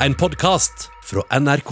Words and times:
en 0.00 0.14
podkast 0.14 0.90
fra 1.02 1.22
NRK. 1.40 1.70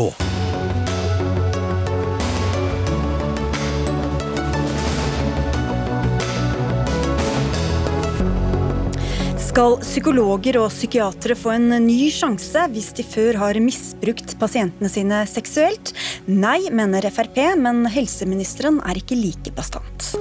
Skal 9.45 9.77
psykologer 9.85 10.57
og 10.59 10.73
psykiatere 10.73 11.37
få 11.39 11.53
en 11.55 11.69
ny 11.85 12.09
sjanse 12.11 12.65
hvis 12.73 12.91
de 12.97 13.05
før 13.07 13.39
har 13.45 13.61
misbrukt 13.63 14.35
pasientene 14.41 14.91
sine 14.91 15.21
seksuelt? 15.31 15.93
Nei, 16.27 16.65
mener 16.75 17.07
Frp, 17.15 17.39
men 17.61 17.85
helseministeren 17.87 18.81
er 18.89 18.99
ikke 19.05 19.21
like 19.21 19.55
bastant. 19.55 20.15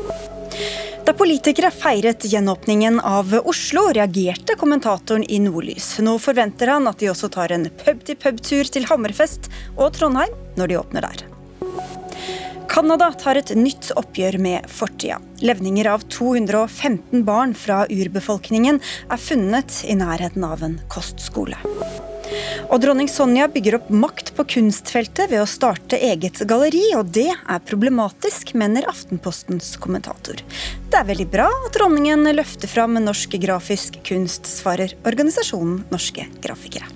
Da 1.03 1.11
politikere 1.11 1.67
feiret 1.75 2.23
gjenåpningen 2.31 3.01
av 3.03 3.33
Oslo, 3.43 3.89
reagerte 3.91 4.55
kommentatoren 4.55 5.25
i 5.27 5.39
Nordlys. 5.43 5.97
Nå 5.99 6.13
forventer 6.23 6.71
han 6.71 6.87
at 6.87 7.01
de 7.03 7.09
også 7.11 7.27
tar 7.33 7.51
en 7.51 7.65
pub-til-pub-tur 7.81 8.71
til 8.71 8.87
Hammerfest 8.87 9.49
og 9.75 9.91
Trondheim 9.97 10.31
når 10.55 10.71
de 10.71 10.77
åpner 10.79 11.03
der. 11.03 11.25
Canada 12.71 13.11
tar 13.19 13.41
et 13.41 13.51
nytt 13.59 13.91
oppgjør 13.99 14.39
med 14.47 14.71
fortida. 14.71 15.19
Levninger 15.43 15.91
av 15.91 16.07
215 16.07 17.27
barn 17.27 17.51
fra 17.51 17.83
urbefolkningen 17.91 18.79
er 19.11 19.21
funnet 19.27 19.83
i 19.83 19.99
nærheten 19.99 20.47
av 20.47 20.63
en 20.63 20.79
kostskole. 20.87 21.59
Og 22.69 22.81
dronning 22.83 23.09
Sonja 23.11 23.47
bygger 23.51 23.77
opp 23.79 23.91
makt 23.93 24.33
på 24.37 24.45
kunstfeltet 24.55 25.31
ved 25.31 25.43
å 25.43 25.49
starte 25.49 25.99
eget 25.99 26.41
galleri, 26.49 26.85
og 26.97 27.11
det 27.15 27.29
er 27.33 27.65
problematisk, 27.69 28.55
mener 28.57 28.87
Aftenpostens 28.89 29.75
kommentator. 29.83 30.41
Det 30.89 30.99
er 30.99 31.09
veldig 31.09 31.29
bra 31.33 31.47
at 31.49 31.77
dronningen 31.77 32.27
løfter 32.35 32.71
fram 32.71 32.97
norsk 33.01 33.37
grafisk 33.43 34.01
kunst, 34.07 34.49
svarer 34.49 34.95
organisasjonen 35.05 35.83
Norske 35.93 36.27
Grafikere. 36.43 36.89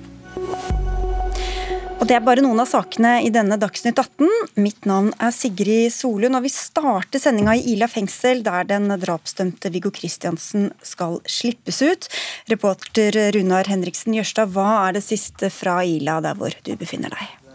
Og 1.98 2.06
Det 2.06 2.14
er 2.14 2.22
bare 2.22 2.44
noen 2.46 2.60
av 2.62 2.68
sakene 2.70 3.16
i 3.26 3.32
denne 3.34 3.58
Dagsnytt 3.58 3.98
18. 3.98 4.28
Mitt 4.62 4.85
navn 4.85 5.10
er 5.18 5.34
Sigrid 5.34 5.90
Solund, 5.96 6.38
og 6.38 6.46
vi 6.46 6.52
starter 6.54 7.21
sendinga 7.21 7.55
i 7.58 7.74
Ila 7.74 7.88
fengsel, 7.90 8.44
der 8.46 8.70
den 8.70 8.85
drapsdømte 9.02 9.71
Viggo 9.74 9.90
Kristiansen 9.96 10.70
skal 10.86 11.18
slippes 11.26 11.82
ut. 11.82 12.08
Reporter 12.54 13.18
Runar 13.34 13.66
Henriksen 13.74 14.13
Jørstad, 14.13 14.54
hva 14.54 14.86
er 14.86 14.99
det 14.99 15.08
siste 15.08 15.49
fra 15.49 15.80
Ila, 15.82 16.21
der 16.21 16.38
hvor 16.38 16.54
du 16.70 16.76
befinner 16.77 17.18
deg? 17.18 17.46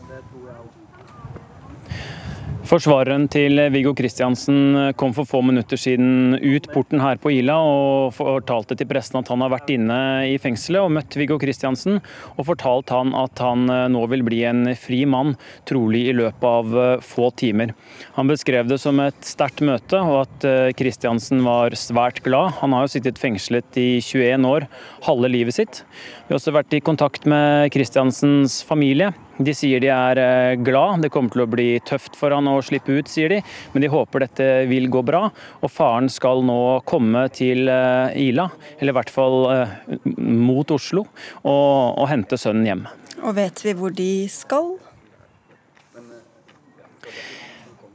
Forsvareren 2.72 3.26
til 3.28 3.60
Viggo 3.68 3.90
Kristiansen 3.92 4.94
kom 4.96 5.12
for 5.12 5.28
få 5.28 5.42
minutter 5.44 5.76
siden 5.76 6.38
ut 6.40 6.64
porten 6.72 7.02
her 7.04 7.18
på 7.20 7.28
Ila 7.34 7.58
og 7.68 8.14
fortalte 8.16 8.78
til 8.80 8.88
pressen 8.88 9.18
at 9.20 9.28
han 9.28 9.42
har 9.44 9.50
vært 9.52 9.68
inne 9.74 9.98
i 10.24 10.38
fengselet 10.40 10.80
og 10.80 10.94
møtt 10.96 11.12
Viggo 11.20 11.36
Kristiansen, 11.36 11.98
og 12.32 12.46
fortalt 12.48 12.88
han 12.94 13.12
at 13.12 13.42
han 13.44 13.68
eh, 13.68 13.90
nå 13.92 14.06
vil 14.08 14.24
bli 14.24 14.38
en 14.48 14.70
fri 14.80 15.02
mann, 15.04 15.34
trolig 15.68 16.06
i 16.08 16.14
løpet 16.16 16.46
av 16.48 16.78
eh, 16.80 17.04
få 17.04 17.28
timer. 17.36 17.74
Han 18.16 18.32
beskrev 18.32 18.70
det 18.70 18.80
som 18.80 19.04
et 19.04 19.20
sterkt 19.20 19.60
møte, 19.68 20.00
og 20.00 20.22
at 20.22 20.48
Kristiansen 20.78 21.42
eh, 21.42 21.48
var 21.50 21.76
svært 21.76 22.22
glad. 22.24 22.56
Han 22.62 22.72
har 22.72 22.86
jo 22.86 22.94
sittet 22.94 23.20
fengslet 23.20 23.76
i 23.76 24.00
21 24.00 24.48
år, 24.48 24.64
halve 25.10 25.28
livet 25.28 25.60
sitt. 25.60 25.82
Vi 26.24 26.32
har 26.32 26.40
også 26.40 26.56
vært 26.56 26.72
i 26.72 26.80
kontakt 26.80 27.28
med 27.28 27.68
Kristiansens 27.76 28.62
familie. 28.64 29.12
De 29.42 29.54
sier 29.56 29.82
de 29.82 29.90
er 29.92 30.20
eh, 30.20 30.60
glad, 30.62 31.02
det 31.02 31.10
kommer 31.14 31.32
til 31.34 31.44
å 31.44 31.50
bli 31.50 31.68
tøft 31.88 32.16
for 32.18 32.34
han 32.34 32.50
å 32.50 32.58
slippe 32.64 32.94
ut, 32.94 33.10
sier 33.10 33.32
de. 33.32 33.40
Men 33.72 33.84
de 33.84 33.90
håper 33.92 34.26
dette 34.26 34.48
vil 34.70 34.88
gå 34.92 35.02
bra. 35.06 35.24
Og 35.62 35.72
faren 35.72 36.10
skal 36.12 36.44
nå 36.46 36.60
komme 36.88 37.26
til 37.34 37.70
eh, 37.72 38.18
Ila, 38.28 38.48
eller 38.78 38.94
i 38.94 38.98
hvert 39.00 39.12
fall 39.12 39.38
eh, 39.54 39.76
mot 40.18 40.74
Oslo, 40.74 41.06
og, 41.42 41.98
og 41.98 42.08
hente 42.10 42.38
sønnen 42.40 42.68
hjem. 42.70 42.86
Og 43.22 43.36
vet 43.38 43.62
vi 43.64 43.76
hvor 43.78 43.94
de 43.94 44.12
skal? 44.32 44.74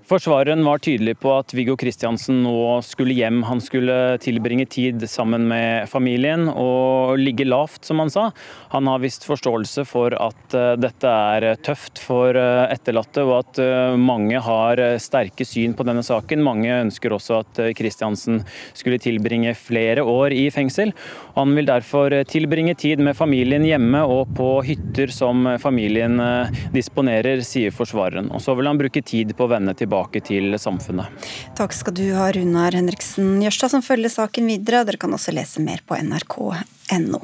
Forsvareren 0.07 0.61
var 0.63 0.79
tydelig 0.79 1.17
på 1.19 1.33
at 1.35 1.51
Viggo 1.51 1.73
Kristiansen 1.75 2.37
nå 2.45 2.77
skulle 2.87 3.11
hjem. 3.11 3.41
Han 3.43 3.59
skulle 3.59 4.15
tilbringe 4.23 4.63
tid 4.71 5.01
sammen 5.11 5.49
med 5.49 5.89
familien 5.91 6.45
og 6.47 7.19
ligge 7.19 7.43
lavt, 7.43 7.81
som 7.83 7.99
han 7.99 8.11
sa. 8.13 8.29
Han 8.71 8.87
har 8.87 9.01
visst 9.03 9.27
forståelse 9.27 9.83
for 9.89 10.15
at 10.15 10.55
eh, 10.55 10.77
dette 10.79 11.11
er 11.11 11.47
tøft 11.59 11.99
for 11.99 12.39
eh, 12.39 12.71
etterlatte, 12.71 13.25
og 13.27 13.33
at 13.41 13.59
eh, 13.59 13.97
mange 13.99 14.39
har 14.45 14.79
sterke 15.03 15.43
syn 15.43 15.75
på 15.75 15.83
denne 15.89 16.05
saken. 16.07 16.39
Mange 16.45 16.71
ønsker 16.85 17.17
også 17.17 17.41
at 17.41 17.61
Kristiansen 17.75 18.39
skulle 18.71 19.01
tilbringe 19.03 19.57
flere 19.59 20.07
år 20.07 20.31
i 20.31 20.45
fengsel. 20.55 20.95
Han 21.35 21.51
vil 21.57 21.67
derfor 21.67 22.15
tilbringe 22.31 22.77
tid 22.79 23.03
med 23.03 23.19
familien 23.19 23.67
hjemme 23.67 24.05
og 24.07 24.31
på 24.39 24.53
hytter 24.71 25.11
som 25.11 25.43
familien 25.59 26.15
disponerer, 26.71 27.43
sier 27.43 27.75
forsvareren. 27.75 28.31
Og 28.31 28.39
så 28.45 28.55
vil 28.55 28.71
han 28.71 28.79
bruke 28.79 29.03
tid 29.03 29.35
på 29.35 29.49
å 29.49 29.51
vende 29.51 29.75
tilbake 29.75 29.96
tilbake 29.97 30.21
til 30.25 30.57
samfunnet. 30.59 31.07
Takk 31.57 31.73
skal 31.73 31.93
du 31.93 32.05
ha, 32.15 32.31
Runar 32.31 32.75
Henriksen 32.75 33.41
Jørstad, 33.41 33.71
som 33.71 33.81
følger 33.81 34.09
saken 34.09 34.47
videre. 34.47 34.85
Dere 34.85 34.97
kan 34.97 35.13
også 35.13 35.33
lese 35.33 35.61
mer 35.61 35.81
på 35.85 35.97
nrk.no. 35.97 37.21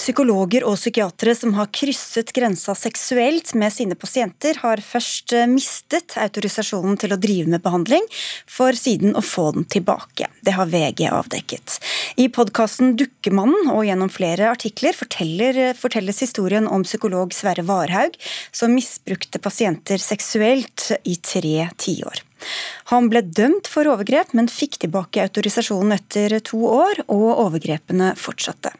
psykologer 0.00 0.64
og 0.64 0.78
psykiatere 0.78 1.34
som 1.36 1.52
har 1.58 1.68
krysset 1.76 2.32
grensa 2.36 2.74
seksuelt 2.78 3.52
med 3.58 3.72
sine 3.74 3.96
pasienter, 3.98 4.56
har 4.62 4.80
først 4.84 5.34
eh, 5.36 5.48
mistet 5.50 6.16
autorisasjonen 6.20 6.96
til 7.00 7.14
å 7.14 7.18
drive 7.20 7.50
med 7.52 7.62
behandling, 7.64 8.06
for 8.48 8.76
siden 8.76 9.16
å 9.18 9.24
få 9.24 9.50
den 9.56 9.68
tilbake. 9.70 10.30
Det 10.46 10.56
har 10.56 10.70
VG 10.72 11.04
avdekket. 11.10 11.78
I 12.20 12.30
podkasten 12.32 12.96
Dukkemannen 13.00 13.70
og 13.74 13.84
gjennom 13.88 14.12
flere 14.12 14.48
artikler 14.54 14.96
forteller, 14.96 15.60
fortelles 15.78 16.24
historien 16.24 16.68
om 16.70 16.86
psykolog 16.86 17.36
Sverre 17.36 17.66
Varhaug, 17.68 18.16
som 18.52 18.74
misbrukte 18.74 19.42
pasienter 19.42 20.00
seksuelt 20.00 20.90
i 21.04 21.18
tre 21.20 21.68
tiår. 21.80 22.24
Han 22.90 23.06
ble 23.10 23.22
dømt 23.22 23.70
for 23.70 23.86
overgrep, 23.86 24.32
men 24.34 24.50
fikk 24.50 24.80
tilbake 24.82 25.22
autorisasjonen 25.22 25.94
etter 25.94 26.40
to 26.42 26.58
år, 26.66 27.04
og 27.06 27.28
overgrepene 27.46 28.14
fortsatte. 28.18 28.72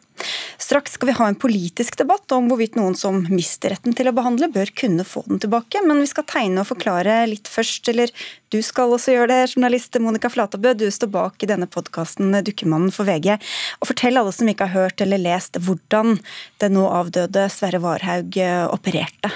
Straks 0.61 0.93
skal 0.97 1.09
vi 1.09 1.15
ha 1.17 1.27
en 1.27 1.37
politisk 1.39 1.95
debatt 1.97 2.31
om 2.35 2.49
hvorvidt 2.51 2.75
noen 2.77 2.93
som 2.97 3.21
mister 3.31 3.73
retten 3.73 3.95
til 3.97 4.09
å 4.11 4.13
behandle, 4.15 4.51
bør 4.51 4.69
kunne 4.77 5.05
få 5.07 5.23
den 5.25 5.39
tilbake, 5.41 5.81
men 5.87 6.03
vi 6.03 6.09
skal 6.11 6.27
tegne 6.29 6.61
og 6.61 6.69
forklare 6.69 7.21
litt 7.31 7.49
først, 7.49 7.89
eller 7.91 8.11
du 8.53 8.59
skal 8.65 8.93
også 8.93 9.15
gjøre 9.15 9.31
det, 9.31 9.39
journalist 9.55 9.97
Monica 10.03 10.29
Flatabø, 10.29 10.75
du 10.77 10.85
står 10.91 11.11
bak 11.13 11.41
i 11.41 11.49
denne 11.49 11.69
podkasten 11.71 12.35
Dukkemannen 12.45 12.93
for 12.93 13.09
VG. 13.09 13.39
Og 13.79 13.89
fortell 13.93 14.19
alle 14.19 14.35
som 14.35 14.51
ikke 14.51 14.67
har 14.69 14.89
hørt 14.89 15.01
eller 15.01 15.23
lest 15.23 15.57
hvordan 15.57 16.19
den 16.61 16.77
nå 16.77 16.85
avdøde 16.91 17.47
Sverre 17.53 17.81
Varhaug 17.83 18.37
eh, 18.37 18.67
opererte. 18.67 19.31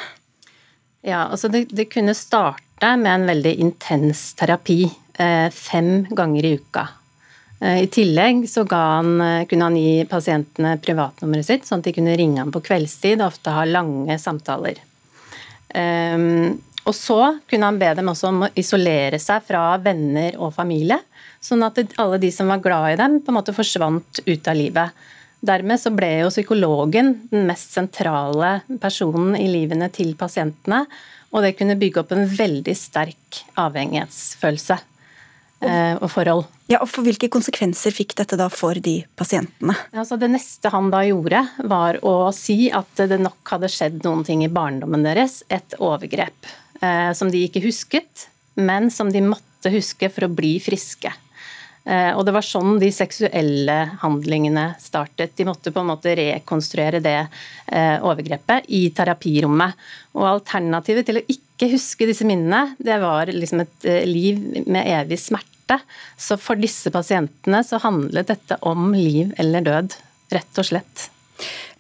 Ja, 1.05 1.27
altså 1.29 1.51
det, 1.53 1.67
det 1.69 1.89
kunne 1.93 2.15
starte 2.17 2.95
med 2.97 3.11
en 3.11 3.27
veldig 3.29 3.55
intens 3.61 4.31
terapi 4.37 4.81
eh, 5.21 5.49
fem 5.53 6.07
ganger 6.09 6.47
i 6.49 6.55
uka 6.57 6.87
Eh, 7.59 7.83
I 7.83 7.87
tillegg 7.87 8.49
så 8.49 8.65
han, 8.69 9.21
eh, 9.21 9.45
kunne 9.45 9.63
han 9.63 9.77
gi 9.77 10.05
pasientene 10.05 10.77
privatnummeret 10.77 11.45
sitt, 11.45 11.65
sånn 11.65 11.79
at 11.79 11.89
de 11.89 11.95
kunne 11.95 12.17
ringe 12.17 12.39
ham 12.43 12.51
på 12.51 12.61
kveldstid 12.61 13.21
og 13.21 13.31
ofte 13.31 13.53
ha 13.55 13.65
lange 13.65 14.17
samtaler. 14.19 14.81
Um, 15.75 16.61
og 16.85 16.93
så 16.95 17.19
kunne 17.49 17.67
han 17.67 17.79
be 17.79 17.89
dem 17.97 18.07
også 18.07 18.29
om 18.29 18.45
å 18.45 18.51
isolere 18.55 19.17
seg 19.19 19.43
fra 19.43 19.63
venner 19.81 20.37
og 20.37 20.53
familie, 20.55 20.99
sånn 21.43 21.65
at 21.65 21.81
alle 21.99 22.19
de 22.21 22.29
som 22.31 22.47
var 22.47 22.61
glad 22.63 22.93
i 22.93 22.99
dem, 23.01 23.17
på 23.19 23.33
en 23.33 23.39
måte 23.39 23.55
forsvant 23.55 24.21
ut 24.25 24.47
av 24.47 24.55
livet. 24.55 25.07
Dermed 25.45 25.81
så 25.81 25.91
ble 25.93 26.11
jo 26.23 26.31
psykologen 26.31 27.13
den 27.31 27.45
mest 27.49 27.75
sentrale 27.75 28.59
personen 28.81 29.35
i 29.37 29.47
livene 29.51 29.89
til 29.93 30.15
pasientene, 30.17 30.85
og 31.35 31.43
det 31.43 31.55
kunne 31.59 31.77
bygge 31.79 32.01
opp 32.01 32.13
en 32.15 32.27
veldig 32.31 32.75
sterk 32.79 33.41
avhengighetsfølelse 33.59 34.77
eh, 35.65 35.95
og 35.99 36.07
forhold. 36.13 36.45
Ja, 36.71 36.79
og 36.81 36.89
for 36.89 37.05
Hvilke 37.05 37.29
konsekvenser 37.29 37.93
fikk 37.93 38.15
dette 38.17 38.39
da 38.39 38.47
for 38.49 38.77
de 38.81 39.01
pasientene? 39.19 39.75
Altså 39.93 40.17
det 40.21 40.31
neste 40.33 40.71
han 40.73 40.89
da 40.93 41.03
gjorde, 41.05 41.43
var 41.69 41.99
å 42.07 42.31
si 42.35 42.71
at 42.73 43.03
det 43.11 43.19
nok 43.21 43.55
hadde 43.55 43.69
skjedd 43.71 43.99
noen 44.07 44.23
ting 44.25 44.45
i 44.45 44.51
barndommen 44.51 45.05
deres. 45.05 45.41
Et 45.53 45.77
overgrep 45.77 46.49
eh, 46.81 47.11
som 47.17 47.29
de 47.29 47.43
ikke 47.45 47.63
husket, 47.67 48.29
men 48.55 48.89
som 48.93 49.11
de 49.11 49.21
måtte 49.25 49.73
huske 49.73 50.09
for 50.13 50.25
å 50.25 50.33
bli 50.33 50.55
friske. 50.63 51.11
Eh, 51.85 52.11
og 52.17 52.23
det 52.25 52.33
var 52.33 52.45
sånn 52.45 52.79
de 52.81 52.89
seksuelle 52.93 53.77
handlingene 54.01 54.71
startet. 54.81 55.35
De 55.37 55.45
måtte 55.45 55.73
på 55.73 55.83
en 55.83 55.91
måte 55.91 56.15
rekonstruere 56.17 57.01
det 57.03 57.17
eh, 57.21 57.97
overgrepet 58.01 58.69
i 58.73 58.87
terapirommet. 58.95 59.77
Og 60.17 60.27
alternativet 60.29 61.05
til 61.05 61.21
å 61.21 61.25
ikke 61.29 61.69
huske 61.75 62.09
disse 62.09 62.25
minnene, 62.27 62.75
det 62.81 62.97
var 63.03 63.29
liksom 63.29 63.63
et 63.63 63.89
eh, 63.89 64.03
liv 64.09 64.41
med 64.65 64.81
evig 64.81 65.21
smerte. 65.21 65.79
Så 66.17 66.39
for 66.41 66.57
disse 66.61 66.91
pasientene 66.93 67.61
så 67.65 67.81
handlet 67.85 68.33
dette 68.33 68.57
om 68.65 68.89
liv 68.93 69.33
eller 69.41 69.65
død, 69.65 69.99
rett 70.33 70.61
og 70.61 70.73
slett. 70.73 71.09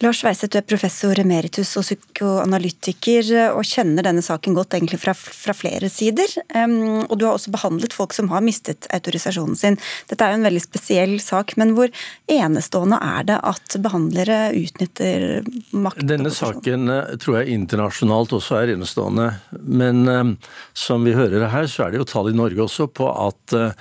Lars 0.03 0.19
Weiseth, 0.25 0.51
du 0.51 0.57
er 0.59 0.65
professor 0.67 1.15
emeritus 1.21 1.69
og 1.79 1.85
psykoanalytiker 1.85 3.29
og 3.55 3.63
kjenner 3.63 4.03
denne 4.03 4.23
saken 4.25 4.57
godt 4.57 4.75
egentlig 4.75 4.99
fra, 4.99 5.13
fra 5.15 5.55
flere 5.55 5.87
sider. 5.91 6.27
Um, 6.51 7.05
og 7.05 7.15
du 7.19 7.23
har 7.27 7.37
også 7.37 7.53
behandlet 7.53 7.95
folk 7.95 8.13
som 8.15 8.27
har 8.33 8.43
mistet 8.43 8.89
autorisasjonen 8.95 9.55
sin. 9.59 9.79
Dette 10.09 10.25
er 10.25 10.33
jo 10.33 10.41
en 10.41 10.47
veldig 10.49 10.63
spesiell 10.65 11.15
sak, 11.23 11.55
men 11.61 11.71
hvor 11.77 11.93
enestående 12.31 12.99
er 12.99 13.29
det 13.31 13.39
at 13.47 13.77
behandlere 13.85 14.39
utnytter 14.59 15.47
makt? 15.71 16.03
Denne 16.11 16.33
saken 16.33 16.91
eh, 16.91 17.15
tror 17.21 17.39
jeg 17.39 17.55
internasjonalt 17.55 18.35
også 18.35 18.59
er 18.59 18.75
enestående. 18.75 19.29
Men 19.63 20.03
um, 20.11 20.35
som 20.75 21.07
vi 21.07 21.15
hører 21.15 21.47
her, 21.53 21.71
så 21.71 21.87
er 21.87 21.95
det 21.95 22.03
jo 22.03 22.11
tall 22.11 22.33
i 22.33 22.35
Norge 22.35 22.67
også 22.67 22.89
på 22.91 23.07
at 23.15 23.55
uh, 23.55 23.71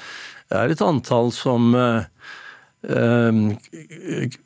det 0.44 0.60
er 0.60 0.70
et 0.70 0.82
antall 0.84 1.32
som 1.34 1.72
uh, 1.74 2.04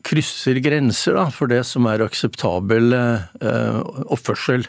krysser 0.03 0.61
grenser 0.63 1.17
da, 1.19 1.29
for 1.35 1.51
det 1.51 1.65
som 1.67 1.87
er 1.91 2.05
akseptabel 2.05 2.95
eh, 2.95 3.79
oppførsel 4.07 4.67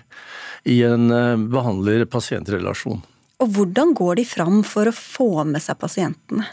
i 0.69 0.81
en 0.87 1.09
eh, 1.13 1.35
behandler-pasient-relasjon. 1.53 3.03
Og 3.39 3.51
Hvordan 3.55 3.93
går 3.95 4.19
de 4.19 4.25
fram 4.27 4.63
for 4.67 4.89
å 4.89 4.95
få 4.95 5.29
med 5.47 5.63
seg 5.63 5.79
pasientene? 5.79 6.47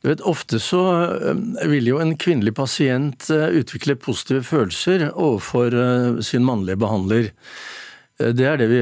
Du 0.00 0.08
vet, 0.08 0.24
Ofte 0.24 0.58
så 0.62 0.82
eh, 1.18 1.44
vil 1.70 1.92
jo 1.92 2.00
en 2.02 2.16
kvinnelig 2.18 2.56
pasient 2.58 3.30
utvikle 3.30 3.98
positive 4.00 4.42
følelser 4.48 5.10
overfor 5.12 5.76
sin 6.24 6.46
mannlige 6.46 6.80
behandler. 6.80 7.30
Det 8.20 8.44
er 8.44 8.58
det 8.60 8.66
vi 8.68 8.80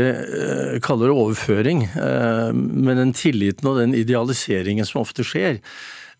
kaller 0.82 1.12
overføring. 1.14 1.84
Men 1.94 2.98
den 2.98 3.12
tilliten 3.14 3.68
og 3.70 3.78
den 3.78 3.92
idealiseringen 3.94 4.88
som 4.88 5.04
ofte 5.04 5.22
skjer, 5.22 5.60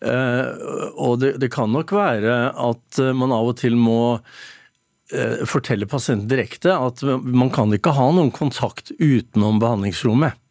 og 0.01 1.19
det, 1.19 1.33
det 1.41 1.51
kan 1.51 1.71
nok 1.75 1.91
være 1.91 2.35
at 2.55 2.99
eh, 3.01 3.15
man 3.15 3.33
av 3.35 3.51
og 3.51 3.57
til 3.59 3.75
må 3.79 4.01
eh, 4.15 5.41
fortelle 5.49 5.89
pasienten 5.89 6.29
direkte 6.31 6.75
at 6.75 7.03
man 7.03 7.51
kan 7.53 7.73
ikke 7.75 7.95
ha 7.97 8.09
noen 8.15 8.31
kontakt 8.35 8.93
utenom 8.99 9.59
behandlingsrommet. 9.61 10.45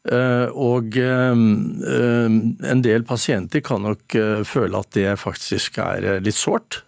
Og 0.00 0.96
en 0.96 2.80
del 2.80 3.02
pasienter 3.04 3.60
kan 3.60 3.82
nok 3.84 4.14
føle 4.48 4.78
at 4.80 4.94
det 4.96 5.10
faktisk 5.20 5.76
er 5.84 6.06
litt 6.24 6.38
sårt. 6.40 6.78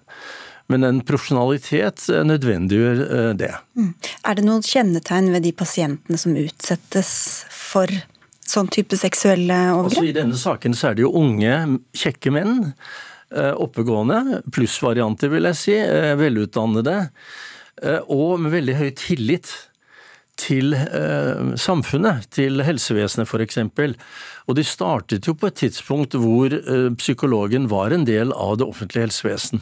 Men 0.72 0.88
en 0.88 1.02
profesjonalitet 1.04 2.06
nødvendiggjør 2.24 3.36
det. 3.36 3.52
Mm. 3.76 3.92
Er 4.24 4.40
det 4.40 4.46
noen 4.48 4.64
kjennetegn 4.64 5.28
ved 5.34 5.44
de 5.44 5.52
pasientene 5.52 6.22
som 6.24 6.40
utsettes 6.40 7.12
for 7.52 7.92
sånn 8.52 8.68
type 8.72 8.98
seksuelle 9.00 9.56
overgrep? 9.72 9.96
Altså, 9.96 10.04
I 10.08 10.14
denne 10.16 10.38
saken 10.38 10.76
så 10.76 10.90
er 10.90 10.98
det 10.98 11.06
jo 11.06 11.14
unge, 11.22 11.56
kjekke 11.96 12.34
menn. 12.34 12.72
Eh, 13.32 13.54
oppegående, 13.56 14.42
plussvarianter 14.52 15.30
vil 15.32 15.48
jeg 15.48 15.56
si, 15.56 15.76
eh, 15.76 16.12
velutdannede. 16.20 17.10
Eh, 17.82 18.00
og 18.08 18.40
med 18.40 18.52
veldig 18.52 18.76
høy 18.76 18.90
tillit 18.94 19.52
til 20.36 20.72
samfunnet, 21.60 22.24
til 22.32 22.62
helsevesenet 22.64 23.28
f.eks. 23.28 23.58
Og 24.48 24.56
de 24.56 24.64
startet 24.64 25.28
jo 25.28 25.34
på 25.34 25.46
et 25.46 25.58
tidspunkt 25.60 26.16
hvor 26.18 26.50
psykologen 26.96 27.68
var 27.68 27.92
en 27.92 28.06
del 28.08 28.32
av 28.32 28.56
det 28.58 28.66
offentlige 28.66 29.06
helsevesen. 29.06 29.60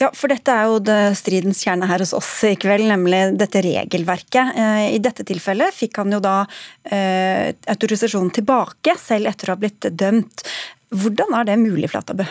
Ja, 0.00 0.08
for 0.16 0.32
dette 0.32 0.54
er 0.54 0.70
jo 0.70 0.78
det 0.80 0.98
stridens 1.18 1.60
kjerne 1.64 1.88
her 1.90 2.00
hos 2.00 2.14
oss 2.16 2.30
i 2.48 2.54
kveld, 2.60 2.86
nemlig 2.88 3.20
dette 3.40 3.62
regelverket. 3.64 4.56
Eh, 4.56 4.82
I 4.96 5.00
dette 5.04 5.26
tilfellet 5.28 5.76
fikk 5.76 6.00
han 6.00 6.14
jo 6.14 6.20
da 6.24 6.40
eh, 6.88 7.52
autorisasjonen 7.68 8.32
tilbake, 8.38 8.96
selv 9.00 9.28
etter 9.28 9.50
å 9.50 9.56
ha 9.56 9.60
blitt 9.60 9.90
dømt. 9.92 10.44
Hvordan 10.88 11.36
er 11.36 11.50
det 11.50 11.58
mulig, 11.60 11.90
Flatabø? 11.92 12.24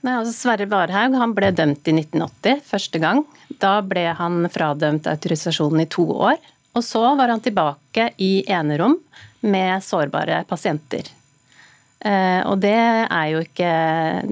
Nei, 0.00 0.14
altså 0.16 0.32
Sverre 0.32 0.66
Varhaug 0.70 1.14
han 1.20 1.36
ble 1.36 1.50
dømt 1.52 1.86
i 1.90 1.94
1980 1.98 2.64
første 2.66 3.02
gang. 3.02 3.22
Da 3.60 3.78
ble 3.84 4.08
han 4.16 4.46
fradømt 4.50 5.06
autorisasjonen 5.10 5.84
i 5.84 5.90
to 5.92 6.06
år. 6.16 6.40
Og 6.74 6.86
så 6.86 7.02
var 7.18 7.28
han 7.28 7.42
tilbake 7.44 8.12
i 8.22 8.40
enerom 8.48 8.96
med 9.44 9.84
sårbare 9.84 10.44
pasienter. 10.48 11.04
Eh, 12.00 12.40
og 12.48 12.60
det 12.62 12.72
er 12.72 13.26
jo 13.28 13.42
ikke 13.44 13.70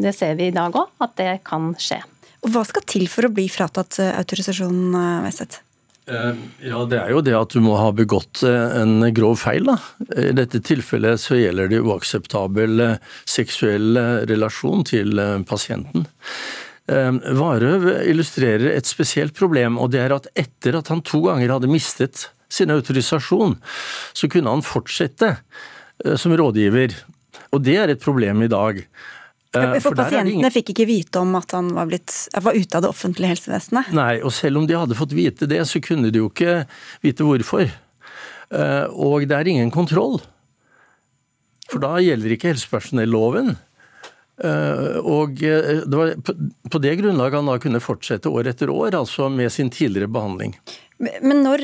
Det 0.00 0.14
ser 0.16 0.38
vi 0.38 0.48
i 0.48 0.54
dag 0.54 0.72
òg, 0.72 0.88
at 1.04 1.16
det 1.20 1.32
kan 1.44 1.74
skje. 1.76 2.00
Og 2.46 2.52
Hva 2.54 2.64
skal 2.64 2.84
til 2.88 3.08
for 3.10 3.28
å 3.28 3.32
bli 3.34 3.48
fratatt 3.52 3.98
autorisasjonen, 4.06 4.94
Weseth? 5.24 5.60
Eh, 6.08 6.38
ja, 6.70 6.84
Det 6.88 7.00
er 7.00 7.10
jo 7.12 7.20
det 7.20 7.34
at 7.36 7.52
du 7.52 7.60
må 7.60 7.76
ha 7.76 7.90
begått 7.92 8.40
en 8.46 9.02
grov 9.12 9.36
feil. 9.42 9.68
da. 9.68 9.76
I 10.16 10.32
dette 10.32 10.62
tilfellet 10.64 11.20
så 11.20 11.36
gjelder 11.36 11.68
det 11.68 11.82
uakseptabel 11.84 12.96
seksuell 13.28 14.00
relasjon 14.30 14.86
til 14.88 15.20
pasienten. 15.44 16.08
Varøv 16.88 17.84
illustrerer 18.08 18.70
et 18.72 18.88
spesielt 18.88 19.34
problem, 19.36 19.76
og 19.76 19.90
det 19.92 20.00
er 20.00 20.14
at 20.14 20.30
etter 20.34 20.78
at 20.78 20.88
han 20.88 21.02
to 21.04 21.20
ganger 21.26 21.52
hadde 21.52 21.68
mistet 21.68 22.30
sin 22.48 22.72
autorisasjon, 22.72 23.58
så 24.16 24.30
kunne 24.32 24.48
han 24.48 24.64
fortsette 24.64 25.34
som 26.16 26.32
rådgiver 26.32 26.96
og 27.52 27.62
det 27.64 27.76
er 27.80 27.92
et 27.92 28.02
problem 28.02 28.44
i 28.44 28.50
dag. 28.52 28.82
For, 29.48 29.78
for 29.80 29.96
pasientene 29.96 30.34
ingen... 30.36 30.52
fikk 30.52 30.74
ikke 30.74 30.86
vite 30.88 31.20
om 31.22 31.32
at 31.38 31.54
han 31.56 31.70
var, 31.76 31.88
blitt, 31.88 32.12
var, 32.36 32.56
ute 32.56 32.76
av 32.76 32.84
det 32.84 32.90
offentlige 32.90 33.32
helsevesenet? 33.32 33.92
Nei, 33.96 34.18
og 34.20 34.34
selv 34.36 34.60
om 34.60 34.66
de 34.68 34.76
hadde 34.76 34.98
fått 34.98 35.14
vite 35.16 35.48
det, 35.48 35.62
så 35.70 35.80
kunne 35.84 36.12
de 36.12 36.20
jo 36.20 36.28
ikke 36.28 36.66
vite 37.04 37.24
hvorfor. 37.24 37.64
Eh, 37.68 38.84
og 38.92 39.24
det 39.28 39.38
er 39.38 39.48
ingen 39.48 39.72
kontroll. 39.72 40.20
For 41.68 41.80
da 41.80 41.96
gjelder 42.04 42.36
ikke 42.36 42.52
helsepersonelloven. 42.52 43.54
Eh, 44.44 44.98
og 45.00 45.40
eh, 45.42 45.80
det 45.82 45.96
var 45.96 46.12
på 46.22 46.82
det 46.84 46.94
grunnlaget 47.00 47.40
han 47.40 47.50
da 47.50 47.56
kunne 47.62 47.82
fortsette 47.82 48.30
år 48.30 48.52
etter 48.52 48.70
år, 48.72 48.94
altså 49.00 49.30
med 49.32 49.52
sin 49.52 49.72
tidligere 49.72 50.12
behandling. 50.12 50.54
Men 50.98 51.44
når, 51.44 51.62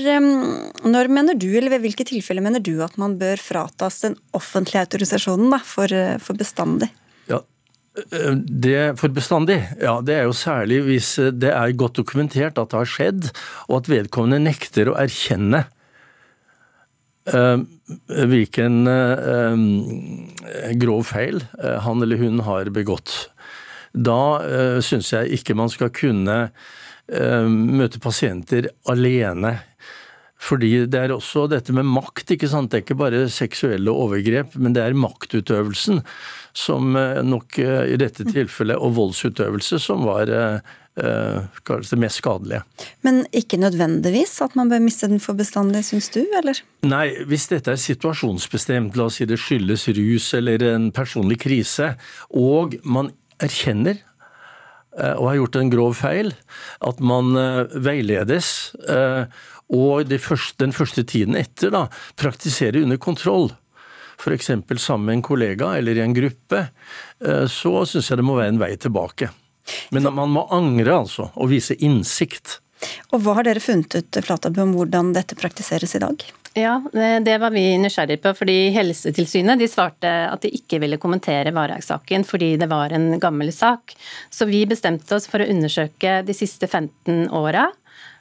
når, 0.87 1.09
mener 1.11 1.35
du, 1.35 1.49
eller 1.59 1.73
ved 1.75 1.83
hvilke 1.89 2.07
tilfeller 2.07 2.45
mener 2.45 2.63
du 2.63 2.77
at 2.85 2.95
man 3.01 3.17
bør 3.19 3.41
fratas 3.43 4.05
den 4.05 4.15
offentlige 4.37 4.85
autorisasjonen 4.87 5.51
da, 5.51 5.59
for, 5.67 5.91
eh, 5.91 6.21
for 6.23 6.39
bestandig? 6.39 6.87
Ja, 7.27 7.41
eh, 7.99 8.37
det 8.39 8.95
for 9.01 9.11
bestandig? 9.15 9.59
Ja, 9.83 9.97
det 10.07 10.21
er 10.21 10.29
jo 10.29 10.37
særlig 10.39 10.85
hvis 10.87 11.17
eh, 11.19 11.33
det 11.35 11.51
er 11.51 11.75
godt 11.75 11.99
dokumentert 11.99 12.61
at 12.63 12.71
det 12.71 12.79
har 12.79 12.93
skjedd, 12.93 13.33
og 13.67 13.81
at 13.81 13.91
vedkommende 13.91 14.45
nekter 14.47 14.93
å 14.93 14.99
erkjenne 15.03 15.67
hvilken 17.25 18.83
grov 20.77 21.07
feil 21.09 21.39
han 21.81 22.05
eller 22.05 22.21
hun 22.21 22.43
har 22.45 22.69
begått. 22.69 23.15
Da 23.97 24.45
syns 24.85 25.09
jeg 25.15 25.33
ikke 25.39 25.57
man 25.57 25.73
skal 25.73 25.89
kunne 25.97 26.37
Eh, 27.13 27.47
møte 27.49 28.01
pasienter 28.01 28.71
alene. 28.89 29.59
Fordi 30.45 30.87
det 30.89 31.01
er 31.01 31.13
også 31.13 31.47
dette 31.53 31.73
med 31.77 31.85
makt. 31.89 32.33
ikke 32.33 32.49
sant? 32.49 32.71
Det 32.71 32.79
er 32.79 32.85
ikke 32.85 33.01
bare 33.01 33.27
seksuelle 33.33 33.93
overgrep, 33.93 34.57
men 34.57 34.73
det 34.77 34.83
er 34.85 34.97
maktutøvelsen 34.97 36.01
som 36.57 36.97
eh, 36.97 37.21
nok 37.25 37.59
eh, 37.61 37.93
i 37.93 37.99
dette 38.01 38.25
tilfellet, 38.25 38.81
og 38.81 38.97
voldsutøvelse, 38.97 39.81
som 39.81 40.05
var 40.09 40.33
det 40.33 41.99
mest 41.99 42.21
skadelige. 42.21 42.63
Men 43.03 43.25
ikke 43.35 43.59
nødvendigvis 43.59 44.37
at 44.47 44.55
man 44.57 44.71
bør 44.71 44.85
miste 44.85 45.09
den 45.11 45.21
for 45.21 45.35
bestandig, 45.37 45.83
syns 45.85 46.09
du, 46.15 46.23
eller? 46.39 46.61
Nei, 46.87 47.09
hvis 47.27 47.49
dette 47.51 47.75
er 47.75 47.81
situasjonsbestemt, 47.83 48.97
la 48.97 49.09
oss 49.11 49.19
si 49.19 49.27
det 49.27 49.41
skyldes 49.43 49.89
rus 49.99 50.31
eller 50.39 50.63
en 50.71 50.93
personlig 50.95 51.41
krise, 51.43 51.97
og 52.31 52.79
man 52.87 53.11
erkjenner 53.43 53.99
og 55.19 55.29
har 55.29 55.39
gjort 55.41 55.59
en 55.61 55.73
grov 55.73 55.97
feil, 55.99 56.33
at 56.87 57.03
man 57.03 57.35
eh, 57.39 57.77
veiledes. 57.83 58.49
Eh, 58.89 59.27
og 59.75 60.11
den 60.11 60.73
første 60.77 61.05
tiden 61.09 61.39
etter 61.39 61.73
da, 61.75 61.87
praktiserer 62.21 62.83
under 62.85 63.01
kontroll. 63.01 63.51
F.eks. 64.21 64.53
sammen 64.79 65.09
med 65.09 65.17
en 65.17 65.25
kollega 65.27 65.73
eller 65.79 65.99
i 65.99 66.05
en 66.05 66.15
gruppe. 66.15 66.61
Så 67.51 67.73
syns 67.89 68.11
jeg 68.11 68.21
det 68.21 68.27
må 68.29 68.37
være 68.39 68.53
en 68.53 68.61
vei 68.61 68.71
tilbake. 68.79 69.31
Men 69.91 70.07
man 70.15 70.31
må 70.37 70.45
angre, 70.55 71.01
altså, 71.01 71.31
og 71.35 71.51
vise 71.51 71.75
innsikt. 71.83 72.61
Og 73.11 73.25
Hva 73.25 73.39
har 73.41 73.49
dere 73.49 73.65
funnet 73.65 73.97
ut 73.97 74.21
Flatabø, 74.23 74.63
om 74.65 74.77
hvordan 74.77 75.15
dette 75.17 75.39
praktiseres 75.41 75.97
i 75.97 76.03
dag? 76.05 76.25
Ja, 76.55 76.77
det 76.93 77.39
var 77.43 77.51
vi 77.51 77.79
nysgjerrige 77.83 78.23
på. 78.23 78.31
fordi 78.39 78.71
Helsetilsynet 78.71 79.59
de 79.59 79.67
svarte 79.69 80.11
at 80.31 80.45
de 80.45 80.53
ikke 80.55 80.79
ville 80.79 81.01
kommentere 81.03 81.51
Varhaug-saken 81.55 82.23
fordi 82.25 82.53
det 82.61 82.69
var 82.71 82.95
en 82.95 83.19
gammel 83.19 83.51
sak. 83.53 83.97
Så 84.31 84.47
vi 84.47 84.63
bestemte 84.71 85.17
oss 85.17 85.27
for 85.27 85.43
å 85.43 85.49
undersøke 85.51 86.21
de 86.23 86.37
siste 86.37 86.69
15 86.71 87.27
åra. 87.35 87.67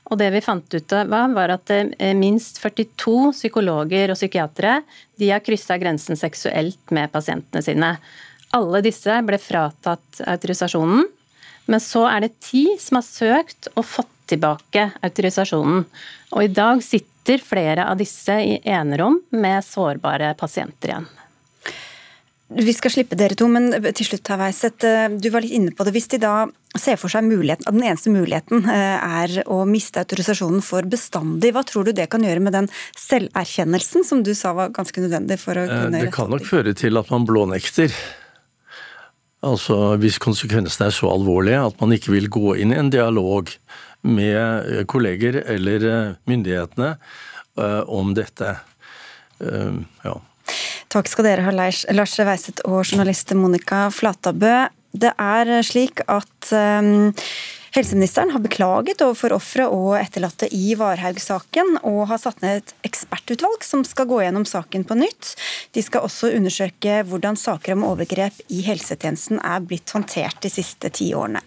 Og 0.10 0.18
det 0.18 0.32
vi 0.34 0.42
fant 0.42 0.66
ut 0.66 0.96
av, 0.98 1.14
var 1.38 1.54
at 1.54 1.72
eh, 1.72 2.14
minst 2.18 2.58
42 2.60 3.32
psykologer 3.38 4.12
og 4.12 4.18
psykiatere 4.18 4.82
de 5.22 5.30
har 5.30 5.46
kryssa 5.46 5.78
grensen 5.80 6.20
seksuelt 6.20 6.92
med 6.92 7.14
pasientene 7.14 7.62
sine. 7.64 7.94
Alle 8.54 8.82
disse 8.86 9.22
ble 9.26 9.38
fratatt 9.42 10.26
autorisasjonen. 10.26 11.06
Men 11.70 11.80
så 11.80 12.04
er 12.10 12.26
det 12.26 12.36
ti 12.44 12.66
som 12.82 13.00
har 13.00 13.08
søkt 13.08 13.70
og 13.78 13.86
fått 13.88 14.12
tilbake 14.34 14.90
autorisasjonen. 15.06 15.86
Og 16.34 16.44
i 16.44 16.52
dag 16.52 16.82
sitter 16.84 17.13
flere 17.44 17.88
av 17.90 18.00
disse 18.00 18.36
i 18.44 18.60
enerom 18.64 19.22
med 19.32 19.64
sårbare 19.66 20.34
pasienter 20.40 20.94
igjen. 20.94 21.12
Vi 22.54 22.74
skal 22.76 22.92
slippe 22.94 23.18
dere 23.18 23.34
to, 23.38 23.48
men 23.50 23.72
til 23.98 24.06
slutt, 24.06 24.30
Weiset, 24.38 24.84
du 25.18 25.30
var 25.34 25.42
litt 25.42 25.56
inne 25.58 25.72
på 25.74 25.86
det. 25.88 25.94
Hvis 25.96 26.10
de 26.12 26.20
da 26.22 26.34
ser 26.78 27.00
for 27.02 27.10
seg 27.10 27.26
muligheten, 27.26 27.66
at 27.66 27.74
den 27.74 27.86
eneste 27.88 28.12
muligheten 28.14 28.68
er 28.70 29.40
å 29.50 29.64
miste 29.66 30.04
autorisasjonen 30.04 30.62
for 30.66 30.86
bestandig, 30.90 31.54
hva 31.56 31.64
tror 31.66 31.88
du 31.88 31.94
det 31.98 32.10
kan 32.14 32.26
gjøre 32.26 32.44
med 32.46 32.54
den 32.54 32.70
selverkjennelsen 33.00 34.06
som 34.06 34.22
du 34.26 34.34
sa 34.38 34.54
var 34.58 34.74
ganske 34.76 35.02
nødvendig 35.02 35.40
for 35.42 35.58
å 35.58 35.66
kunne 35.70 36.04
Det 36.04 36.14
kan 36.14 36.30
nok 36.34 36.46
føre 36.46 36.76
til 36.78 37.00
at 37.02 37.10
man 37.14 37.26
blånekter. 37.30 37.96
Altså 39.44 39.96
hvis 40.00 40.22
konsekvensene 40.24 40.92
er 40.92 40.96
så 40.96 41.10
alvorlige 41.12 41.66
at 41.72 41.82
man 41.82 41.96
ikke 41.96 42.14
vil 42.14 42.30
gå 42.32 42.54
inn 42.64 42.72
i 42.76 42.80
en 42.80 42.94
dialog 42.94 43.50
med 44.04 44.78
eh, 44.78 44.86
kolleger 44.86 45.40
eller 45.48 45.88
eh, 45.90 46.12
myndighetene 46.30 46.96
eh, 47.58 47.80
om 47.80 48.14
dette. 48.14 48.56
Ja. 50.04 50.14
Takk 50.94 51.10
skal 51.12 51.26
dere 51.26 51.44
ha, 51.44 51.52
Lars 51.52 52.14
Weiseth 52.22 52.64
og 52.64 52.86
journalist 52.86 53.34
Monica 53.36 53.90
Flatabø. 53.92 54.70
Det 54.94 55.12
er 55.20 55.52
slik 55.66 56.04
at 56.06 56.52
Helseministeren 57.74 58.30
har 58.30 58.42
beklaget 58.44 59.00
overfor 59.02 59.34
ofre 59.34 59.64
og 59.74 59.96
etterlatte 59.98 60.46
i 60.54 60.76
Varhaug-saken, 60.78 61.80
og 61.82 62.04
har 62.12 62.20
satt 62.22 62.44
ned 62.44 62.60
et 62.60 62.74
ekspertutvalg 62.86 63.66
som 63.66 63.82
skal 63.82 64.06
gå 64.12 64.20
gjennom 64.22 64.44
saken 64.46 64.84
på 64.86 64.98
nytt. 65.00 65.32
De 65.74 65.82
skal 65.82 66.06
også 66.06 66.30
undersøke 66.38 67.00
hvordan 67.10 67.34
saker 67.40 67.74
om 67.74 67.88
overgrep 67.88 68.44
i 68.54 68.60
helsetjenesten 68.68 69.42
er 69.42 69.66
blitt 69.66 69.90
håndtert 69.90 70.38
de 70.46 70.52
siste 70.54 70.92
ti 70.94 71.08
årene. 71.18 71.42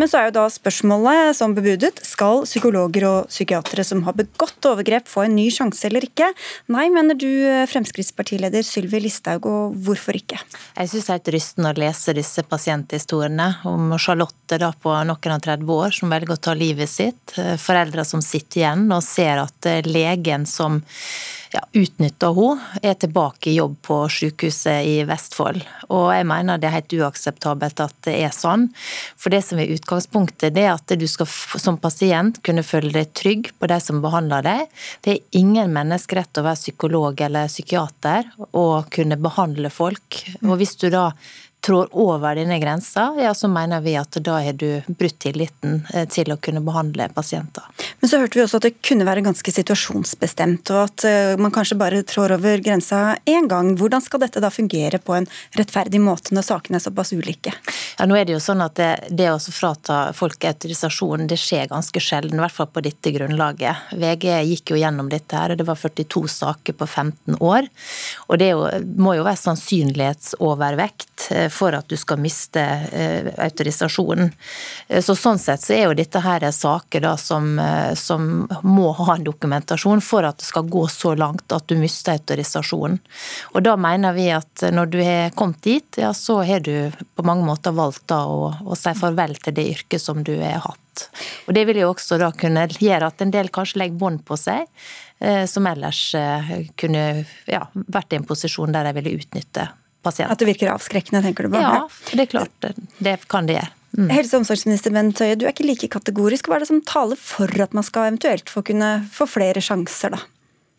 Men 0.00 0.08
så 0.08 0.22
er 0.22 0.30
jo 0.30 0.36
da 0.38 0.46
spørsmålet, 0.52 1.36
som 1.36 1.52
bebudet, 1.56 2.00
skal 2.08 2.46
psykologer 2.48 3.04
og 3.10 3.28
psykiatere 3.28 3.84
som 3.84 4.00
har 4.08 4.16
begått 4.16 4.70
overgrep 4.72 5.12
få 5.12 5.26
en 5.26 5.36
ny 5.36 5.50
sjanse 5.52 5.84
eller 5.90 6.08
ikke? 6.08 6.30
Nei, 6.72 6.86
mener 6.92 7.20
du, 7.20 7.28
Fremskrittspartileder 7.68 8.64
Sylvi 8.64 9.02
Listhaug, 9.04 9.44
og 9.44 9.76
hvorfor 9.84 10.16
ikke? 10.16 10.40
Jeg 10.40 10.94
syns 10.94 11.04
det 11.04 11.12
er 11.12 11.20
helt 11.20 11.32
rystende 11.36 11.76
å 11.76 11.80
lese 11.84 12.16
disse 12.16 12.48
pasienthistoriene 12.48 13.52
om 13.68 13.92
Charlotte 14.00 14.56
da 14.56 14.72
på 14.72 14.96
noen 14.96 15.36
av 15.36 15.44
30 15.44 15.65
30 15.66 15.72
år 15.72 15.90
som 15.90 16.10
velger 16.10 16.34
å 16.34 16.36
ta 16.36 16.54
livet 16.54 16.88
sitt. 16.88 17.38
Eh, 17.38 17.56
foreldre 17.56 18.04
som 18.04 18.22
sitter 18.22 18.60
igjen 18.62 18.90
og 18.92 19.02
ser 19.02 19.42
at 19.42 19.66
eh, 19.66 19.82
legen 19.86 20.46
som 20.46 20.82
ja, 21.52 21.62
utnytter 21.72 22.34
henne, 22.34 22.80
er 22.82 22.94
tilbake 22.98 23.50
i 23.50 23.56
jobb 23.56 23.76
på 23.82 23.96
sykehuset 24.10 24.84
i 24.86 24.96
Vestfold. 25.08 25.62
Og 25.88 26.10
jeg 26.12 26.26
mener 26.28 26.58
det 26.58 26.68
er 26.68 26.76
helt 26.80 26.96
uakseptabelt 26.98 27.80
at 27.80 27.94
det 28.06 28.16
er 28.26 28.34
sånn. 28.34 28.68
For 29.16 29.32
det 29.32 29.42
som 29.46 29.60
er 29.62 29.72
utgangspunktet, 29.72 30.54
det 30.56 30.66
er 30.66 30.74
at 30.74 30.96
du 30.98 31.06
skal 31.08 31.28
som 31.30 31.78
pasient 31.80 32.42
kunne 32.46 32.66
føle 32.66 32.92
deg 32.94 33.14
trygg 33.16 33.52
på 33.58 33.70
de 33.70 33.78
som 33.82 34.02
behandler 34.04 34.44
deg. 34.46 34.66
Det 35.06 35.14
er 35.14 35.40
ingen 35.40 35.72
menneskerett 35.74 36.42
å 36.42 36.46
være 36.46 36.60
psykolog 36.60 37.24
eller 37.28 37.50
psykiater 37.50 38.28
og 38.50 38.90
kunne 38.94 39.18
behandle 39.20 39.72
folk. 39.72 40.22
Og 40.44 40.56
hvis 40.60 40.76
du 40.82 40.90
da 40.92 41.10
trår 41.66 41.88
over 41.92 42.36
denne 42.38 42.58
grensa, 42.62 43.08
ja, 43.18 43.34
så 43.34 43.48
mener 43.50 43.82
vi 43.82 43.96
at 43.98 44.16
da 44.22 44.38
har 44.44 44.54
du 44.58 44.68
brutt 44.86 45.18
tilliten 45.24 45.80
eh, 45.94 46.06
til 46.10 46.30
å 46.30 46.38
kunne 46.38 46.62
behandle 46.64 47.08
pasienter. 47.14 47.64
Men 48.00 48.10
så 48.10 48.20
hørte 48.22 48.38
vi 48.38 48.44
også 48.44 48.60
at 48.60 48.68
det 48.68 48.76
kunne 48.86 49.06
være 49.08 49.24
ganske 49.26 49.54
situasjonsbestemt, 49.56 50.70
og 50.74 50.82
at 50.84 51.06
eh, 51.08 51.32
man 51.40 51.54
kanskje 51.54 51.78
bare 51.80 52.04
trår 52.06 52.36
over 52.36 52.62
grensa 52.62 53.16
én 53.26 53.48
gang. 53.50 53.72
Hvordan 53.80 54.04
skal 54.04 54.22
dette 54.22 54.42
da 54.42 54.50
fungere 54.54 55.00
på 55.02 55.16
en 55.16 55.26
rettferdig 55.58 56.00
måte 56.02 56.36
når 56.36 56.46
sakene 56.46 56.78
er 56.78 56.86
såpass 56.86 57.14
ulike? 57.16 57.54
Ja, 57.96 58.06
nå 58.06 58.18
er 58.18 58.26
Det 58.26 58.36
jo 58.36 58.42
sånn 58.42 58.62
at 58.64 58.76
det, 58.78 58.90
det 59.14 59.28
å 59.30 59.38
frata 59.38 60.12
folk 60.16 60.44
autorisasjon 60.44 61.28
det 61.30 61.38
skjer 61.40 61.70
ganske 61.70 62.02
sjelden, 62.02 62.38
i 62.38 62.44
hvert 62.44 62.54
fall 62.54 62.70
på 62.70 62.82
dette 62.84 63.12
grunnlaget. 63.14 63.90
VG 63.96 64.28
gikk 64.52 64.74
jo 64.74 64.80
gjennom 64.80 65.10
dette, 65.10 65.34
her, 65.36 65.54
og 65.54 65.60
det 65.60 65.66
var 65.66 65.78
42 65.78 66.24
saker 66.36 66.76
på 66.78 66.86
15 66.86 67.38
år. 67.40 67.68
og 68.28 68.38
Det 68.38 68.50
jo, 68.52 68.64
må 68.98 69.16
jo 69.18 69.26
være 69.26 69.42
sannsynlighetsovervekt 69.42 71.28
eh, 71.34 71.48
for 71.56 71.74
at 71.76 71.88
du 71.88 71.96
skal 71.96 72.20
miste 72.20 72.62
eh, 72.92 73.28
autorisasjonen. 73.42 74.32
Eh, 74.88 75.02
så 75.02 75.16
Sånn 75.16 75.40
sett 75.40 75.64
så 75.64 75.74
er 75.74 75.84
jo 75.86 75.96
dette 75.96 76.20
her 76.22 76.44
saker 76.52 77.04
da 77.06 77.14
som, 77.20 77.56
eh, 77.58 77.94
som, 77.98 78.46
må 78.62 78.90
ha 78.98 79.16
en 79.16 79.24
dokumentasjon 79.26 80.02
for 80.04 80.26
at 80.28 80.38
det 80.40 80.48
skal 80.48 80.68
gå 80.70 80.84
så 80.92 81.14
langt 81.18 81.52
at 81.54 81.66
du 81.70 81.76
mister 81.80 82.16
autorisasjonen. 82.16 82.98
Og 83.54 83.62
Da 83.66 83.76
mener 83.80 84.14
vi 84.14 84.28
at 84.30 84.62
når 84.72 84.90
du 84.92 84.98
har 85.02 85.32
kommet 85.34 85.62
dit, 85.64 85.98
ja, 85.98 86.12
så 86.14 86.42
har 86.46 86.60
du 86.60 86.92
på 87.16 87.24
mange 87.26 87.46
måter 87.46 87.74
valgt 87.74 88.06
da 88.12 88.22
å, 88.28 88.52
å 88.62 88.76
si 88.78 88.92
farvel 88.94 89.34
til 89.40 89.56
det 89.56 89.66
yrket 89.72 90.02
som 90.02 90.22
du 90.22 90.36
har 90.38 90.62
hatt. 90.66 91.08
Og 91.48 91.56
Det 91.56 91.64
vil 91.68 91.82
jo 91.82 91.90
også 91.90 92.20
da 92.20 92.30
kunne 92.32 92.68
gjøre 92.68 93.10
at 93.10 93.24
en 93.24 93.34
del 93.34 93.50
kanskje 93.52 93.82
legger 93.82 94.00
bånd 94.00 94.22
på 94.28 94.38
seg, 94.40 94.68
som 95.48 95.64
ellers 95.64 96.00
kunne 96.76 97.02
ja, 97.48 97.62
vært 97.72 98.12
i 98.12 98.18
en 98.18 98.28
posisjon 98.28 98.72
der 98.72 98.84
de 98.84 98.96
ville 98.98 99.16
utnytte 99.16 99.64
pasient. 100.06 100.30
At 100.32 100.42
det 100.42 100.48
virker 100.48 100.72
avskrekkende, 100.72 101.24
tenker 101.26 101.46
du 101.46 101.56
på? 101.56 101.62
Ja, 101.62 101.82
det 102.12 102.28
er 102.28 102.30
klart. 102.30 102.70
Det 103.02 103.18
kan 103.32 103.50
det 103.50 103.58
gjøre. 103.58 103.72
Mm. 103.96 104.08
Helse- 104.12 104.36
og 104.36 104.42
omsorgsminister 104.42 104.92
Bent 104.92 105.20
Høie, 105.22 105.36
du 105.40 105.46
er 105.46 105.54
ikke 105.54 105.66
like 105.66 105.88
kategorisk. 105.92 106.48
Hva 106.48 106.58
er 106.58 106.64
det 106.64 106.70
som 106.70 106.82
taler 106.84 107.18
for 107.20 107.50
at 107.64 107.76
man 107.76 107.86
skal 107.86 108.10
eventuelt 108.10 108.50
få 108.52 108.64
kunne 108.66 108.90
få 109.12 109.28
flere 109.30 109.62
sjanser, 109.64 110.16
da? 110.16 110.24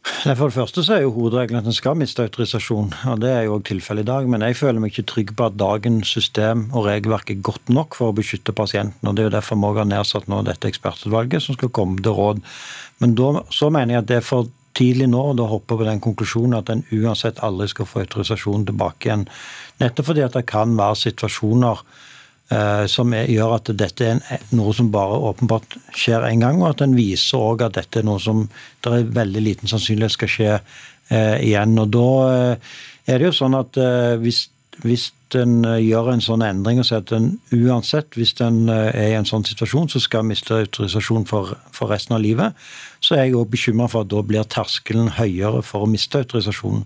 For 0.08 0.48
det 0.48 0.56
første 0.56 0.84
så 0.86 0.94
er 0.96 1.02
jo 1.04 1.14
hovedregelen 1.16 1.60
at 1.60 1.68
en 1.68 1.76
skal 1.76 1.98
miste 2.00 2.24
autorisasjon, 2.24 2.94
og 3.12 3.18
det 3.20 3.32
er 3.34 3.42
jo 3.48 3.58
også 3.58 3.68
tilfellet 3.74 4.06
i 4.06 4.08
dag. 4.08 4.28
Men 4.32 4.46
jeg 4.46 4.58
føler 4.60 4.80
meg 4.80 4.94
ikke 4.94 5.08
trygg 5.12 5.34
på 5.36 5.48
at 5.50 5.58
dagens 5.60 6.12
system 6.16 6.68
og 6.72 6.88
regelverk 6.88 7.34
er 7.34 7.42
godt 7.44 7.72
nok 7.74 7.98
for 7.98 8.12
å 8.12 8.16
beskytte 8.16 8.56
pasienten. 8.56 9.04
og 9.04 9.18
Det 9.18 9.26
er 9.26 9.30
jo 9.30 9.36
derfor 9.36 9.60
vi 9.60 9.74
har 9.80 9.90
nedsatt 9.90 10.30
nå 10.32 10.44
dette 10.48 10.70
ekspertutvalget 10.70 11.44
som 11.44 11.58
skal 11.58 11.74
komme 11.76 12.00
til 12.00 12.16
råd. 12.16 12.40
Men 13.04 13.18
da, 13.20 13.44
så 13.54 13.70
mener 13.74 13.98
jeg 13.98 14.06
at 14.06 14.12
det 14.14 14.20
er 14.22 14.26
for 14.30 14.48
tidlig 14.78 15.08
nå 15.12 15.24
da 15.38 15.48
hoppe 15.50 15.78
på 15.78 15.88
den 15.88 16.02
konklusjonen 16.04 16.60
at 16.60 16.70
en 16.74 16.84
uansett 16.96 17.42
aldri 17.46 17.70
skal 17.72 17.90
få 17.90 18.04
autorisasjon 18.04 18.68
tilbake 18.70 19.10
igjen. 19.10 19.26
Nettopp 19.82 20.12
fordi 20.12 20.26
at 20.26 20.38
det 20.38 20.46
kan 20.50 20.76
være 20.78 21.00
situasjoner 21.04 21.82
eh, 22.54 22.84
som 22.92 23.14
er, 23.18 23.30
gjør 23.32 23.56
at 23.58 23.72
dette 23.80 24.12
er 24.12 24.44
noe 24.58 24.76
som 24.78 24.92
bare 24.94 25.20
åpenbart 25.32 25.80
skjer 25.92 26.28
én 26.30 26.44
gang, 26.46 26.62
og 26.62 26.76
at 26.76 26.86
en 26.86 26.98
viser 26.98 27.42
òg 27.42 27.66
at 27.68 27.80
dette 27.80 28.02
er 28.02 28.08
noe 28.08 28.22
som 28.24 28.46
det 28.86 28.94
er 28.94 29.10
veldig 29.18 29.44
liten 29.44 29.72
sannsynlighet 29.72 30.18
skal 30.18 30.34
skje 30.34 30.52
eh, 30.58 31.38
igjen. 31.50 31.78
Og 31.82 31.92
da 31.96 32.10
eh, 32.34 32.78
er 33.08 33.20
det 33.20 33.30
jo 33.30 33.36
sånn 33.42 33.58
at 33.58 33.80
eh, 33.82 34.16
hvis, 34.22 34.48
hvis 34.84 35.12
en 35.36 35.66
eh, 35.66 35.82
gjør 35.84 36.12
en 36.14 36.24
sånn 36.24 36.46
endring 36.46 36.82
og 36.82 36.88
sier 36.88 37.02
at 37.02 37.12
en 37.16 37.30
uansett, 37.56 38.16
hvis 38.18 38.36
en 38.44 38.68
eh, 38.72 38.90
er 38.94 39.12
i 39.14 39.18
en 39.18 39.28
sånn 39.28 39.46
situasjon, 39.48 39.90
så 39.92 40.02
skal 40.04 40.28
miste 40.28 40.56
autorisasjon 40.56 41.28
for, 41.30 41.56
for 41.76 41.92
resten 41.92 42.18
av 42.18 42.24
livet, 42.24 42.56
så 43.04 43.18
er 43.18 43.28
jeg 43.28 43.38
òg 43.40 43.52
bekymra 43.54 43.90
for 43.92 44.06
at 44.06 44.12
da 44.14 44.24
blir 44.26 44.48
terskelen 44.48 45.14
høyere 45.18 45.64
for 45.66 45.86
å 45.86 45.92
miste 45.92 46.22
autorisasjonen. 46.22 46.86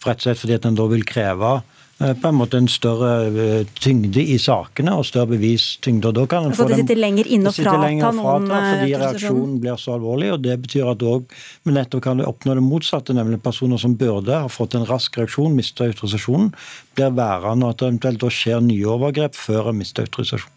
For 0.00 0.12
rett 0.12 0.22
og 0.22 0.28
slett 0.28 0.42
fordi 0.42 0.58
at 0.58 0.68
en 0.68 0.78
da 0.78 0.88
vil 0.90 1.06
kreve 1.08 1.58
på 1.96 2.28
en 2.28 2.36
måte 2.36 2.58
en 2.60 2.66
større 2.68 3.10
eh, 3.30 3.68
tyngde 3.80 4.20
i 4.20 4.36
sakene 4.40 4.92
og 4.98 5.06
større 5.08 5.30
bevistyngde. 5.30 6.10
Da 6.12 6.26
kan 6.28 6.50
altså 6.50 6.66
få 6.66 6.68
det 6.68 6.82
sitter 6.82 6.98
lenger 7.00 7.30
inne 7.32 7.48
og 7.48 7.56
frata 7.56 8.10
noen 8.12 8.50
eh, 8.50 8.66
Fordi 8.66 8.90
reaksjonen 9.00 9.54
blir 9.62 9.80
så 9.80 9.94
alvorlig. 9.96 10.34
og 10.34 10.42
Det 10.44 10.58
betyr 10.66 10.90
at 10.92 11.04
òg 11.06 11.32
nettopp 11.72 12.04
kan 12.04 12.20
du 12.20 12.26
oppnå 12.28 12.58
det 12.58 12.66
motsatte, 12.66 13.16
nemlig 13.16 13.40
personer 13.44 13.80
som 13.80 13.96
burde 13.96 14.42
ha 14.44 14.50
fått 14.52 14.76
en 14.76 14.84
rask 14.88 15.16
reaksjon, 15.16 15.56
mista 15.56 15.88
autorisasjonen, 15.88 16.52
blir 16.98 17.16
værende, 17.16 17.64
og 17.64 17.72
at 17.72 17.80
det 17.80 17.88
eventuelt 17.88 18.22
da 18.26 18.32
skjer 18.32 18.60
nye 18.66 18.92
overgrep 18.92 19.38
før 19.38 19.72
en 19.72 19.80
mister 19.80 20.04
autorisasjon. 20.04 20.52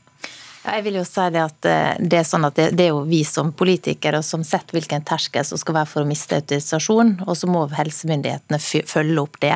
Jeg 0.59 0.83
vil 0.83 0.97
jo 0.99 1.05
si 1.07 1.25
det 1.31 1.39
at 1.39 1.67
eh, 1.69 1.99
det 2.03 2.17
er 2.19 2.25
sånn 2.27 2.43
at 2.43 2.57
det, 2.57 2.65
det 2.75 2.89
er 2.89 2.91
jo 2.91 3.05
vi 3.07 3.21
som 3.23 3.53
politikere 3.55 4.19
som 4.25 4.41
setter 4.43 4.75
hvilken 4.75 5.05
terskel 5.07 5.45
som 5.47 5.59
skal 5.59 5.77
være 5.77 5.87
for 5.87 6.03
å 6.03 6.09
miste 6.09 6.35
autorisasjon, 6.35 7.13
og 7.23 7.37
så 7.39 7.47
må 7.47 7.61
helsemyndighetene 7.71 8.59
følge 8.59 9.23
opp 9.23 9.39
det. 9.39 9.55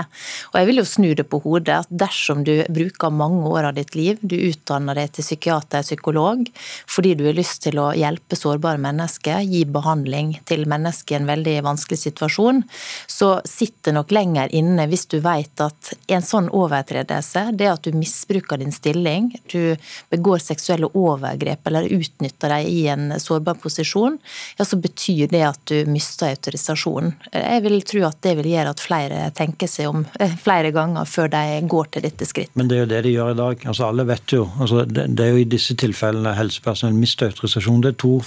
Og 0.54 0.60
jeg 0.62 0.70
vil 0.70 0.80
jo 0.80 0.86
snu 0.88 1.10
det 1.20 1.26
på 1.28 1.42
hodet 1.44 1.82
at 1.82 1.92
dersom 1.92 2.46
du 2.48 2.54
bruker 2.72 3.12
mange 3.12 3.52
år 3.52 3.68
av 3.70 3.76
ditt 3.76 3.98
liv, 4.00 4.22
du 4.22 4.38
utdanner 4.38 4.96
deg 5.02 5.12
til 5.18 5.28
psykiater, 5.28 5.84
psykolog, 5.84 6.46
fordi 6.88 7.14
du 7.20 7.26
har 7.28 7.36
lyst 7.36 7.66
til 7.68 7.82
å 7.84 7.90
hjelpe 8.00 8.40
sårbare 8.40 8.80
mennesker, 8.82 9.44
gi 9.44 9.66
behandling 9.68 10.38
til 10.48 10.64
mennesker 10.72 11.18
i 11.18 11.20
en 11.20 11.30
veldig 11.34 11.58
vanskelig 11.68 12.00
situasjon, 12.06 12.64
så 13.12 13.34
sitter 13.50 13.98
nok 14.00 14.16
lenger 14.16 14.56
inne 14.56 14.88
hvis 14.88 15.06
du 15.12 15.20
vet 15.24 15.68
at 15.68 15.94
en 16.08 16.24
sånn 16.24 16.48
overtredelse, 16.48 17.50
det 17.60 17.70
at 17.74 17.84
du 17.84 17.92
misbruker 17.98 18.64
din 18.64 18.72
stilling, 18.72 19.34
du 19.52 19.76
begår 20.14 20.40
seksuelle 20.40 20.93
overgrep 20.98 21.68
eller 21.70 21.90
utnytter 21.96 22.54
deg 22.56 22.70
i 22.70 22.86
en 22.94 23.14
sårbar 23.20 23.58
posisjon, 23.62 24.18
ja, 24.58 24.66
så 24.68 24.80
betyr 24.82 25.32
det 25.32 25.44
at 25.48 25.62
du 25.70 25.90
mister 25.92 26.34
autorisasjonen. 26.34 27.16
Jeg 27.34 27.66
vil 27.66 27.82
tro 27.88 28.06
at 28.08 28.22
det 28.26 28.36
vil 28.40 28.52
gjøre 28.54 28.76
at 28.76 28.84
flere 28.84 29.26
tenker 29.38 29.70
seg 29.72 29.92
om 29.92 30.06
eh, 30.20 30.38
flere 30.44 30.74
ganger 30.76 31.10
før 31.10 31.34
de 31.34 31.60
går 31.70 31.92
til 31.94 32.08
dette 32.08 32.30
skritt. 32.30 32.54
Men 32.60 32.72
det 32.72 32.78
er 32.78 32.86
jo 32.86 32.92
det 32.94 33.04
de 33.08 33.18
gjør 33.18 33.34
i 33.34 33.42
dag. 33.42 33.68
Altså 33.74 33.90
Alle 33.90 34.08
vet 34.10 34.38
jo. 34.38 34.48
Altså 34.60 34.86
det, 34.86 35.10
det 35.18 35.28
er 35.28 35.36
jo 35.36 35.44
i 35.44 35.52
disse 35.56 35.78
tilfellene 35.80 36.36
helsepersonell 36.38 36.98
mister 36.98 37.32
autorisasjon. 37.32 37.84
Det 37.84 37.94
er 37.94 38.02
to 38.04 38.18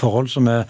forhold 0.00 0.30
som 0.32 0.48
er 0.50 0.66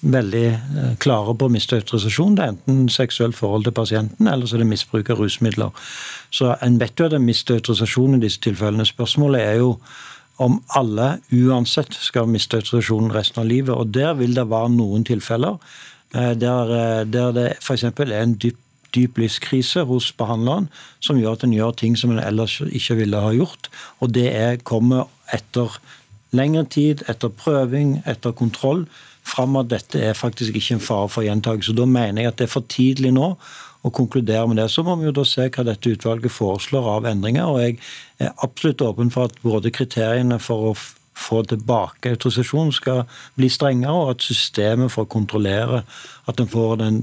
veldig 0.00 0.46
eh, 0.46 0.90
klare 1.02 1.34
på 1.34 1.48
å 1.48 1.52
miste 1.52 1.78
autorisasjon. 1.78 2.36
Det 2.38 2.44
er 2.44 2.52
enten 2.54 2.84
seksuelt 2.92 3.36
forhold 3.36 3.66
til 3.66 3.74
pasienten, 3.74 4.28
eller 4.30 4.46
så 4.46 4.56
er 4.56 4.62
det 4.62 4.70
misbruk 4.70 5.10
av 5.10 5.22
rusmidler. 5.22 5.88
Så 6.30 6.54
En 6.62 6.78
vet 6.78 6.98
jo 6.98 7.08
at 7.08 7.16
en 7.16 7.24
mister 7.24 7.58
autorisasjon 7.58 8.14
i 8.14 8.22
disse 8.22 8.40
tilfellene. 8.44 8.86
Spørsmålet 8.86 9.42
er 9.42 9.58
jo 9.62 9.78
om 10.38 10.60
alle 10.78 11.18
uansett 11.34 11.96
skal 11.98 12.30
miste 12.30 12.60
autorisasjonen 12.60 13.12
resten 13.14 13.42
av 13.42 13.50
livet. 13.50 13.74
Og 13.74 13.92
Der 13.94 14.14
vil 14.18 14.34
det 14.36 14.48
være 14.50 14.70
noen 14.70 15.04
tilfeller 15.04 15.58
eh, 16.14 16.34
der, 16.38 16.72
eh, 16.78 17.04
der 17.06 17.32
det 17.36 17.48
f.eks. 17.60 17.84
er 17.84 18.16
en 18.22 18.38
dyp 18.38 18.58
dyp 18.96 19.18
livskrise 19.20 19.82
hos 19.84 20.06
behandleren 20.16 20.70
som 21.04 21.18
gjør 21.20 21.36
at 21.36 21.42
en 21.44 21.52
gjør 21.52 21.74
ting 21.76 21.96
som 21.98 22.14
en 22.14 22.22
ellers 22.22 22.54
ikke 22.64 22.96
ville 23.02 23.20
ha 23.20 23.34
gjort. 23.36 23.68
Og 24.00 24.14
det 24.16 24.30
er, 24.32 24.56
kommer 24.64 25.10
etter 25.34 25.76
lengre 26.32 26.64
tid, 26.72 27.04
etter 27.08 27.28
prøving, 27.28 27.98
etter 28.08 28.32
kontroll, 28.32 28.86
fram 29.28 29.58
at 29.60 29.68
dette 29.68 30.00
er 30.00 30.16
faktisk 30.16 30.56
ikke 30.56 30.78
en 30.78 30.84
fare 30.84 31.08
for 31.12 31.26
gjentakelse. 31.26 31.76
Da 31.76 31.84
mener 31.84 32.22
jeg 32.22 32.32
at 32.32 32.40
det 32.40 32.48
er 32.48 32.54
for 32.54 32.68
tidlig 32.72 33.12
nå 33.16 33.34
å 33.88 33.94
konkludere 33.94 34.46
med 34.48 34.60
det. 34.60 34.68
Så 34.72 34.84
må 34.86 34.96
vi 35.00 35.08
jo 35.08 35.14
da 35.16 35.24
se 35.28 35.48
hva 35.48 35.64
dette 35.66 35.94
utvalget 35.94 36.34
foreslår 36.34 36.88
av 36.96 37.08
endringer. 37.10 37.48
og 37.48 37.60
Jeg 37.62 37.78
er 38.22 38.36
absolutt 38.44 38.84
åpen 38.84 39.12
for 39.14 39.28
at 39.28 39.40
både 39.42 39.74
kriteriene 39.74 40.38
for 40.42 40.70
å 40.70 40.76
få 41.18 41.42
tilbake 41.50 42.12
autorisasjon 42.14 42.70
skal 42.74 43.02
bli 43.38 43.50
strengere, 43.52 43.94
og 43.94 44.14
at 44.14 44.24
systemet 44.26 44.92
for 44.92 45.06
å 45.06 45.10
kontrollere 45.10 45.82
at 46.28 46.40
en 46.42 46.50
får 46.50 46.76
den, 46.82 46.98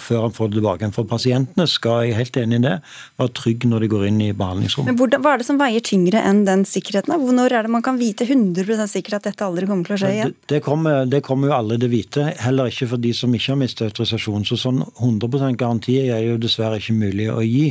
før 0.00 0.26
en 0.26 0.34
får 0.34 0.50
det 0.50 0.58
tilbake 0.58 0.90
for 0.96 1.08
pasientene, 1.08 1.66
skal 1.68 2.06
jeg 2.08 2.16
helt 2.16 2.38
enig 2.40 2.60
i 2.60 2.64
det, 2.64 2.74
være 3.20 3.34
trygg 3.36 3.66
når 3.68 3.84
de 3.84 3.90
går 3.92 4.06
inn 4.08 4.20
i 4.24 4.30
behandlingsrommet. 4.36 4.92
Men 4.92 5.00
hvordan, 5.00 5.24
Hva 5.24 5.34
er 5.34 5.42
det 5.42 5.48
som 5.50 5.60
veier 5.60 5.84
tyngre 5.84 6.24
enn 6.24 6.42
den 6.48 6.64
sikkerheten? 6.68 7.26
Når 7.40 7.56
er 7.58 7.68
det 7.68 7.74
man 7.76 7.84
kan 7.84 8.00
vite 8.00 8.26
100% 8.28 8.94
sikkert 8.94 9.20
at 9.20 9.30
dette 9.30 9.46
aldri 9.46 9.68
kommer 9.68 9.88
til 9.88 9.98
å 9.98 10.02
skje 10.02 10.12
igjen? 10.16 10.36
Det, 10.36 10.48
det, 10.54 10.62
kommer, 10.64 11.04
det 11.10 11.22
kommer 11.26 11.50
jo 11.50 11.56
alle 11.58 11.80
til 11.80 11.90
å 11.90 11.94
vite, 11.94 12.28
heller 12.40 12.72
ikke 12.72 12.92
for 12.94 13.04
de 13.04 13.12
som 13.16 13.34
ikke 13.36 13.54
har 13.54 13.60
mistet 13.60 13.90
autorisasjon. 13.90 14.46
Så 14.48 14.60
sånn 14.60 14.84
100 14.96 15.58
garanti 15.60 16.00
er 16.06 16.24
jo 16.24 16.40
dessverre 16.40 16.80
ikke 16.80 16.96
mulig 16.96 17.28
å 17.32 17.42
gi. 17.44 17.68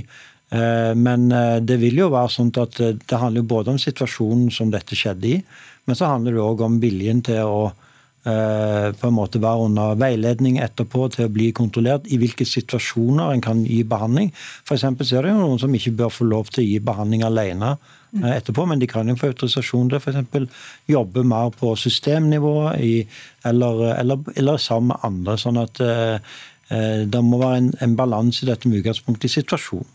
Eh, 0.49 0.93
men 0.97 1.31
eh, 1.31 1.57
det 1.61 1.77
vil 1.81 1.99
jo 2.01 2.09
være 2.13 2.33
sånn 2.33 2.49
at 2.57 2.79
eh, 2.81 2.95
det 2.97 3.21
handler 3.21 3.45
både 3.45 3.75
om 3.75 3.81
situasjonen 3.81 4.49
som 4.53 4.71
dette 4.73 4.97
skjedde 4.97 5.29
i, 5.29 5.35
men 5.89 5.97
så 5.97 6.11
handler 6.13 6.37
det 6.37 6.45
òg 6.45 6.65
om 6.65 6.79
viljen 6.81 7.23
til 7.25 7.49
å 7.49 7.61
eh, 8.29 8.89
på 8.93 9.09
en 9.09 9.15
måte 9.15 9.41
være 9.41 9.67
under 9.67 9.99
veiledning 9.99 10.59
etterpå 10.61 11.07
til 11.15 11.27
å 11.27 11.33
bli 11.33 11.49
kontrollert 11.55 12.09
i 12.13 12.19
hvilke 12.21 12.45
situasjoner 12.47 13.33
en 13.33 13.43
kan 13.43 13.63
gi 13.65 13.81
behandling. 13.87 14.29
For 14.67 14.77
så 14.77 14.91
er 14.93 15.25
det 15.25 15.33
jo 15.33 15.39
noen 15.39 15.61
som 15.61 15.73
ikke 15.75 15.97
bør 16.03 16.13
få 16.13 16.29
lov 16.29 16.53
til 16.53 16.63
å 16.63 16.67
gi 16.67 16.77
behandling 16.91 17.25
alene 17.25 17.73
eh, 17.73 18.35
etterpå, 18.35 18.67
men 18.69 18.83
de 18.83 18.91
kan 18.91 19.09
jo 19.09 19.17
få 19.19 19.33
autorisasjon 19.33 19.89
til 19.89 20.03
f.eks. 20.03 20.61
jobbe 20.93 21.25
mer 21.27 21.49
på 21.57 21.73
systemnivå 21.79 22.55
i, 22.77 22.93
eller, 23.49 23.89
eller, 23.97 24.29
eller, 24.35 24.61
sammen 24.61 24.93
med 24.93 25.09
andre. 25.09 25.39
sånn 25.41 25.63
at 25.65 25.83
eh, 25.83 26.15
Eh, 26.17 26.48
det 26.69 27.21
må 27.25 27.39
være 27.41 27.59
en, 27.63 27.69
en 27.81 27.95
balanse 27.97 28.43
i 28.43 28.49
dette 28.49 28.69
med 28.69 28.83
utgangspunkt 28.83 29.25
i 29.25 29.31
situasjonen. 29.31 29.87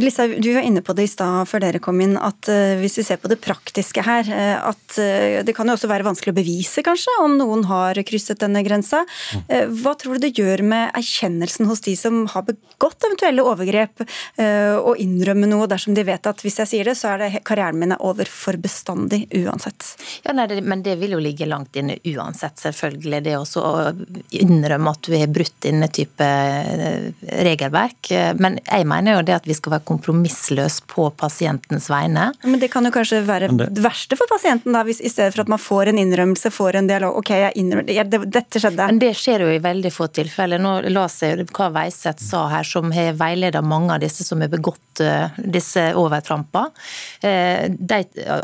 Lisa, 0.00 0.28
du 0.30 0.48
var 0.54 0.62
inne 0.62 0.82
på 0.86 0.94
det 0.94 1.08
i 1.08 1.10
stad 1.10 1.48
før 1.50 1.64
dere 1.64 1.80
kom 1.82 1.98
inn, 2.02 2.14
at 2.14 2.46
uh, 2.50 2.78
hvis 2.80 3.00
vi 3.00 3.04
ser 3.06 3.18
på 3.20 3.30
det 3.32 3.40
praktiske 3.42 4.04
her, 4.06 4.28
uh, 4.30 4.70
at 4.70 4.98
det 5.46 5.54
kan 5.56 5.68
jo 5.68 5.74
også 5.74 5.90
være 5.90 6.06
vanskelig 6.06 6.32
å 6.34 6.38
bevise, 6.38 6.84
kanskje, 6.86 7.16
om 7.24 7.34
noen 7.38 7.64
har 7.68 7.98
krysset 8.06 8.40
denne 8.42 8.62
grensa. 8.66 9.02
Hva 9.48 9.92
tror 9.98 10.18
du 10.18 10.24
det 10.24 10.32
gjør 10.38 10.62
med 10.66 10.94
erkjennelsen 10.98 11.68
hos 11.68 11.82
de 11.84 11.94
som 11.98 12.22
har 12.32 12.44
begått 12.46 13.06
eventuelle 13.06 13.44
overgrep, 13.46 14.02
å 14.40 14.94
innrømme 14.98 15.48
noe 15.50 15.68
dersom 15.70 15.94
de 15.96 16.04
vet 16.06 16.26
at 16.26 16.42
hvis 16.44 16.60
jeg 16.62 16.70
sier 16.72 16.90
det, 16.90 16.96
så 16.98 17.12
er 17.12 17.22
det 17.22 17.42
karrieren 17.46 17.78
min 17.80 17.94
er 17.94 18.02
over 18.06 18.28
for 18.30 18.58
bestandig 18.60 19.22
uansett? 19.36 19.92
Ja, 20.26 20.34
nei, 20.36 20.46
det, 20.50 20.60
Men 20.66 20.82
det 20.86 20.96
vil 21.00 21.14
jo 21.16 21.22
ligge 21.22 21.48
langt 21.48 21.76
inne 21.78 21.98
uansett, 22.12 22.58
selvfølgelig. 22.60 23.22
Det 23.26 23.36
også 23.38 23.64
å 23.64 23.72
innrømme 24.42 24.94
at 24.94 25.06
du 25.06 25.16
har 25.16 25.30
brutt 25.32 25.56
denne 25.64 25.88
type 25.92 26.19
type 26.20 26.24
eh, 26.24 27.44
regelverk. 27.44 28.10
Men 28.38 28.58
jeg 28.64 28.86
mener 28.86 29.18
jo 29.18 29.24
det 29.24 29.36
at 29.38 29.46
vi 29.48 29.54
skal 29.54 29.76
være 29.76 29.86
kompromissløse 29.88 30.84
på 30.90 31.10
pasientens 31.10 31.88
vegne. 31.90 32.32
Men 32.42 32.60
det 32.60 32.70
kan 32.72 32.84
jo 32.84 32.92
kanskje 32.92 33.22
være 33.26 33.50
det, 33.52 33.80
verste 33.80 34.16
for 34.16 34.28
pasienten, 34.30 34.72
da, 34.72 34.84
hvis 34.84 35.00
i 35.00 35.10
stedet 35.10 35.34
for 35.34 35.44
at 35.44 35.52
man 35.52 35.60
får 35.60 35.90
en 35.90 36.00
innrømmelse, 36.00 36.50
får 36.50 36.76
en 36.80 36.90
dialog. 36.90 37.16
Ok, 37.20 37.30
jeg 37.30 37.52
innrømmer, 37.56 38.26
dette 38.26 38.60
skjedde. 38.60 38.86
Men 38.86 39.00
det 39.00 39.14
skjer 39.18 39.44
jo 39.44 39.50
i 39.52 39.60
veldig 39.62 39.92
få 39.94 40.10
tilfeller. 40.12 40.60
Nå 40.60 40.76
la 40.90 41.06
seg 41.10 41.44
hva 41.56 41.70
Veiseth 41.74 42.22
sa 42.24 42.46
her, 42.52 42.66
som 42.66 42.92
har 42.94 43.16
veiledet 43.18 43.64
mange 43.64 43.94
av 43.94 44.02
disse 44.02 44.26
som 44.26 44.42
har 44.42 44.50
begått 44.52 45.02
uh, 45.04 45.30
disse 45.38 45.90
overtramper. 45.98 46.70
De, 47.20 47.98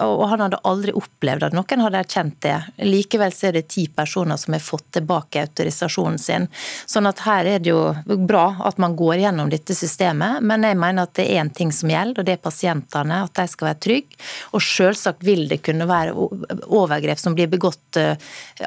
og 0.04 0.24
han 0.30 0.42
hadde 0.44 0.58
aldri 0.68 0.92
opplevd 0.96 1.46
at 1.48 1.54
noen 1.56 1.82
hadde 1.84 2.00
erkjent 2.02 2.38
det. 2.44 2.56
Likevel 2.84 3.32
så 3.34 3.48
er 3.50 3.58
det 3.58 3.66
ti 3.72 3.86
personer 3.92 4.38
som 4.40 4.54
har 4.56 4.64
fått 4.64 4.88
tilbake 4.96 5.42
autorisasjonen 5.46 6.18
sin. 6.20 6.46
Sånn 6.86 7.08
at 7.08 7.22
her 7.26 7.48
er 7.50 7.65
det 7.66 7.72
jo 7.72 8.16
bra 8.26 8.46
at 8.66 8.78
man 8.82 8.96
går 8.96 9.20
gjennom 9.24 9.50
dette 9.50 9.74
systemet, 9.76 10.42
men 10.46 10.64
jeg 10.66 10.78
mener 10.78 11.06
at 11.06 11.14
det 11.18 11.26
er 11.26 11.42
én 11.42 11.50
ting 11.52 11.72
som 11.74 11.90
gjelder, 11.90 12.22
og 12.22 12.28
det 12.28 12.36
er 12.36 12.42
pasientene. 12.42 13.22
At 13.26 13.34
de 13.36 13.46
skal 13.50 13.70
være 13.70 13.80
trygge. 13.82 14.18
Og 14.56 14.62
selvsagt 14.62 15.24
vil 15.26 15.46
det 15.50 15.60
kunne 15.66 15.88
være 15.88 16.14
overgrep 16.16 17.20
som 17.20 17.36
blir 17.36 17.50
begått 17.50 17.98
eh, 18.00 18.16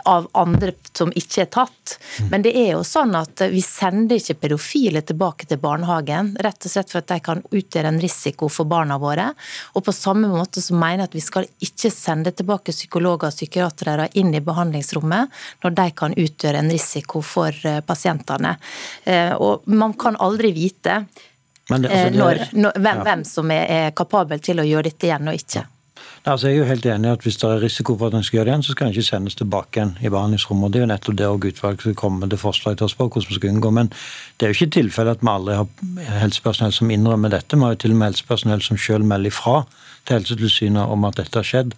av 0.09 0.27
andre 0.37 0.73
som 0.95 1.11
ikke 1.15 1.43
er 1.45 1.51
tatt. 1.53 1.95
Men 2.31 2.43
det 2.45 2.53
er 2.57 2.73
jo 2.73 2.83
sånn 2.87 3.15
at 3.17 3.43
vi 3.51 3.61
sender 3.65 4.19
ikke 4.19 4.37
pedofile 4.43 5.01
tilbake 5.05 5.47
til 5.49 5.61
barnehagen, 5.61 6.33
rett 6.43 6.65
og 6.65 6.73
slett 6.73 6.91
for 6.91 7.01
at 7.01 7.09
de 7.11 7.19
kan 7.23 7.43
utgjøre 7.45 7.93
en 7.93 8.01
risiko 8.01 8.49
for 8.51 8.69
barna 8.69 8.99
våre. 9.01 9.29
Og 9.75 9.85
på 9.85 9.95
samme 9.95 10.29
måte 10.31 10.63
så 10.63 10.75
mener 10.77 11.05
jeg 11.05 11.11
at 11.11 11.17
vi 11.17 11.25
skal 11.25 11.49
ikke 11.69 11.93
sende 11.93 12.33
tilbake 12.35 12.75
psykologer 12.75 13.29
og 13.29 13.35
psykiatere 13.35 14.09
inn 14.19 14.33
i 14.35 14.43
behandlingsrommet 14.43 15.39
når 15.63 15.75
de 15.77 15.87
kan 15.95 16.15
utgjøre 16.17 16.63
en 16.63 16.71
risiko 16.73 17.23
for 17.25 17.55
eh, 17.67 17.81
pasientene. 17.85 18.55
Eh, 19.05 19.33
og 19.35 19.67
man 19.67 19.95
kan 19.99 20.17
aldri 20.19 20.53
vite 20.55 21.01
det, 21.69 21.75
altså, 21.75 22.09
når, 22.17 22.45
når, 22.53 22.77
hvem, 22.79 23.01
ja. 23.01 23.03
hvem, 23.03 23.25
som 23.25 23.51
er, 23.53 23.65
er, 23.69 23.91
kapabel 23.97 24.41
til 24.41 24.61
å 24.61 24.65
gjøre 24.65 24.89
dette 24.89 25.09
igjen 25.09 25.29
og 25.29 25.37
ikke. 25.37 25.65
Altså 26.27 26.49
jeg 26.49 26.57
er 26.57 26.59
jo 26.59 26.67
helt 26.67 26.85
enig 26.85 27.11
at 27.13 27.21
Hvis 27.23 27.37
det 27.39 27.47
er 27.47 27.61
risiko 27.63 27.95
for 27.97 28.11
at 28.11 28.17
en 28.17 28.23
skal 28.23 28.37
gjøre 28.37 28.45
det 28.49 28.51
igjen, 28.51 28.63
så 28.63 28.73
skal 28.73 28.87
en 28.87 28.93
ikke 28.93 29.07
sendes 29.07 29.37
tilbake 29.39 29.79
igjen 29.79 29.93
i 30.03 30.11
behandlingsrommet. 30.11 30.73
Det 30.73 30.79
er 30.79 30.83
jo 30.83 30.89
nettopp 30.91 31.17
det 31.17 31.27
og 31.27 31.45
utvalget 31.47 31.85
som 31.85 31.95
kommer 31.95 32.25
med 32.25 32.33
det 32.33 32.39
forslaget 32.41 32.81
til 32.81 32.89
oss 32.89 32.95
på 32.97 33.07
hvordan 33.07 33.29
vi 33.29 33.37
skal 33.37 33.53
unngå. 33.53 33.71
Men 33.77 33.91
det 34.37 34.45
er 34.45 34.51
jo 34.51 34.57
ikke 34.57 34.75
tilfelle 34.79 35.15
at 35.15 35.23
vi 35.23 35.31
aldri 35.31 35.55
har 35.61 36.19
helsepersonell 36.25 36.75
som 36.75 36.91
innrømmer 36.91 37.33
dette. 37.33 37.55
Vi 37.55 37.63
har 37.63 37.77
jo 37.77 37.81
til 37.85 37.95
og 37.95 38.01
med 38.01 38.11
helsepersonell 38.11 38.65
som 38.65 38.77
selv 38.77 39.07
melder 39.07 39.31
ifra 39.31 39.63
til 40.05 40.19
Helsetilsynet 40.19 40.91
om 40.91 41.07
at 41.07 41.21
dette 41.21 41.39
har 41.39 41.47
skjedd. 41.47 41.75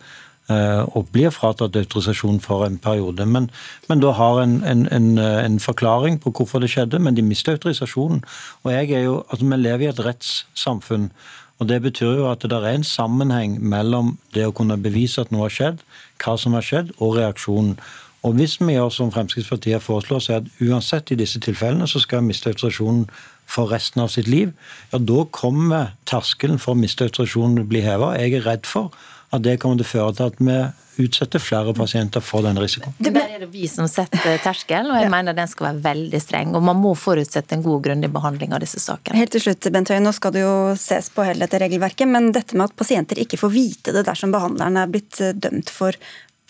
Eh, 0.52 0.84
og 0.98 1.12
blir 1.14 1.30
fratatt 1.32 1.76
autorisasjon 1.78 2.40
for 2.44 2.66
en 2.66 2.80
periode. 2.82 3.26
Men, 3.26 3.50
men 3.90 4.02
da 4.02 4.14
har 4.18 4.42
en, 4.42 4.58
en, 4.68 4.88
en, 4.92 5.12
en, 5.20 5.60
forklaring 5.60 6.18
på 6.24 6.34
hvorfor 6.36 6.64
det 6.64 6.72
skjedde, 6.74 7.00
men 7.00 7.16
de 7.16 7.24
mister 7.26 7.56
autorisasjonen. 7.56 8.24
Og 8.64 8.72
jeg 8.74 8.92
er 8.92 9.06
jo, 9.06 9.22
altså 9.30 9.46
Vi 9.46 9.62
lever 9.62 9.86
i 9.86 9.90
et 9.92 10.06
rettssamfunn. 10.06 11.12
og 11.60 11.68
Det 11.70 11.82
betyr 11.82 12.18
jo 12.18 12.32
at 12.32 12.42
det 12.42 12.58
er 12.58 12.72
en 12.74 12.84
sammenheng 12.84 13.60
mellom 13.62 14.18
det 14.34 14.48
å 14.48 14.56
kunne 14.56 14.82
bevise 14.82 15.22
at 15.22 15.32
noe 15.32 15.46
har 15.46 15.56
skjedd, 15.58 15.84
hva 16.24 16.38
som 16.38 16.58
har 16.58 16.66
skjedd, 16.66 16.92
og 16.98 17.18
reaksjonen. 17.18 17.78
Og 18.24 18.34
Hvis 18.34 18.60
vi 18.62 18.74
gjør 18.74 18.90
som 18.90 19.12
Fremskrittspartiet 19.12 19.82
foreslår, 19.82 20.20
så 20.20 20.34
er 20.34 20.42
at 20.42 20.50
uansett 20.62 21.12
i 21.12 21.20
disse 21.22 21.40
tilfellene 21.40 21.88
så 21.88 22.00
skal 22.00 22.20
jeg 22.20 22.30
miste 22.32 22.50
autorisasjonen 22.50 23.06
for 23.46 23.72
resten 23.72 24.02
av 24.02 24.12
sitt 24.14 24.28
liv, 24.32 24.54
ja 24.94 24.98
da 24.98 25.24
kommer 25.36 25.96
terskelen 26.08 26.60
for 26.62 26.74
å 26.74 26.80
miste 26.80 27.04
autorisasjonen 27.04 27.68
bli 27.68 27.82
heva. 27.84 28.14
Jeg 28.16 28.38
er 28.38 28.46
redd 28.46 28.70
for 28.70 28.94
at 29.32 29.44
det 29.44 29.58
kommer 29.62 29.80
til 29.80 29.88
å 29.88 29.92
føre 29.92 30.16
til 30.18 30.32
at 30.32 30.40
vi 30.42 30.60
utsetter 31.02 31.40
flere 31.42 31.74
pasienter 31.74 32.24
for 32.24 32.44
den 32.46 32.60
risikoen. 32.60 32.94
Der 33.00 33.22
er 33.24 33.44
det 33.44 33.50
vi 33.54 33.68
som 33.72 33.88
setter 33.90 34.38
terskel, 34.44 34.90
og 34.92 35.00
jeg 35.00 35.08
ja. 35.08 35.12
mener 35.14 35.36
den 35.38 35.50
skal 35.50 35.70
være 35.70 35.84
veldig 35.86 36.22
streng. 36.22 36.56
Og 36.58 36.66
man 36.68 36.80
må 36.82 36.92
forutsette 37.00 37.56
en 37.56 37.64
god 37.66 37.78
og 37.80 37.86
grundig 37.88 38.12
behandling 38.14 38.56
av 38.56 38.62
disse 38.64 38.82
sakene. 38.84 39.18
Helt 39.20 39.34
til 39.34 39.46
slutt, 39.46 39.70
Bent 39.74 39.94
Høie, 39.94 40.04
nå 40.04 40.12
skal 40.16 40.36
det 40.36 40.44
jo 40.44 40.56
ses 40.80 41.08
på 41.14 41.26
hele 41.28 41.46
dette 41.46 41.62
regelverket, 41.64 42.12
men 42.12 42.34
dette 42.36 42.58
med 42.58 42.68
at 42.68 42.76
pasienter 42.78 43.24
ikke 43.24 43.40
får 43.42 43.56
vite 43.56 43.96
det 43.96 44.04
dersom 44.08 44.36
behandleren 44.36 44.82
er 44.82 44.92
blitt 44.92 45.22
eh, 45.24 45.34
dømt 45.34 45.72
for 45.74 45.96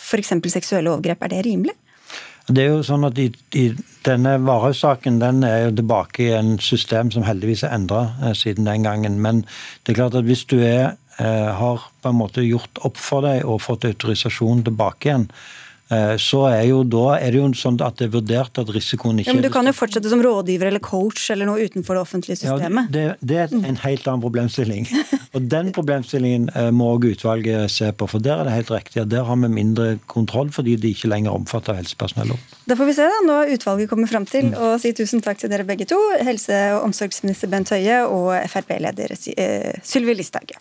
f.eks. 0.02 0.34
seksuelle 0.50 0.89
overgrep, 0.89 1.22
er 1.22 1.36
det 1.36 1.46
rimelig? 1.46 1.78
Det 2.50 2.63
er 2.63 2.72
jo 2.74 2.82
sånn 2.84 3.06
at 3.06 3.20
i, 3.22 3.30
i 3.56 3.70
Denne 4.02 4.34
Varhaug-saken 4.41 5.20
den 5.22 5.44
er 5.46 5.67
jo 5.67 5.76
tilbake 5.78 6.24
i 6.26 6.32
en 6.34 6.56
system 6.60 7.12
som 7.13 7.24
heldigvis 7.24 7.62
er 7.67 7.76
endra 7.78 8.08
eh, 8.24 8.34
siden 8.38 8.65
den 8.65 8.88
gangen. 8.88 9.20
Men 9.22 9.44
det 9.86 9.94
er 9.94 10.02
klart 10.02 10.17
at 10.17 10.26
hvis 10.28 10.44
du 10.50 10.58
er 10.65 10.98
har 11.19 11.84
på 12.02 12.10
en 12.10 12.17
måte 12.17 12.41
gjort 12.45 12.80
opp 12.88 12.97
for 12.97 13.26
deg 13.26 13.43
og 13.43 13.60
fått 13.62 13.84
autorisasjon 13.89 14.63
tilbake 14.65 15.10
igjen, 15.10 15.26
Eh, 15.91 16.13
så 16.17 16.45
er, 16.47 16.62
jo, 16.69 16.84
da, 16.88 17.17
er 17.19 17.34
det 17.34 17.41
jo 17.41 17.47
sånn 17.58 17.76
at 17.84 17.97
det 18.00 18.08
er 18.08 18.12
vurdert 18.13 18.60
at 18.62 18.69
risikoen 18.71 19.17
ikke 19.19 19.34
ja, 19.34 19.36
Men 19.36 19.43
Du 19.43 19.52
kan 19.52 19.67
jo 19.67 19.74
fortsette 19.76 20.12
som 20.12 20.21
rådgiver 20.24 20.69
eller 20.69 20.84
coach 20.84 21.26
eller 21.34 21.50
noe 21.50 21.65
utenfor 21.67 21.97
det 21.97 22.04
offentlige 22.06 22.39
systemet. 22.39 22.88
Ja, 22.88 22.93
det, 22.95 23.04
det 23.28 23.39
er 23.43 23.56
en 23.58 23.80
helt 23.84 24.08
annen 24.08 24.24
problemstilling. 24.24 24.88
Og 25.36 25.50
Den 25.52 25.74
problemstillingen 25.76 26.47
eh, 26.56 26.69
må 26.76 26.93
også 26.93 27.12
utvalget 27.17 27.76
se 27.76 27.91
på. 27.91 28.08
For 28.08 28.24
der 28.24 28.39
er 28.39 28.47
det 28.47 28.56
helt 28.56 28.71
riktig 28.71 29.04
at 29.04 29.12
der 29.12 29.28
har 29.28 29.39
vi 29.43 29.52
mindre 29.52 29.89
kontroll 30.12 30.54
fordi 30.56 30.78
de 30.80 30.93
ikke 30.95 31.12
lenger 31.12 31.36
omfatter 31.36 31.76
helsepersonell. 31.76 32.38
Da 32.71 32.80
får 32.80 32.88
vi 32.88 32.97
se 33.02 33.12
da, 33.12 33.21
har 33.28 33.52
utvalget 33.52 33.91
kommet 33.91 34.12
fram 34.13 34.28
til 34.30 34.54
å 34.56 34.78
si 34.80 34.95
tusen 34.95 35.24
takk 35.26 35.43
til 35.43 35.52
dere 35.52 35.67
begge 35.67 35.89
to. 35.91 36.00
Helse- 36.24 36.63
og 36.78 36.88
omsorgsminister 36.88 37.52
Bent 37.52 37.76
Høie 37.76 38.06
og 38.08 38.32
Frp-leder 38.47 39.17
eh, 39.36 39.74
Sylvi 39.84 40.15
Listhaug. 40.21 40.56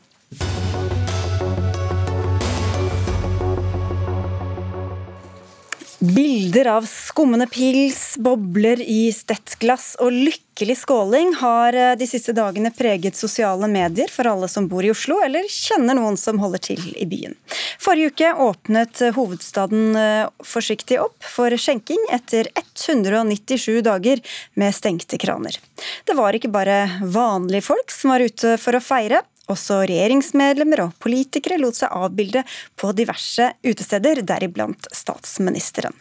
Bilder 6.01 6.67
av 6.67 6.87
skummende 6.89 7.47
pils, 7.47 8.15
bobler 8.17 8.81
i 8.81 9.13
stettglass 9.13 9.99
og 10.01 10.15
lykkelig 10.15 10.77
skåling 10.81 11.35
har 11.43 11.77
eh, 11.77 11.91
de 12.01 12.07
siste 12.09 12.33
dagene 12.33 12.71
preget 12.73 13.19
sosiale 13.19 13.69
medier 13.69 14.09
for 14.09 14.31
alle 14.31 14.49
som 14.49 14.65
bor 14.71 14.81
i 14.81 14.89
Oslo, 14.95 15.19
eller 15.21 15.45
kjenner 15.45 15.99
noen 15.99 16.17
som 16.17 16.41
holder 16.41 16.63
til 16.71 16.87
i 16.97 17.05
byen. 17.05 17.37
Forrige 17.85 18.15
uke 18.15 18.31
åpnet 18.47 19.03
hovedstaden 19.13 19.99
eh, 20.01 20.31
forsiktig 20.41 21.03
opp 21.05 21.21
for 21.21 21.53
skjenking 21.61 22.01
etter 22.17 22.49
197 22.57 23.83
dager 23.85 24.25
med 24.57 24.73
stengte 24.73 25.21
kraner. 25.21 25.61
Det 26.09 26.17
var 26.17 26.33
ikke 26.33 26.55
bare 26.55 26.81
vanlige 27.05 27.69
folk 27.69 27.93
som 27.93 28.15
var 28.15 28.25
ute 28.25 28.57
for 28.57 28.79
å 28.79 28.81
feire. 28.81 29.21
Også 29.51 29.81
regjeringsmedlemmer 29.89 30.85
og 30.85 30.97
politikere 31.03 31.59
lot 31.61 31.79
seg 31.79 31.93
avbilde 31.97 32.45
på 32.79 32.93
diverse 32.97 33.51
utesteder, 33.67 34.23
deriblant 34.27 34.89
statsministeren. 34.95 35.97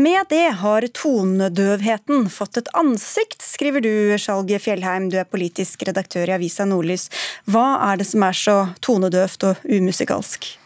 Med 0.00 0.28
det 0.32 0.46
har 0.60 0.86
tonedøvheten 1.00 2.28
fått 2.32 2.60
et 2.60 2.70
ansikt, 2.76 3.40
skriver 3.44 3.84
du, 3.84 3.92
Skjalg 4.20 4.52
Fjellheim, 4.60 5.08
du 5.10 5.18
er 5.20 5.28
politisk 5.28 5.86
redaktør 5.88 6.28
i 6.28 6.36
avisa 6.36 6.68
Nordlys. 6.68 7.08
Hva 7.48 7.80
er 7.90 8.00
det 8.00 8.10
som 8.10 8.26
er 8.26 8.36
så 8.36 8.58
tonedøvt 8.84 9.48
og 9.50 9.70
umusikalsk? 9.70 10.59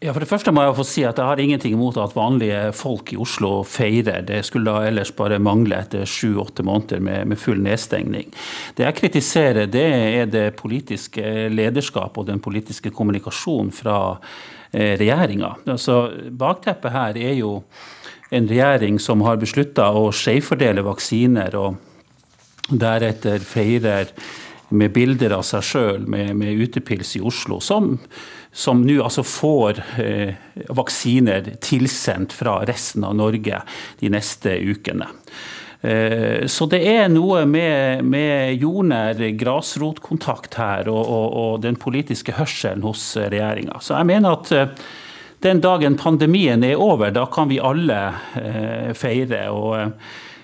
Ja, 0.00 0.14
For 0.16 0.24
det 0.24 0.30
første 0.30 0.52
må 0.56 0.62
jeg 0.64 0.76
få 0.78 0.84
si 0.88 1.02
at 1.04 1.18
jeg 1.20 1.28
har 1.28 1.40
ingenting 1.42 1.74
imot 1.76 1.98
at 2.00 2.14
vanlige 2.16 2.70
folk 2.72 3.10
i 3.12 3.18
Oslo 3.20 3.50
feirer. 3.68 4.22
Det 4.24 4.38
skulle 4.48 4.72
da 4.72 4.86
ellers 4.88 5.10
bare 5.12 5.36
mangle 5.36 5.76
etter 5.76 6.08
sju-åtte 6.08 6.64
måneder 6.64 7.02
med, 7.04 7.28
med, 7.28 7.36
full 7.36 7.60
nedstengning. 7.60 8.30
Det 8.78 8.86
jeg 8.86 8.96
kritiserer, 8.96 9.68
det 9.68 9.84
er 10.22 10.32
det 10.32 10.46
politiske 10.56 11.50
lederskap 11.52 12.16
og 12.16 12.30
den 12.30 12.40
politiske 12.40 12.88
kommunikasjonen 12.96 13.74
fra 13.76 13.98
eh, 14.72 14.96
regjeringa. 14.96 15.52
Altså, 15.68 16.00
bakteppet 16.32 16.96
her 16.96 17.20
er 17.20 17.36
jo 17.42 17.58
en 18.32 18.48
regjering 18.48 18.96
som 19.04 19.20
har 19.28 19.36
beslutta 19.36 19.92
å 19.92 20.08
skjevfordele 20.16 20.86
vaksiner, 20.86 21.60
og 21.60 21.76
deretter 22.72 23.44
feirer 23.44 24.16
med 24.70 24.92
bilder 24.94 25.34
av 25.38 25.46
seg 25.46 25.64
sjøl 25.66 26.04
med, 26.06 26.34
med 26.38 26.66
utepils 26.66 27.16
i 27.18 27.24
Oslo. 27.24 27.60
som 27.60 27.96
som 28.52 28.82
nå 28.82 28.96
altså 29.02 29.22
får 29.22 29.78
eh, 30.02 30.34
vaksiner 30.74 31.52
tilsendt 31.62 32.32
fra 32.34 32.60
resten 32.66 33.04
av 33.06 33.14
Norge 33.14 33.60
de 34.00 34.10
neste 34.10 34.56
ukene. 34.58 35.06
Eh, 35.80 36.46
så 36.50 36.66
det 36.68 36.80
er 36.84 37.06
noe 37.12 37.44
med, 37.48 38.02
med 38.04 38.58
jordnær 38.60 39.22
grasrotkontakt 39.40 40.58
her, 40.60 40.90
og, 40.92 41.04
og, 41.04 41.28
og, 41.42 41.52
den 41.64 41.78
politiske 41.80 42.34
hørselen 42.36 42.84
hos 42.84 43.04
regjeringa. 43.16 43.78
Så 43.80 43.94
jeg 43.96 44.10
mener 44.10 44.36
at 44.36 44.50
eh, 44.56 44.74
den 45.46 45.62
dagen 45.64 45.96
pandemien 45.96 46.66
er 46.66 46.80
over, 46.80 47.14
da 47.14 47.24
kan 47.32 47.48
vi 47.48 47.62
alle 47.62 48.02
eh, 48.36 48.90
feire. 48.98 49.46
og 49.54 49.94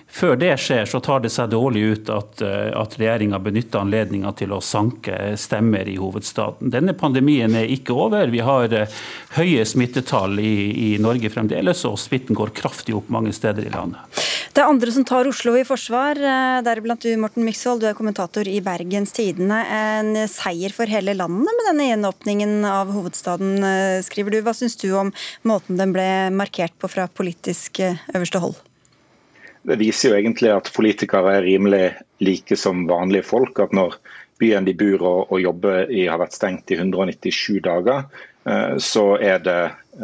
før 0.07 0.37
det 0.39 0.53
skjer, 0.61 0.85
så 0.89 0.99
tar 1.03 1.21
det 1.23 1.31
seg 1.33 1.51
dårlig 1.51 1.83
ut 1.91 2.09
at, 2.13 2.41
eh, 2.41 2.71
at 2.79 2.95
regjeringa 2.99 3.39
benytter 3.43 3.83
anledninga 3.83 4.31
til 4.39 4.53
å 4.55 4.61
sanke 4.63 5.35
stemmer 5.39 5.87
i 5.89 5.97
hovedstaden. 5.99 6.71
Denne 6.73 6.95
pandemien 6.97 7.53
er 7.59 7.67
ikke 7.71 7.95
over. 7.95 8.31
Vi 8.31 8.41
har 8.43 8.73
eh, 8.73 8.95
høye 9.37 9.65
smittetall 9.67 10.39
i, 10.39 10.55
i 10.87 10.89
Norge 11.03 11.31
fremdeles, 11.33 11.83
og 11.89 11.99
smitten 12.01 12.37
går 12.37 12.55
kraftig 12.57 12.95
opp 12.97 13.11
mange 13.13 13.33
steder 13.35 13.67
i 13.67 13.73
landet. 13.73 14.23
Det 14.55 14.63
er 14.63 14.71
andre 14.71 14.89
som 14.89 15.05
tar 15.05 15.27
Oslo 15.29 15.53
i 15.59 15.65
forsvar, 15.67 16.17
eh, 16.17 16.61
deriblant 16.65 17.03
du 17.03 17.11
Morten 17.21 17.45
Myksvold, 17.45 17.83
du 17.83 17.89
er 17.91 17.97
kommentator 17.97 18.47
i 18.49 18.57
Bergens 18.65 19.13
Tidende. 19.13 19.59
En 19.67 20.23
seier 20.31 20.73
for 20.73 20.89
hele 20.89 21.13
landet 21.19 21.51
med 21.51 21.69
denne 21.69 21.91
gjenåpningen 21.91 22.55
av 22.65 22.95
hovedstaden, 22.95 23.59
skriver 24.07 24.33
du. 24.33 24.41
Hva 24.45 24.55
syns 24.57 24.79
du 24.79 24.89
om 24.97 25.11
måten 25.47 25.77
den 25.77 25.93
ble 25.93 26.07
markert 26.33 26.73
på 26.79 26.89
fra 26.89 27.05
politisk 27.11 27.83
øverste 28.15 28.41
hold? 28.41 28.57
Det 29.67 29.75
viser 29.81 30.13
jo 30.13 30.19
egentlig 30.19 30.53
at 30.53 30.71
politikere 30.75 31.37
er 31.37 31.45
rimelig 31.45 31.89
like 32.23 32.55
som 32.59 32.85
vanlige 32.87 33.27
folk. 33.27 33.59
At 33.59 33.75
når 33.75 33.97
byen 34.39 34.67
de 34.67 34.75
bor 34.77 35.03
og, 35.03 35.19
og 35.33 35.43
jobber 35.43 35.91
i 35.91 36.05
har 36.07 36.21
vært 36.21 36.37
stengt 36.37 36.71
i 36.71 36.79
197 36.79 37.59
dager, 37.65 38.05
eh, 38.47 38.77
så 38.79 39.05
er 39.19 39.43
det 39.43 39.59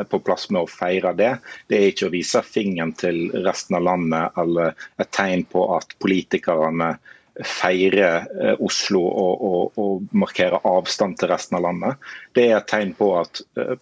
på 0.09 0.19
plass 0.25 0.49
med 0.51 0.65
å 0.65 0.69
feire 0.69 1.13
det. 1.15 1.31
Det 1.69 1.79
er 1.79 1.91
ikke 1.91 2.09
å 2.09 2.13
vise 2.15 2.43
fingeren 2.43 2.91
til 2.99 3.27
resten 3.45 3.77
av 3.79 3.87
landet 3.87 4.43
eller 4.43 4.73
et 4.99 5.11
tegn 5.15 5.45
på 5.47 5.67
at 5.77 5.95
politikerne 6.03 6.95
feirer 7.39 8.27
eh, 8.43 8.59
Oslo 8.61 9.05
og, 9.07 9.47
og, 9.47 9.79
og 9.79 10.11
markerer 10.25 10.67
avstand 10.69 11.17
til 11.21 11.31
resten 11.31 11.57
av 11.61 11.67
landet. 11.69 12.11
Det 12.35 12.49
er 12.49 12.59
et 12.59 12.69
tegn 12.69 12.93
på 12.99 13.13
at 13.21 13.41
eh, 13.57 13.77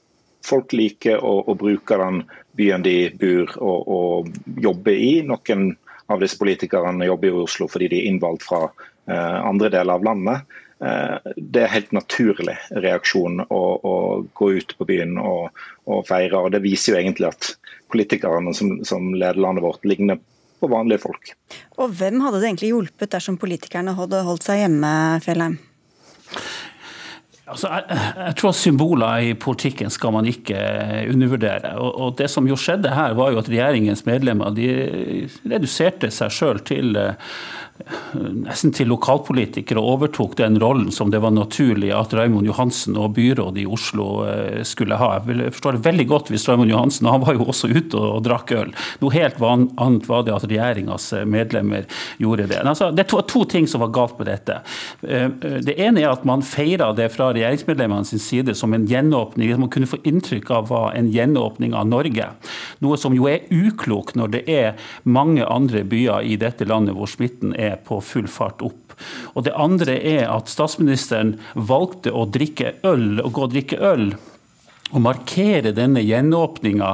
folk 0.46 0.74
liker 0.78 1.22
å, 1.26 1.40
å 1.50 1.58
bruke 1.58 1.98
den 2.00 2.24
byen 2.62 2.86
de 2.86 2.96
bor 3.18 3.56
og, 3.60 3.92
og, 3.98 4.34
jobber 4.62 4.96
i. 4.96 5.14
Noen 5.28 5.72
av 6.12 6.22
disse 6.22 6.40
politikerne 6.40 7.08
jobber 7.08 7.32
i 7.32 7.46
Oslo 7.46 7.70
fordi 7.72 7.92
de 7.92 8.02
er 8.02 8.10
innvalgt 8.12 8.46
fra 8.48 8.66
eh, 8.68 9.40
andre 9.42 9.72
deler 9.74 9.98
av 9.98 10.06
landet. 10.06 10.58
Eh, 10.82 11.32
det 11.38 11.66
er 11.66 11.74
helt 11.76 11.94
naturlig 11.96 12.58
reaksjon 12.84 13.44
å, 13.46 13.62
å 13.86 13.96
gå 14.38 14.52
ut 14.58 14.76
på 14.78 14.88
byen 14.90 15.18
og, 15.22 15.64
og, 15.86 16.04
feire. 16.10 16.42
og 16.42 16.52
Det 16.56 16.64
viser 16.64 16.96
jo 16.96 17.02
egentlig 17.02 17.30
at 17.32 17.54
politikerne 17.92 18.54
som, 18.58 18.80
som 18.88 19.12
leder 19.14 19.42
landet 19.42 19.66
vårt, 19.66 19.86
ligner 19.86 20.22
på 20.62 20.70
vanlige 20.72 21.04
folk. 21.04 21.34
Og 21.82 21.94
Hvem 21.98 22.22
hadde 22.24 22.40
det 22.42 22.50
egentlig 22.52 22.72
hjulpet 22.72 23.14
dersom 23.14 23.40
politikerne 23.42 23.96
hadde 23.98 24.24
holdt 24.28 24.46
seg 24.48 24.64
hjemme, 24.64 24.94
Fjellheim? 25.26 25.60
Altså, 27.52 27.72
jeg, 27.72 28.00
jeg, 28.18 28.36
tror 28.40 28.56
symboler 28.56 29.32
i 29.32 29.34
politikken 29.36 29.92
skal 29.94 30.16
man 30.16 30.28
ikke 30.30 30.60
undervurdere. 31.12 31.74
Og, 31.78 31.92
og, 31.92 32.14
Det 32.20 32.30
som 32.32 32.48
jo 32.48 32.58
skjedde 32.60 32.94
her, 32.96 33.18
var 33.18 33.34
jo 33.34 33.42
at 33.42 33.50
regjeringens 33.52 34.06
medlemmer 34.08 34.56
de 34.56 34.70
reduserte 35.44 36.12
seg 36.14 36.32
sjøl 36.32 36.64
til 36.68 36.96
uh, 37.00 37.14
nesten 38.22 38.74
til 38.76 38.90
lokalpolitikere 38.92 39.82
og 39.82 39.96
overtok 39.96 40.36
den 40.40 40.58
rollen 40.62 40.92
som 40.94 41.12
det 41.14 41.22
var 41.24 41.34
naturlig 41.36 41.92
at 41.96 42.14
Raymond 42.16 42.48
Johansen 42.48 42.98
og 43.00 43.16
byrådet 43.18 43.64
i 43.64 43.68
Oslo 43.70 44.08
eh, 44.28 44.62
skulle 44.68 44.98
ha. 45.00 45.14
Jeg 45.20 45.54
forstår 45.56 45.78
det 45.78 45.86
veldig 45.88 46.08
godt 46.12 46.32
hvis 46.34 46.48
Raymond 46.50 46.72
Johansen 46.72 47.10
han 47.10 47.24
var 47.24 47.38
jo 47.38 47.48
også 47.52 47.72
ute 47.72 48.00
og 48.00 48.24
drakk 48.26 48.54
øl. 48.58 48.74
Noe 49.02 49.16
helt 49.16 49.42
annet 49.42 50.10
var 50.10 50.26
det 50.28 50.36
at 50.36 50.48
regjeringas 50.48 51.12
eh, 51.18 51.26
medlemmer 51.26 51.88
gjorde 52.22 52.50
det. 52.52 52.62
Altså, 52.62 52.92
det 52.96 53.06
er 53.06 53.26
to, 53.32 53.44
ting 53.52 53.68
som 53.68 53.84
var 53.84 53.94
galt 53.96 54.20
med 54.20 54.30
dette. 54.30 54.62
Eh, 55.08 55.28
det 55.66 55.78
ene 55.82 56.04
er 56.04 56.12
at 56.12 56.26
man 56.28 56.46
feira 56.46 56.92
det 56.98 57.10
fra 57.16 57.32
regjeringsmedlemmene 57.42 58.06
sin 58.06 58.22
side 58.22 58.56
som 58.58 58.74
en 58.74 58.86
gjenåpning. 58.90 59.52
Man 59.60 59.72
kunne 59.74 59.90
få 59.90 60.00
inntrykk 60.08 60.52
av 60.54 60.70
hva 60.70 60.84
en 60.98 61.10
gjenåpning 61.12 61.76
av 61.78 61.90
Norge. 61.90 62.30
Noe 62.84 63.00
som 63.02 63.16
jo 63.18 63.28
er 63.32 63.48
uklokt 63.50 64.18
når 64.20 64.36
det 64.38 64.44
er 64.52 64.80
mange 65.04 65.46
andre 65.46 65.84
byer 65.88 66.28
i 66.28 66.38
dette 66.42 66.68
landet 66.70 66.98
hvor 66.98 67.10
smitten 67.10 67.56
er 67.58 67.80
på 67.86 68.00
full 68.06 68.30
fart 68.32 68.62
opp. 68.66 68.78
Og 69.34 69.48
Det 69.48 69.56
andre 69.58 69.96
er 69.98 70.28
at 70.30 70.52
statsministeren 70.52 71.40
valgte 71.56 72.14
å 72.14 72.28
drikke 72.30 72.76
øl, 72.86 73.24
å 73.24 73.32
gå 73.34 73.48
og 73.48 73.56
drikke 73.56 73.82
øl 73.82 74.12
å 74.92 75.02
markere 75.04 75.74
denne 75.76 76.04
gjenåpninga 76.04 76.92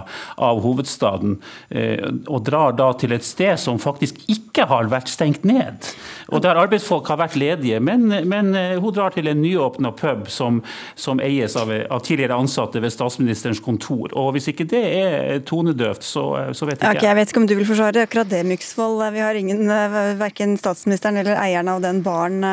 av 0.48 0.62
hovedstaden, 0.64 1.38
eh, 1.70 2.04
og 2.28 2.44
drar 2.48 2.76
da 2.78 2.92
til 2.98 3.16
et 3.16 3.26
sted 3.26 3.58
som 3.62 3.80
faktisk 3.82 4.20
ikke 4.32 4.68
har 4.70 4.90
vært 4.92 5.12
stengt 5.12 5.46
ned. 5.48 5.90
Og 6.34 6.44
der 6.44 6.60
arbeidsfolk 6.60 7.08
har 7.12 7.20
vært 7.22 7.38
ledige, 7.40 7.80
men, 7.84 8.08
men 8.30 8.54
eh, 8.58 8.76
hun 8.82 8.94
drar 8.96 9.16
til 9.16 9.30
en 9.32 9.42
nyåpna 9.42 9.94
pub 9.98 10.28
som, 10.32 10.62
som 11.00 11.22
eies 11.24 11.56
av, 11.60 11.72
av, 11.72 12.04
tidligere 12.06 12.38
ansatte 12.38 12.82
ved 12.84 12.94
statsministerens 12.94 13.62
kontor. 13.64 14.12
Og 14.18 14.34
hvis 14.36 14.52
ikke 14.52 14.68
det 14.70 14.84
er 14.84 15.42
tonedøvt, 15.48 16.06
så, 16.06 16.28
så 16.54 16.70
vet 16.70 16.78
jeg 16.78 16.84
ikke. 16.84 16.94
Okay, 16.98 17.10
jeg 17.10 17.20
vet 17.22 17.34
ikke 17.34 17.44
om 17.44 17.50
du 17.50 17.56
vil 17.58 17.70
forsvare 17.70 18.06
akkurat 18.08 18.32
det, 18.32 18.44
Myksvold. 18.48 19.06
Vi 19.16 19.24
har 19.24 19.40
ingen, 19.40 19.66
eh, 19.72 19.98
verken 20.20 20.58
statsministeren 20.60 21.22
eller 21.24 21.40
eieren 21.42 21.72
av 21.72 21.82
den 21.84 22.04
baren 22.06 22.44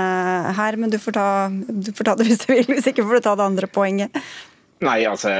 her, 0.54 0.76
men 0.80 0.92
du 0.92 0.98
får, 1.00 1.16
ta, 1.16 1.28
du 1.50 1.92
får 1.94 2.08
ta 2.08 2.16
det 2.18 2.28
hvis 2.28 2.44
du 2.44 2.50
vil. 2.54 2.66
Hvis 2.74 2.90
ikke 2.90 3.04
får 3.06 3.20
du 3.20 3.26
ta 3.26 3.36
det 3.38 3.48
andre 3.52 3.70
poenget. 3.70 4.24
Nei, 4.84 5.04
altså 5.08 5.30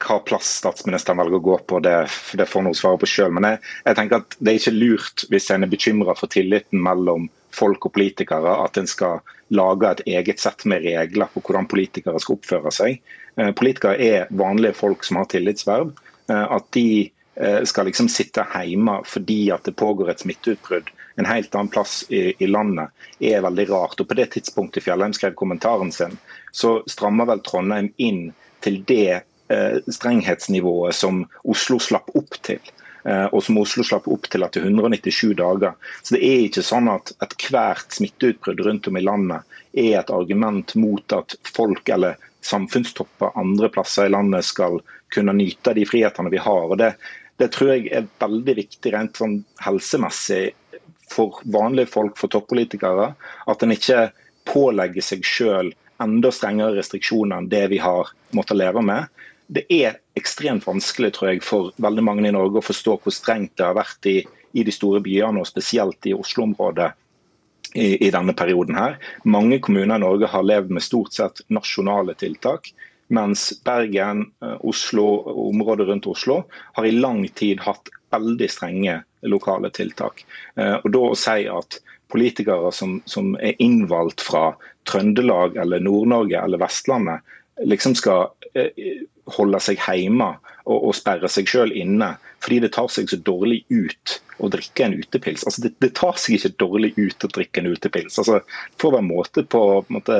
hva 0.00 0.16
plass 0.24 0.48
statsministeren 0.62 1.18
velger 1.20 1.36
å 1.36 1.44
gå 1.44 1.56
på, 1.68 1.80
det, 1.84 1.96
det 2.38 2.46
får 2.48 2.64
hun 2.64 2.76
svare 2.76 3.00
på 3.02 3.08
sjøl. 3.10 3.34
Men 3.36 3.48
jeg, 3.50 3.58
jeg, 3.84 3.96
tenker 3.98 4.22
at 4.22 4.36
det 4.38 4.52
er 4.52 4.60
ikke 4.60 4.76
lurt 4.76 5.24
hvis 5.32 5.48
en 5.52 5.66
er 5.66 5.72
bekymra 5.72 6.14
for 6.16 6.32
tilliten 6.32 6.80
mellom 6.84 7.26
folk 7.54 7.86
og 7.86 7.94
politikere, 7.94 8.54
at 8.64 8.80
en 8.80 8.88
skal 8.90 9.20
lage 9.54 9.90
et 9.90 10.02
eget 10.16 10.40
sett 10.42 10.64
med 10.70 10.86
regler 10.86 11.28
på 11.34 11.42
hvordan 11.44 11.68
politikere 11.70 12.22
skal 12.22 12.38
oppføre 12.38 12.72
seg. 12.74 13.02
Eh, 13.36 13.52
politikere 13.56 14.00
er 14.00 14.32
vanlige 14.32 14.78
folk 14.78 15.04
som 15.06 15.20
har 15.20 15.28
tillitsverv. 15.30 15.92
Eh, 16.30 16.46
at 16.56 16.70
de 16.74 16.88
eh, 17.04 17.60
skal 17.68 17.90
liksom 17.90 18.08
sitte 18.08 18.46
hjemme 18.56 19.02
fordi 19.06 19.42
at 19.54 19.68
det 19.68 19.76
pågår 19.78 20.14
et 20.14 20.24
smitteutbrudd 20.24 20.88
en 21.16 21.28
helt 21.28 21.54
annen 21.54 21.68
plass 21.68 22.04
i, 22.08 22.32
i, 22.38 22.46
landet, 22.46 22.90
er 23.20 23.44
veldig 23.44 23.68
rart. 23.70 24.00
Og 24.00 24.08
På 24.08 24.16
det 24.18 24.32
tidspunktet 24.34 24.82
Fjellheim 24.82 25.14
skrev 25.14 25.36
kommentaren 25.38 25.92
sin, 25.94 26.16
så 26.52 26.80
strammer 26.90 27.28
vel 27.28 27.42
Trondheim 27.46 27.92
inn 28.02 28.32
til 28.64 28.80
det 28.88 29.20
eh, 29.52 29.76
strenghetsnivået 29.86 30.96
som 30.96 31.24
Oslo 31.44 31.78
slapp 31.82 32.10
opp 32.16 32.40
til. 32.46 32.60
Eh, 33.04 33.26
og 33.26 33.42
som 33.44 33.58
Oslo 33.60 33.84
slapp 33.84 34.08
opp 34.08 34.28
til 34.32 34.46
etter 34.46 34.64
197 34.64 35.34
dager. 35.38 35.74
Så 36.02 36.16
det 36.16 36.22
er 36.24 36.46
ikke 36.46 36.64
sånn 36.64 36.88
at 36.92 37.12
ethvert 37.24 37.92
smitteutbrudd 37.92 38.64
rundt 38.64 38.88
om 38.88 38.96
i 39.00 39.04
landet 39.04 39.58
er 39.74 39.98
et 40.00 40.12
argument 40.14 40.74
mot 40.80 41.16
at 41.16 41.36
folk 41.44 41.88
eller 41.92 42.16
samfunnstopper 42.44 43.36
andre 43.40 43.70
plasser 43.72 44.08
i 44.08 44.14
landet 44.14 44.46
skal 44.48 44.80
kunne 45.14 45.36
nyte 45.36 45.74
de 45.76 45.84
frihetene 45.88 46.32
vi 46.32 46.40
har. 46.40 46.64
og 46.70 46.78
det 46.78 46.94
Det 47.36 47.50
tror 47.50 47.72
jeg 47.72 47.88
er 47.90 48.06
veldig 48.22 48.54
viktig 48.56 48.92
rent 48.94 49.16
sånn 49.18 49.40
helsemessig 49.58 50.52
for 51.10 51.40
vanlige 51.42 51.90
folk, 51.90 52.16
for 52.16 52.30
toppolitikere. 52.30 53.08
At 53.50 53.62
en 53.62 53.74
ikke 53.74 54.12
pålegger 54.46 55.02
seg 55.02 55.26
sjøl 55.26 55.72
enda 56.02 56.32
strengere 56.34 56.76
restriksjoner 56.78 57.38
enn 57.38 57.50
det 57.52 57.66
vi 57.72 57.78
har 57.82 58.10
måttet 58.36 58.58
leve 58.58 58.82
med. 58.84 59.06
Det 59.46 59.66
er 59.72 60.00
ekstremt 60.16 60.66
vanskelig 60.66 61.12
tror 61.14 61.32
jeg, 61.32 61.42
for 61.44 61.72
veldig 61.82 62.04
mange 62.04 62.26
i 62.28 62.34
Norge 62.34 62.60
å 62.60 62.64
forstå 62.64 62.98
hvor 63.02 63.14
strengt 63.14 63.56
det 63.58 63.66
har 63.66 63.76
vært 63.76 64.08
i, 64.08 64.18
i 64.56 64.64
de 64.64 64.72
store 64.72 65.02
byene, 65.04 65.42
og 65.42 65.50
spesielt 65.50 66.08
i 66.08 66.14
Oslo-området 66.16 66.90
i, 67.74 68.06
i, 68.06 68.10
denne 68.14 68.34
perioden. 68.36 68.78
her. 68.78 68.98
Mange 69.24 69.58
kommuner 69.58 69.98
i 69.98 70.04
Norge 70.04 70.30
har 70.30 70.46
levd 70.46 70.72
med 70.72 70.84
stort 70.84 71.12
sett 71.12 71.44
nasjonale 71.52 72.14
tiltak. 72.18 72.72
Mens 73.12 73.50
Bergen, 73.66 74.30
eh, 74.42 74.56
Oslo 74.64 75.06
og 75.20 75.48
området 75.50 75.88
rundt 75.90 76.06
Oslo 76.08 76.44
har 76.78 76.86
i 76.86 76.94
lang 76.94 77.26
tid 77.28 77.60
hatt 77.66 77.90
veldig 78.14 78.48
strenge 78.50 79.02
lokale 79.28 79.70
tiltak. 79.74 80.24
Eh, 80.56 80.78
og 80.80 80.88
da 80.94 81.02
å 81.10 81.18
si 81.18 81.44
at 81.50 81.80
politikere 82.14 82.70
som, 82.72 83.00
som 83.10 83.34
er 83.42 83.58
innvalgt 83.62 84.22
fra 84.22 84.52
Trøndelag 84.88 85.56
eller 85.60 85.82
Nord-Norge 85.82 86.40
eller 86.40 86.60
Vestlandet, 86.62 87.24
liksom 87.64 87.94
skal 87.98 88.28
eh, 88.58 89.04
holde 89.36 89.60
seg 89.62 89.80
hjemme 89.80 90.34
og, 90.64 90.76
og 90.76 90.94
sperre 90.96 91.30
seg 91.30 91.48
sjøl 91.48 91.72
inne 91.76 92.14
fordi 92.44 92.60
det 92.64 92.74
tar 92.76 92.90
seg 92.92 93.08
så 93.08 93.16
dårlig 93.24 93.62
ut 93.72 94.18
å 94.42 94.50
drikke 94.52 94.84
en 94.84 94.96
utepils. 94.98 95.46
Altså, 95.46 95.62
det, 95.64 95.70
det 95.80 95.94
tar 95.96 96.18
seg 96.20 96.36
ikke 96.36 96.56
dårlig 96.60 96.90
ut 96.98 97.24
å 97.24 97.30
drikke 97.32 97.62
en 97.62 97.70
utepils. 97.72 98.18
Altså, 98.20 98.42
det 98.42 98.82
får 98.82 98.96
være 98.98 99.06
måte 99.06 99.44
på, 99.46 99.62
på 99.86 99.96
måte, 99.96 100.18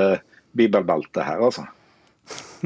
bibelbeltet 0.56 1.26
her, 1.26 1.42
altså. 1.44 1.66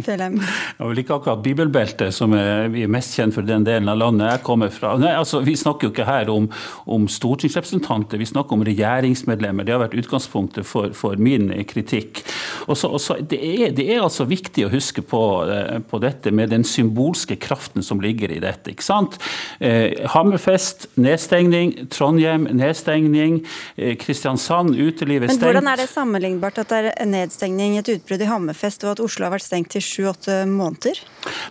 Fjellheim? 0.04 0.38
Det 0.38 0.84
er 0.84 0.90
vel 0.92 1.00
ikke 1.02 1.16
akkurat 1.18 1.42
bibelbeltet 1.44 2.14
som 2.14 2.34
er, 2.36 2.68
vi 2.72 2.84
er 2.86 2.92
mest 2.92 3.16
kjent 3.16 3.34
for 3.36 3.46
den 3.46 3.64
delen 3.66 3.90
av 3.90 3.98
landet 4.00 4.30
jeg 4.30 4.44
kommer 4.46 4.72
fra. 4.72 4.94
Nei, 5.00 5.14
altså, 5.16 5.40
Vi 5.46 5.56
snakker 5.58 5.88
jo 5.88 5.94
ikke 5.94 6.06
her 6.08 6.30
om, 6.32 6.48
om 6.86 7.06
stortingsrepresentanter, 7.10 8.20
vi 8.20 8.28
snakker 8.28 8.58
om 8.58 8.64
regjeringsmedlemmer. 8.66 9.66
Det 9.66 9.74
har 9.74 9.82
vært 9.82 9.96
utgangspunktet 9.98 10.66
for, 10.68 10.92
for 10.96 11.18
min 11.20 11.50
kritikk. 11.68 12.22
Og 12.68 12.78
så, 12.78 13.18
det, 13.20 13.38
er, 13.38 13.72
det, 13.76 13.86
er, 13.88 14.02
altså 14.04 14.26
viktig 14.28 14.66
å 14.66 14.72
huske 14.72 15.02
på, 15.06 15.22
eh, 15.50 15.78
på, 15.88 16.00
dette 16.02 16.32
med 16.34 16.52
den 16.54 16.66
symbolske 16.66 17.38
kraften 17.40 17.84
som 17.84 18.02
ligger 18.04 18.32
i 18.34 18.40
dette. 18.42 18.74
ikke 18.74 18.86
sant? 18.86 19.18
Eh, 19.60 20.04
Hammerfest, 20.14 20.88
nedstengning. 21.00 21.74
Trondheim, 21.94 22.48
nedstengning. 22.58 23.40
Eh, 23.76 23.96
Kristiansand, 24.00 24.76
utelivet 24.76 25.32
stengt. 25.32 25.42
Men 25.42 25.58
Hvordan 25.58 25.72
er 25.72 25.82
det 25.82 25.88
sammenlignbart 25.92 26.62
at 26.62 26.72
det 26.74 26.92
er 26.92 27.08
nedstengning, 27.08 27.78
et 27.80 27.92
utbrudd 27.96 28.24
i 28.24 28.30
Hammerfest, 28.30 28.84
og 28.86 28.96
at 28.96 29.04
Oslo 29.04 29.28
har 29.28 29.36
vært 29.36 29.46
stengt 29.46 29.72
til 29.74 29.84
sju-åtte 29.88 30.42
måneder? 30.50 31.00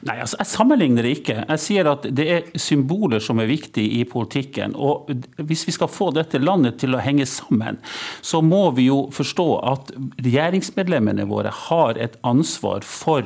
Nei, 0.07 0.17
altså, 0.21 0.37
Jeg 0.39 0.51
sammenligner 0.51 1.05
det 1.05 1.13
ikke. 1.19 1.37
Jeg 1.41 1.63
sier 1.63 1.89
at 1.91 2.05
det 2.17 2.27
er 2.33 2.51
symboler 2.59 3.23
som 3.23 3.41
er 3.41 3.49
viktige 3.49 3.99
i 3.99 4.03
politikken. 4.07 4.75
og 4.75 5.09
Hvis 5.41 5.65
vi 5.67 5.75
skal 5.75 5.91
få 5.91 6.11
dette 6.15 6.41
landet 6.41 6.79
til 6.81 6.95
å 6.95 7.01
henge 7.03 7.25
sammen, 7.29 7.81
så 8.21 8.41
må 8.45 8.69
vi 8.77 8.87
jo 8.89 9.07
forstå 9.13 9.47
at 9.73 9.91
regjeringsmedlemmene 10.21 11.27
våre 11.29 11.53
har 11.67 11.97
et 11.97 12.17
ansvar 12.27 12.85
for 12.85 13.25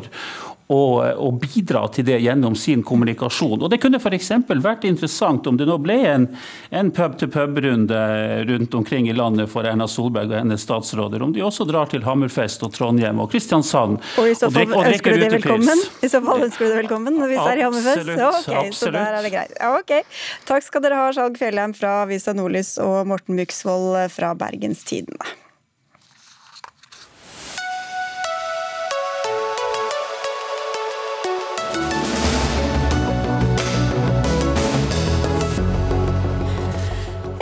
og, 0.72 0.98
og, 1.20 1.40
bidra 1.42 1.84
til 1.94 2.06
det 2.08 2.20
gjennom 2.24 2.56
sin 2.56 2.84
kommunikasjon. 2.86 3.60
Og 3.60 3.70
Det 3.72 3.82
kunne 3.84 4.00
f.eks. 4.00 4.32
vært 4.50 4.86
interessant 4.88 5.48
om 5.50 5.58
det 5.60 5.68
nå 5.70 5.78
ble 5.82 5.98
en, 6.08 6.28
en 6.70 6.92
pub-til-pub-runde 6.96 8.02
rundt 8.50 8.78
omkring 8.78 9.10
i 9.10 9.16
landet 9.18 9.52
for 9.52 9.68
Erna 9.68 9.88
Solberg 9.90 10.32
og 10.32 10.38
hennes 10.40 10.64
statsråder, 10.66 11.24
om 11.24 11.34
de 11.36 11.44
også 11.46 11.68
drar 11.70 11.92
til 11.92 12.06
Hammerfest 12.08 12.64
og 12.68 12.74
Trondheim 12.76 13.20
og 13.22 13.32
Kristiansand 13.34 14.00
og 14.18 14.30
i 14.30 14.36
så 14.38 14.50
fall 14.54 14.74
ønsker 14.76 15.16
du 15.16 15.24
det 15.24 15.32
velkommen? 15.36 15.84
I 16.02 16.10
så 16.12 16.22
fall 16.24 16.46
ønsker 16.48 16.66
du 16.66 16.72
det 16.72 16.80
velkommen 16.84 17.20
hvis 17.22 17.40
det 17.40 17.52
er 17.54 17.62
i 17.62 17.66
Hammerfest? 17.66 18.12
Absolutt, 18.12 18.50
okay, 18.52 18.74
så 18.76 18.94
der 18.94 19.20
er 19.20 19.26
det 19.26 19.34
greit. 19.34 19.54
Ja, 19.60 19.74
ok. 19.78 20.18
Takk 20.50 20.68
skal 20.68 20.86
dere 20.86 21.00
ha, 21.02 21.12
Skjalg 21.16 21.40
Fjellheim 21.42 21.76
fra 21.78 22.02
Avisa 22.06 22.36
Nordlys 22.38 22.76
og 22.84 23.06
Morten 23.12 23.40
Myksvold 23.40 23.96
fra 24.14 24.34
Bergenstidene. 24.38 25.41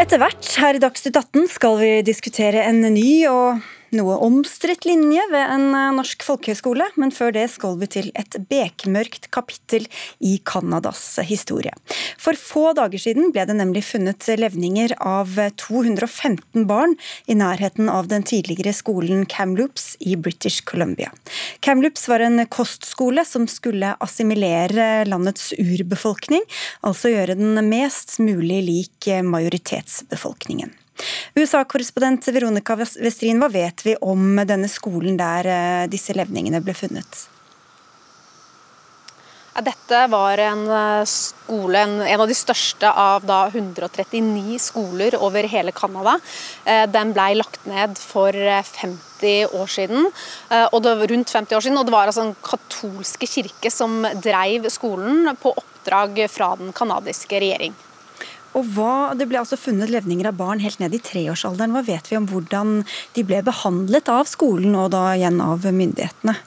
Etter 0.09 0.23
hvert 0.23 0.47
her 0.57 0.73
i 0.73 0.79
Dagsnytt 0.81 1.17
18 1.19 1.43
skal 1.53 1.75
vi 1.77 1.89
diskutere 2.01 2.63
en 2.65 2.79
ny 2.95 3.27
og 3.29 3.59
noe 3.95 4.17
omstridt 4.25 4.85
linje 4.87 5.23
ved 5.31 5.53
en 5.53 5.67
eh, 5.75 5.91
norsk 5.97 6.23
folkehøyskole, 6.25 6.87
men 6.99 7.13
før 7.15 7.33
det 7.35 7.45
skal 7.53 7.77
vi 7.81 7.89
til 7.91 8.09
et 8.19 8.37
bekmørkt 8.49 9.29
kapittel 9.35 9.87
i 10.19 10.37
Canadas 10.45 11.03
historie. 11.25 11.73
For 12.21 12.37
få 12.39 12.73
dager 12.77 13.01
siden 13.01 13.33
ble 13.35 13.45
det 13.49 13.57
nemlig 13.59 13.83
funnet 13.87 14.27
levninger 14.39 14.95
av 14.99 15.35
215 15.61 16.65
barn 16.69 16.95
i 17.29 17.37
nærheten 17.39 17.89
av 17.91 18.09
den 18.11 18.25
tidligere 18.27 18.73
skolen 18.75 19.25
Kamloops 19.29 19.93
i 19.99 20.15
British 20.15 20.65
Columbia. 20.69 21.11
Kamloops 21.65 22.07
var 22.11 22.23
en 22.25 22.43
kostskole 22.51 23.25
som 23.27 23.47
skulle 23.49 23.95
assimilere 23.99 25.05
landets 25.09 25.51
urbefolkning, 25.59 26.45
altså 26.85 27.13
gjøre 27.13 27.39
den 27.39 27.57
mest 27.69 28.19
mulig 28.23 28.61
lik 28.69 29.09
majoritetsbefolkningen. 29.25 30.78
USA-korrespondent 31.37 32.27
Veronica 32.33 32.75
Westrin, 32.79 33.39
hva 33.39 33.49
vet 33.51 33.83
vi 33.85 33.95
om 34.01 34.39
denne 34.47 34.69
skolen 34.71 35.19
der 35.19 35.49
eh, 35.49 35.89
disse 35.91 36.15
levningene 36.17 36.61
ble 36.63 36.75
funnet? 36.77 37.27
Dette 39.59 40.01
var 40.11 40.39
en 40.39 40.61
eh, 40.71 41.07
skole, 41.09 41.81
en 41.83 42.21
av 42.21 42.27
de 42.29 42.37
største 42.37 42.91
av 42.91 43.25
139 43.27 44.59
skoler 44.69 45.17
over 45.19 45.47
hele 45.51 45.73
Canada. 45.75 46.15
Eh, 46.63 46.85
den 46.91 47.11
ble 47.15 47.33
lagt 47.41 47.65
ned 47.67 47.99
for 47.99 48.35
50 48.35 49.57
år 49.59 49.67
siden, 49.67 50.07
og 50.71 50.79
det 50.85 50.93
rundt 51.11 51.33
50 51.35 51.57
år 51.57 51.65
siden. 51.65 51.79
Og 51.81 51.89
det 51.89 51.95
var 51.95 52.07
altså 52.07 52.23
en 52.23 52.37
katolske 52.39 53.27
kirke 53.27 53.71
som 53.73 53.99
dreiv 54.23 54.69
skolen 54.71 55.27
på 55.41 55.51
oppdrag 55.59 56.23
fra 56.31 56.53
den 56.61 56.71
canadiske 56.73 57.43
regjering. 57.43 57.75
Og 58.57 58.65
hva, 58.75 59.13
Det 59.17 59.27
ble 59.29 59.41
altså 59.41 59.59
funnet 59.59 59.91
levninger 59.93 60.29
av 60.29 60.37
barn 60.39 60.61
helt 60.63 60.79
ned 60.81 60.95
i 60.95 61.01
treårsalderen. 61.03 61.75
Hva 61.75 61.85
vet 61.85 62.09
vi 62.09 62.17
om 62.17 62.27
hvordan 62.29 62.83
de 63.15 63.23
ble 63.23 63.43
behandlet 63.45 64.09
av 64.09 64.29
skolen 64.29 64.75
og 64.75 64.91
da 64.95 65.11
igjen 65.15 65.41
av 65.43 65.65
myndighetene? 65.65 66.37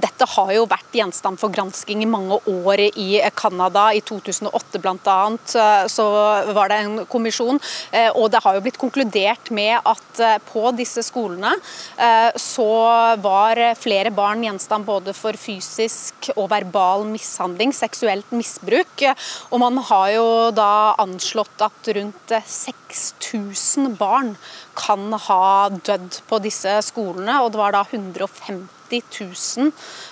Dette 0.00 0.26
har 0.26 0.50
jo 0.54 0.64
vært 0.66 0.96
gjenstand 0.96 1.38
for 1.38 1.52
gransking 1.54 2.02
i 2.02 2.08
mange 2.08 2.38
år 2.50 2.82
i 2.88 3.20
Canada. 3.36 3.86
I 3.94 4.02
2008 4.02 4.80
bl.a. 4.82 5.16
Eh, 5.34 5.86
så 5.90 6.06
var 6.56 6.70
det 6.70 6.78
en 6.82 6.96
kommisjon, 7.10 7.60
eh, 7.92 8.10
og 8.10 8.30
det 8.32 8.42
har 8.44 8.56
jo 8.56 8.64
blitt 8.64 8.80
konkludert 8.80 9.52
med 9.54 9.76
at 9.78 10.22
eh, 10.22 10.38
på 10.50 10.66
disse 10.78 11.04
skolene 11.04 11.54
så 12.40 12.66
var 13.22 13.58
flere 13.78 14.10
barn 14.14 14.42
gjenstand 14.44 14.86
både 14.86 15.12
for 15.16 15.36
fysisk 15.38 16.28
og 16.34 16.48
verbal 16.50 17.04
mishandling, 17.08 17.72
seksuelt 17.74 18.32
misbruk. 18.34 19.04
Og 19.50 19.60
man 19.62 19.78
har 19.90 20.08
jo 20.14 20.26
da 20.56 20.94
anslått 21.02 21.64
at 21.64 21.90
rundt 21.96 22.34
6000 22.50 23.94
barn 24.00 24.34
kan 24.76 25.12
ha 25.26 25.68
dødd 25.74 26.22
på 26.28 26.40
disse 26.44 26.78
skolene, 26.86 27.40
og 27.42 27.52
det 27.52 27.60
var 27.60 27.74
da 27.74 27.84
150 27.86 28.66
000 28.94 29.70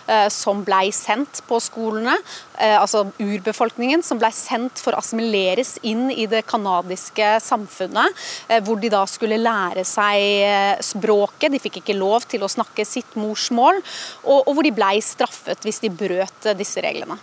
eh, 0.08 0.28
som 0.32 0.62
ble 0.66 0.90
sendt 0.94 1.42
på 1.48 1.58
skolene, 1.62 2.14
eh, 2.58 2.76
altså 2.78 3.04
urbefolkningen, 3.20 4.02
som 4.02 4.20
ble 4.22 4.32
sendt 4.34 4.80
for 4.82 4.94
å 4.94 5.02
assimileres 5.02 5.76
inn 5.86 6.08
i 6.10 6.26
det 6.30 6.44
canadiske 6.48 7.34
samfunnet, 7.44 8.22
eh, 8.48 8.62
hvor 8.64 8.80
de 8.82 8.92
da 8.92 9.04
skulle 9.10 9.40
lære 9.40 9.84
seg 9.88 10.80
språket. 10.82 11.52
De 11.52 11.62
fikk 11.62 11.82
ikke 11.82 11.98
lov 11.98 12.26
til 12.30 12.42
å 12.42 12.50
snakke 12.50 12.86
sitt 12.88 13.18
morsmål, 13.18 13.82
og 14.24 14.54
hvor 14.54 14.64
de 14.66 14.74
ble 14.74 14.96
straffet 15.04 15.66
hvis 15.66 15.82
de 15.84 15.92
brøt 15.92 16.52
disse 16.58 16.82
reglene. 16.82 17.20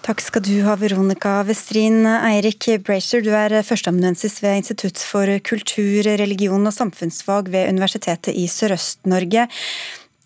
Takk 0.00 0.22
skal 0.24 0.40
du 0.40 0.54
ha, 0.64 0.78
Veronica 0.80 1.42
Westrin. 1.44 2.06
Eirik 2.08 2.64
Bracer, 2.86 3.20
du 3.20 3.34
er 3.36 3.52
førsteamanuensis 3.60 4.38
ved 4.40 4.62
Institutt 4.62 5.02
for 5.04 5.28
kultur, 5.44 6.08
religion 6.16 6.64
og 6.64 6.72
samfunnsfag 6.72 7.50
ved 7.52 7.68
Universitetet 7.68 8.32
i 8.32 8.46
Sørøst-Norge. 8.48 9.44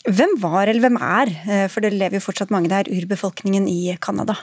Hvem 0.07 0.37
var, 0.39 0.71
eller 0.71 0.85
hvem 0.85 1.01
er, 1.03 1.35
eh, 1.51 1.67
for 1.67 1.83
det 1.83 1.91
lever 1.93 2.21
jo 2.21 2.27
fortsatt 2.29 2.55
mange 2.55 2.71
der, 2.71 2.87
urbefolkningen 2.87 3.67
i 3.67 3.97
Canada? 3.99 4.37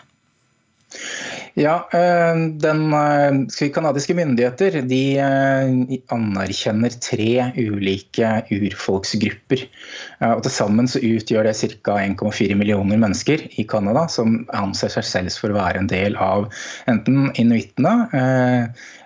Ja, 1.60 1.88
eh, 1.91 2.36
den 2.63 2.93
eh, 2.93 3.69
Kanadiske 3.73 4.15
myndigheter 4.15 4.77
de 4.88 5.01
eh, 5.19 5.97
anerkjenner 6.15 6.95
tre 7.04 7.51
ulike 7.60 8.30
urfolksgrupper. 8.51 9.65
og 10.32 10.43
Til 10.45 10.54
sammen 10.54 10.88
så 10.91 11.01
utgjør 11.04 11.49
det 11.49 11.58
ca. 11.84 11.97
1,4 11.99 12.56
millioner 12.60 12.99
mennesker 13.01 13.47
i 13.60 13.67
Canada 13.67 14.08
som 14.12 14.41
anser 14.56 14.93
seg 14.95 15.08
selv 15.08 15.36
for 15.41 15.51
å 15.51 15.60
være 15.60 15.84
en 15.84 15.91
del 15.91 16.17
av 16.19 16.47
enten 16.91 17.32
inuittene 17.39 17.95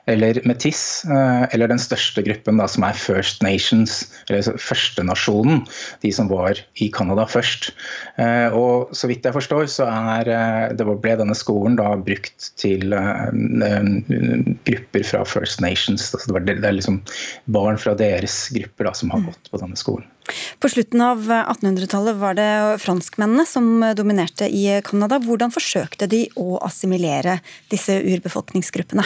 eller 0.06 0.40
Metis, 0.46 1.06
eh, 1.10 1.46
eller 1.54 1.70
den 1.72 1.82
største 1.82 2.22
gruppen 2.26 2.60
da, 2.62 2.68
som 2.70 2.86
er 2.86 2.98
First 2.98 3.42
Nations, 3.46 4.04
eller 4.30 4.58
førstenasjonen, 4.62 5.64
de 6.04 6.12
som 6.14 6.30
var 6.30 6.60
i 6.82 6.90
Canada 6.94 7.26
først. 7.30 7.72
Eh, 8.22 8.54
og 8.54 8.94
Så 8.96 9.10
vidt 9.10 9.26
jeg 9.26 9.34
forstår, 9.34 9.66
så 9.72 9.88
er, 9.90 10.30
eh, 10.30 10.74
det 10.74 10.86
ble 10.86 11.16
denne 11.18 11.36
skolen 11.36 11.76
da 11.76 11.96
brukt 11.98 12.52
til 12.58 12.94
grupper 14.66 15.04
fra 15.04 15.24
First 15.26 15.62
Nations. 15.62 16.14
Altså 16.14 16.40
det, 16.46 16.64
er 16.64 16.78
liksom 16.78 17.02
barn 17.48 17.78
fra 17.78 17.96
deres 17.96 18.50
grupper 18.54 18.86
da, 18.86 18.94
som 18.94 19.10
har 19.10 19.26
gått 19.26 19.52
på 19.52 19.60
denne 19.62 19.76
skolen. 19.76 20.06
På 20.60 20.70
slutten 20.70 21.02
av 21.02 21.22
1800-tallet 21.30 22.18
var 22.18 22.34
det 22.34 22.82
franskmennene 22.82 23.46
som 23.46 23.84
dominerte 23.96 24.50
i 24.50 24.82
Canada. 24.86 25.20
Hvordan 25.20 25.54
forsøkte 25.54 26.08
de 26.10 26.26
å 26.36 26.58
assimilere 26.66 27.40
disse 27.70 28.00
urbefolkningsgruppene? 28.02 29.06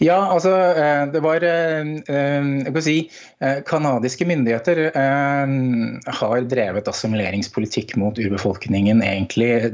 Ja, 0.00 0.16
altså 0.32 0.50
eh, 0.80 1.02
det 1.12 1.20
var 1.20 1.44
eh, 1.44 1.88
eh, 2.08 2.46
jeg 2.64 2.72
kan 2.72 2.84
si, 2.84 2.94
Kanadiske 3.68 4.26
myndigheter 4.28 4.78
har 4.92 6.42
drevet 6.48 6.88
assimileringspolitikk 6.90 7.94
mot 8.00 8.18
urbefolkningen 8.20 9.00
egentlig 9.04 9.70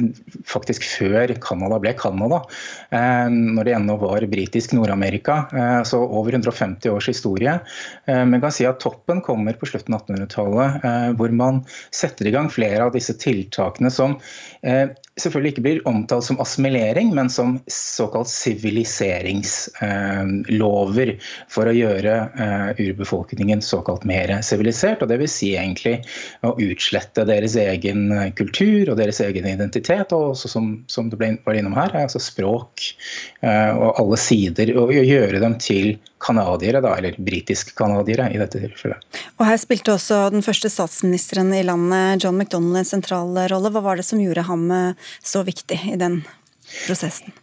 faktisk 0.47 0.87
før 0.87 1.33
Canada 1.43 1.81
ble 1.83 1.91
Canada. 1.99 2.39
Når 2.95 3.67
det 3.67 3.75
ennå 3.75 3.97
var 3.99 4.23
britisk 4.31 4.77
Nord-Amerika. 4.79 5.41
Så 5.83 5.99
over 5.99 6.39
150 6.39 6.95
års 6.95 7.11
historie. 7.11 7.57
Men 8.07 8.39
kan 8.39 8.55
si 8.55 8.69
at 8.71 8.79
toppen 8.85 9.19
kommer 9.27 9.59
på 9.59 9.67
slutten 9.67 9.99
av 9.99 10.07
1800-tallet, 10.07 10.87
hvor 11.19 11.35
man 11.35 11.65
setter 11.91 12.31
i 12.31 12.37
gang 12.37 12.47
flere 12.55 12.87
av 12.87 12.95
disse 12.95 13.19
tiltakene 13.19 13.91
som 13.91 14.15
selvfølgelig 14.63 15.57
ikke 15.57 15.67
blir 15.67 15.83
omtalt 15.91 16.29
som 16.29 16.39
assimilering, 16.43 17.11
men 17.19 17.33
som 17.33 17.59
såkalt 17.73 18.31
siviliseringslover 20.17 21.13
for 21.53 21.69
å 21.69 21.75
gjøre 21.75 22.15
uh, 22.37 22.81
urbefolkningen 22.81 23.63
såkalt 23.65 24.07
mer 24.09 24.33
sivilisert. 24.47 25.03
og 25.03 25.11
Dvs. 25.11 25.37
Si 25.37 25.53
egentlig 25.57 25.99
å 26.47 26.55
utslette 26.63 27.27
deres 27.29 27.57
egen 27.61 28.09
kultur 28.39 28.93
og 28.93 29.01
deres 29.01 29.21
egen 29.25 29.47
identitet, 29.49 30.13
og 30.17 30.33
også 30.35 30.51
som, 30.51 30.73
som 30.89 31.11
det 31.13 31.21
ble, 31.21 31.35
var 31.47 31.59
innom 31.59 31.77
her, 31.77 31.95
altså 31.97 32.23
språk 32.23 32.85
og 33.43 33.99
alle 34.01 34.19
sider, 34.21 34.73
og, 34.79 34.93
gjøre 34.97 35.41
dem 35.43 35.57
til 35.63 35.97
kanadiere, 36.23 36.81
eller 36.81 37.17
britisk-canadiere 37.23 38.31
i 38.35 38.41
dette 38.41 38.61
tilfellet. 38.63 39.23
Og 39.37 39.47
Her 39.47 39.59
spilte 39.61 39.95
også 39.95 40.27
den 40.35 40.45
første 40.47 40.71
statsministeren 40.73 41.53
i 41.55 41.65
landet, 41.67 42.25
John 42.25 42.39
McDonald, 42.39 42.81
en 42.81 42.89
sentral 42.89 43.37
rolle. 43.53 43.73
Hva 43.73 43.85
var 43.85 44.01
det 44.01 44.07
som 44.09 44.23
gjorde 44.23 44.47
ham 44.49 44.71
eh, 44.73 45.11
så 45.23 45.45
viktig 45.47 45.81
i 45.93 45.99
den 46.01 46.23
prosessen? 46.87 47.35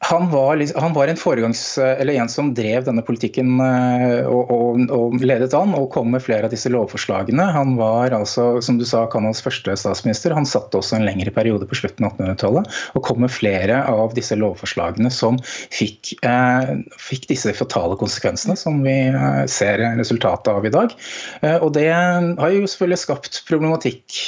Han 0.00 0.30
var, 0.30 0.80
han 0.80 0.92
var, 0.92 1.08
en 1.08 1.16
foregangs, 1.16 1.78
eller 1.78 2.14
en 2.14 2.28
som 2.30 2.52
drev 2.54 2.84
denne 2.86 3.02
politikken 3.02 3.58
eh, 3.60 4.28
og, 4.30 4.52
og, 4.54 4.84
og, 4.94 5.16
ledet 5.26 5.50
an 5.58 5.74
og 5.74 5.88
kom 5.90 6.12
med 6.14 6.22
flere 6.22 6.46
av 6.46 6.54
disse 6.54 6.70
lovforslagene. 6.70 7.42
Han 7.56 7.74
var 7.80 8.14
altså, 8.14 8.46
som 8.62 8.78
du 8.78 8.86
sa, 8.86 9.08
Canadas 9.10 9.42
første 9.42 9.74
statsminister. 9.74 10.36
Han 10.38 10.46
satt 10.46 10.76
også 10.78 11.00
en 11.00 11.06
lengre 11.08 11.34
periode 11.34 11.66
på 11.66 11.80
slutten 11.80 12.06
av 12.06 12.14
1800-tallet 12.14 12.78
og 12.94 13.04
kom 13.10 13.24
med 13.24 13.34
flere 13.34 13.82
av 13.90 14.14
disse 14.14 14.38
lovforslagene 14.38 15.10
som 15.10 15.42
fikk, 15.74 16.14
eh, 16.22 16.74
fikk, 16.94 17.26
disse 17.34 17.52
fatale 17.58 17.98
konsekvensene 17.98 18.54
som 18.58 18.78
vi 18.86 18.96
eh, 19.10 19.44
ser 19.50 19.82
resultatet 19.98 20.54
av 20.54 20.66
i 20.66 20.74
dag. 20.78 20.94
Eh, 21.42 21.58
og 21.58 21.74
det 21.74 21.90
har 21.90 22.54
jo 22.54 22.70
selvfølgelig 22.70 23.02
skapt 23.02 23.42
problematikk 23.50 24.22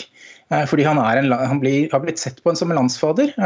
eh, 0.50 0.66
fordi 0.66 0.90
han, 0.90 0.98
en, 0.98 1.30
han 1.30 1.62
blir, 1.62 1.86
har 1.94 2.02
blitt 2.02 2.18
sett 2.18 2.42
på 2.42 2.50
en 2.50 2.58
som 2.58 2.74
en 2.74 2.82
landsfader. 2.82 3.38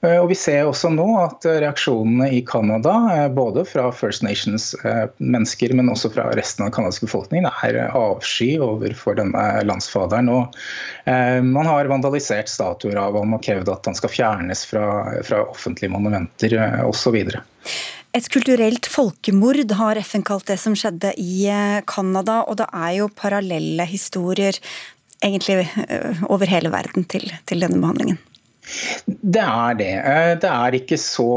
Eh, 0.00 0.16
og 0.16 0.30
Vi 0.30 0.36
ser 0.38 0.64
også 0.64 0.90
nå 0.94 1.06
at 1.20 1.44
reaksjonene 1.44 2.30
i 2.32 2.40
Canada, 2.46 2.94
eh, 3.14 3.28
både 3.36 3.66
fra 3.68 3.90
First 3.92 4.24
Nations-mennesker, 4.24 5.74
men 5.76 5.92
også 5.92 6.12
fra 6.14 6.30
resten 6.38 6.64
av 6.64 6.70
den 6.70 6.76
canadiske 6.78 7.08
befolkningen, 7.08 7.50
er 7.66 7.92
avsky 7.96 8.54
overfor 8.64 9.18
denne 9.20 9.44
landsfaderen. 9.66 10.30
Og 10.32 10.56
man 11.44 11.66
har 11.66 11.88
vandalisert 11.90 12.48
statuer 12.48 12.98
av 13.00 13.16
ham 13.18 13.34
og 13.34 13.42
krevd 13.42 13.68
at 13.72 13.86
han 13.88 13.96
skal 13.98 14.12
fjernes 14.12 14.62
fra, 14.68 14.84
fra 15.26 15.42
offentlige 15.50 15.90
monumenter 15.90 16.54
osv. 16.86 17.16
Et 18.14 18.28
kulturelt 18.30 18.86
folkemord 18.90 19.74
har 19.80 20.00
FN 20.04 20.24
kalt 20.26 20.46
det 20.50 20.58
som 20.62 20.76
skjedde 20.78 21.12
i 21.18 21.48
Canada, 21.90 22.44
og 22.46 22.60
det 22.62 22.68
er 22.70 22.96
jo 23.00 23.10
parallelle 23.10 23.86
historier 23.90 24.58
egentlig 25.24 25.66
over 26.30 26.50
hele 26.50 26.72
verden 26.72 27.06
til, 27.10 27.26
til 27.48 27.66
denne 27.66 27.80
behandlingen. 27.82 28.20
Det 29.06 29.42
er 29.42 29.76
det. 29.78 29.92
Eh, 29.98 30.32
det 30.40 30.50
er 30.50 30.76
ikke 30.76 30.98
så 31.00 31.28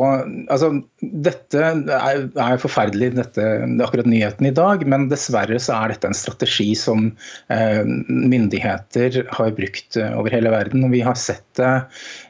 Altså, 0.52 0.70
dette 1.02 1.60
er, 1.60 2.24
er 2.40 2.62
forferdelig, 2.62 3.12
dette, 3.18 3.46
akkurat 3.84 4.08
nyheten 4.10 4.48
i 4.48 4.54
dag, 4.56 4.84
men 4.90 5.10
dessverre 5.12 5.60
så 5.62 5.76
er 5.78 5.94
dette 5.94 6.10
en 6.10 6.18
strategi 6.18 6.70
som 6.78 7.10
eh, 7.54 7.82
myndigheter 8.08 9.24
har 9.34 9.54
brukt 9.58 10.00
eh, 10.00 10.16
over 10.18 10.34
hele 10.36 10.54
verden. 10.54 10.86
og 10.86 10.94
Vi 10.96 11.04
har 11.06 11.20
sett 11.20 11.46
det 11.60 11.74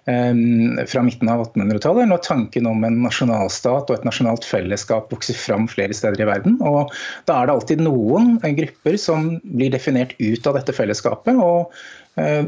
fra 0.04 1.00
midten 1.06 1.30
av 1.32 1.46
1800-tallet, 1.46 2.10
når 2.10 2.24
tanken 2.26 2.66
om 2.68 2.82
en 2.84 2.98
nasjonalstat 3.06 3.88
og 3.88 3.94
et 3.96 4.04
nasjonalt 4.04 4.44
fellesskap 4.44 5.14
vokser 5.14 5.38
fram 5.40 5.70
flere 5.72 5.96
steder 5.96 6.26
i 6.26 6.28
verden. 6.28 6.58
og 6.60 6.92
Da 7.30 7.38
er 7.38 7.48
det 7.48 7.56
alltid 7.56 7.86
noen 7.86 8.36
grupper 8.44 9.00
som 9.00 9.38
blir 9.46 9.72
definert 9.72 10.12
ut 10.20 10.50
av 10.50 10.60
dette 10.60 10.76
fellesskapet. 10.76 11.40
og 11.40 11.72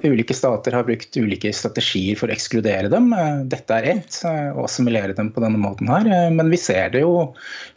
ulike 0.03 0.33
stater 0.33 0.75
har 0.77 0.83
brukt 0.85 1.17
ulike 1.17 1.49
strategier 1.53 2.17
for 2.19 2.29
å 2.29 2.35
ekskludere 2.35 2.89
dem. 2.91 3.07
Uh, 3.13 3.41
dette 3.49 3.79
er 3.79 3.87
ett, 3.95 4.19
å 4.25 4.65
assimilere 4.67 5.15
dem 5.17 5.31
på 5.33 5.41
denne 5.41 5.57
måten 5.61 5.89
her. 5.89 6.05
Men 6.33 6.51
vi 6.53 6.59
ser 6.61 6.91
det 6.93 7.01
jo 7.01 7.31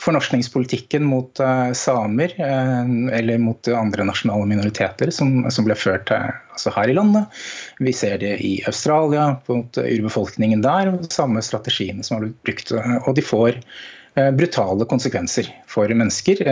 fornorskningspolitikken 0.05 1.07
mot 1.09 1.41
samer 1.79 2.35
eller 2.39 3.41
mot 3.41 3.69
andre 3.73 4.05
nasjonale 4.09 4.47
minoriteter 4.49 5.11
som, 5.15 5.47
som 5.53 5.67
ble 5.67 5.77
ført 5.79 6.13
altså 6.13 6.73
her 6.75 6.93
i 6.93 6.97
landet. 6.97 7.41
Vi 7.81 7.95
ser 7.97 8.19
det 8.23 8.35
i 8.45 8.59
Australia, 8.69 9.31
mot 9.49 9.81
urbefolkningen 9.81 10.63
der. 10.65 10.93
Samme 11.13 11.43
strategiene 11.45 12.05
som 12.05 12.19
har 12.19 12.27
blitt 12.27 12.43
brukt. 12.45 12.75
Og 13.07 13.13
de 13.17 13.25
får 13.25 13.61
brutale 14.37 14.89
konsekvenser 14.91 15.51
for 15.71 15.89
mennesker. 15.89 16.43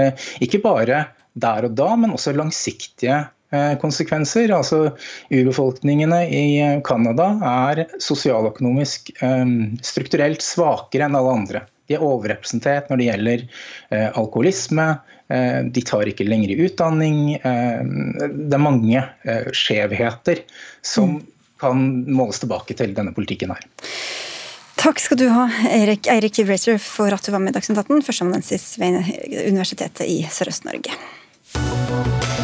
Ikke 0.45 0.63
bare 0.65 1.07
der 1.37 1.69
og 1.69 1.75
da, 1.77 1.91
men 2.01 2.15
også 2.17 2.33
langsiktige 2.37 3.25
Eh, 3.27 3.36
konsekvenser. 3.81 4.51
Altså, 4.55 4.91
urbefolkningene 5.31 6.23
i 6.31 6.45
eh, 6.61 6.81
Canada 6.87 7.31
er 7.47 7.85
sosialøkonomisk 8.03 9.13
eh, 9.21 9.45
strukturelt 9.87 10.45
svakere 10.45 11.07
enn 11.07 11.19
alle 11.19 11.35
andre. 11.41 11.65
De 11.87 11.95
er 11.95 12.03
overrepresentert 12.03 12.89
når 12.91 12.99
det 12.99 13.05
gjelder 13.07 13.43
alkoholisme, 14.19 14.87
de 15.71 15.83
tar 15.87 16.09
ikke 16.11 16.27
lenger 16.27 16.65
utdanning. 16.65 17.37
det 17.39 18.57
er 18.57 18.63
mange 18.63 19.05
skjevheter 19.55 20.43
som 20.83 21.13
mm. 21.13 21.21
kan 21.63 21.85
måles 22.11 22.43
tilbake 22.43 22.75
til 22.75 22.91
denne 22.97 23.15
politikken 23.15 23.55
her. 23.55 23.63
Takk 24.83 24.99
skal 25.01 25.23
du 25.23 25.29
ha, 25.31 25.47
Eirik, 25.71 26.11
Eirik 26.11 26.43
for 26.83 27.15
at 27.15 27.23
du 27.23 27.31
var 27.31 27.43
med 27.43 27.55
i 27.55 27.61
Dagsnytt 27.61 27.87
18, 27.87 28.03
førsteamanuensis 28.03 28.67
ved 28.83 28.99
Universitetet 29.47 30.11
i 30.11 30.25
Sørøst-Norge. 30.27 32.35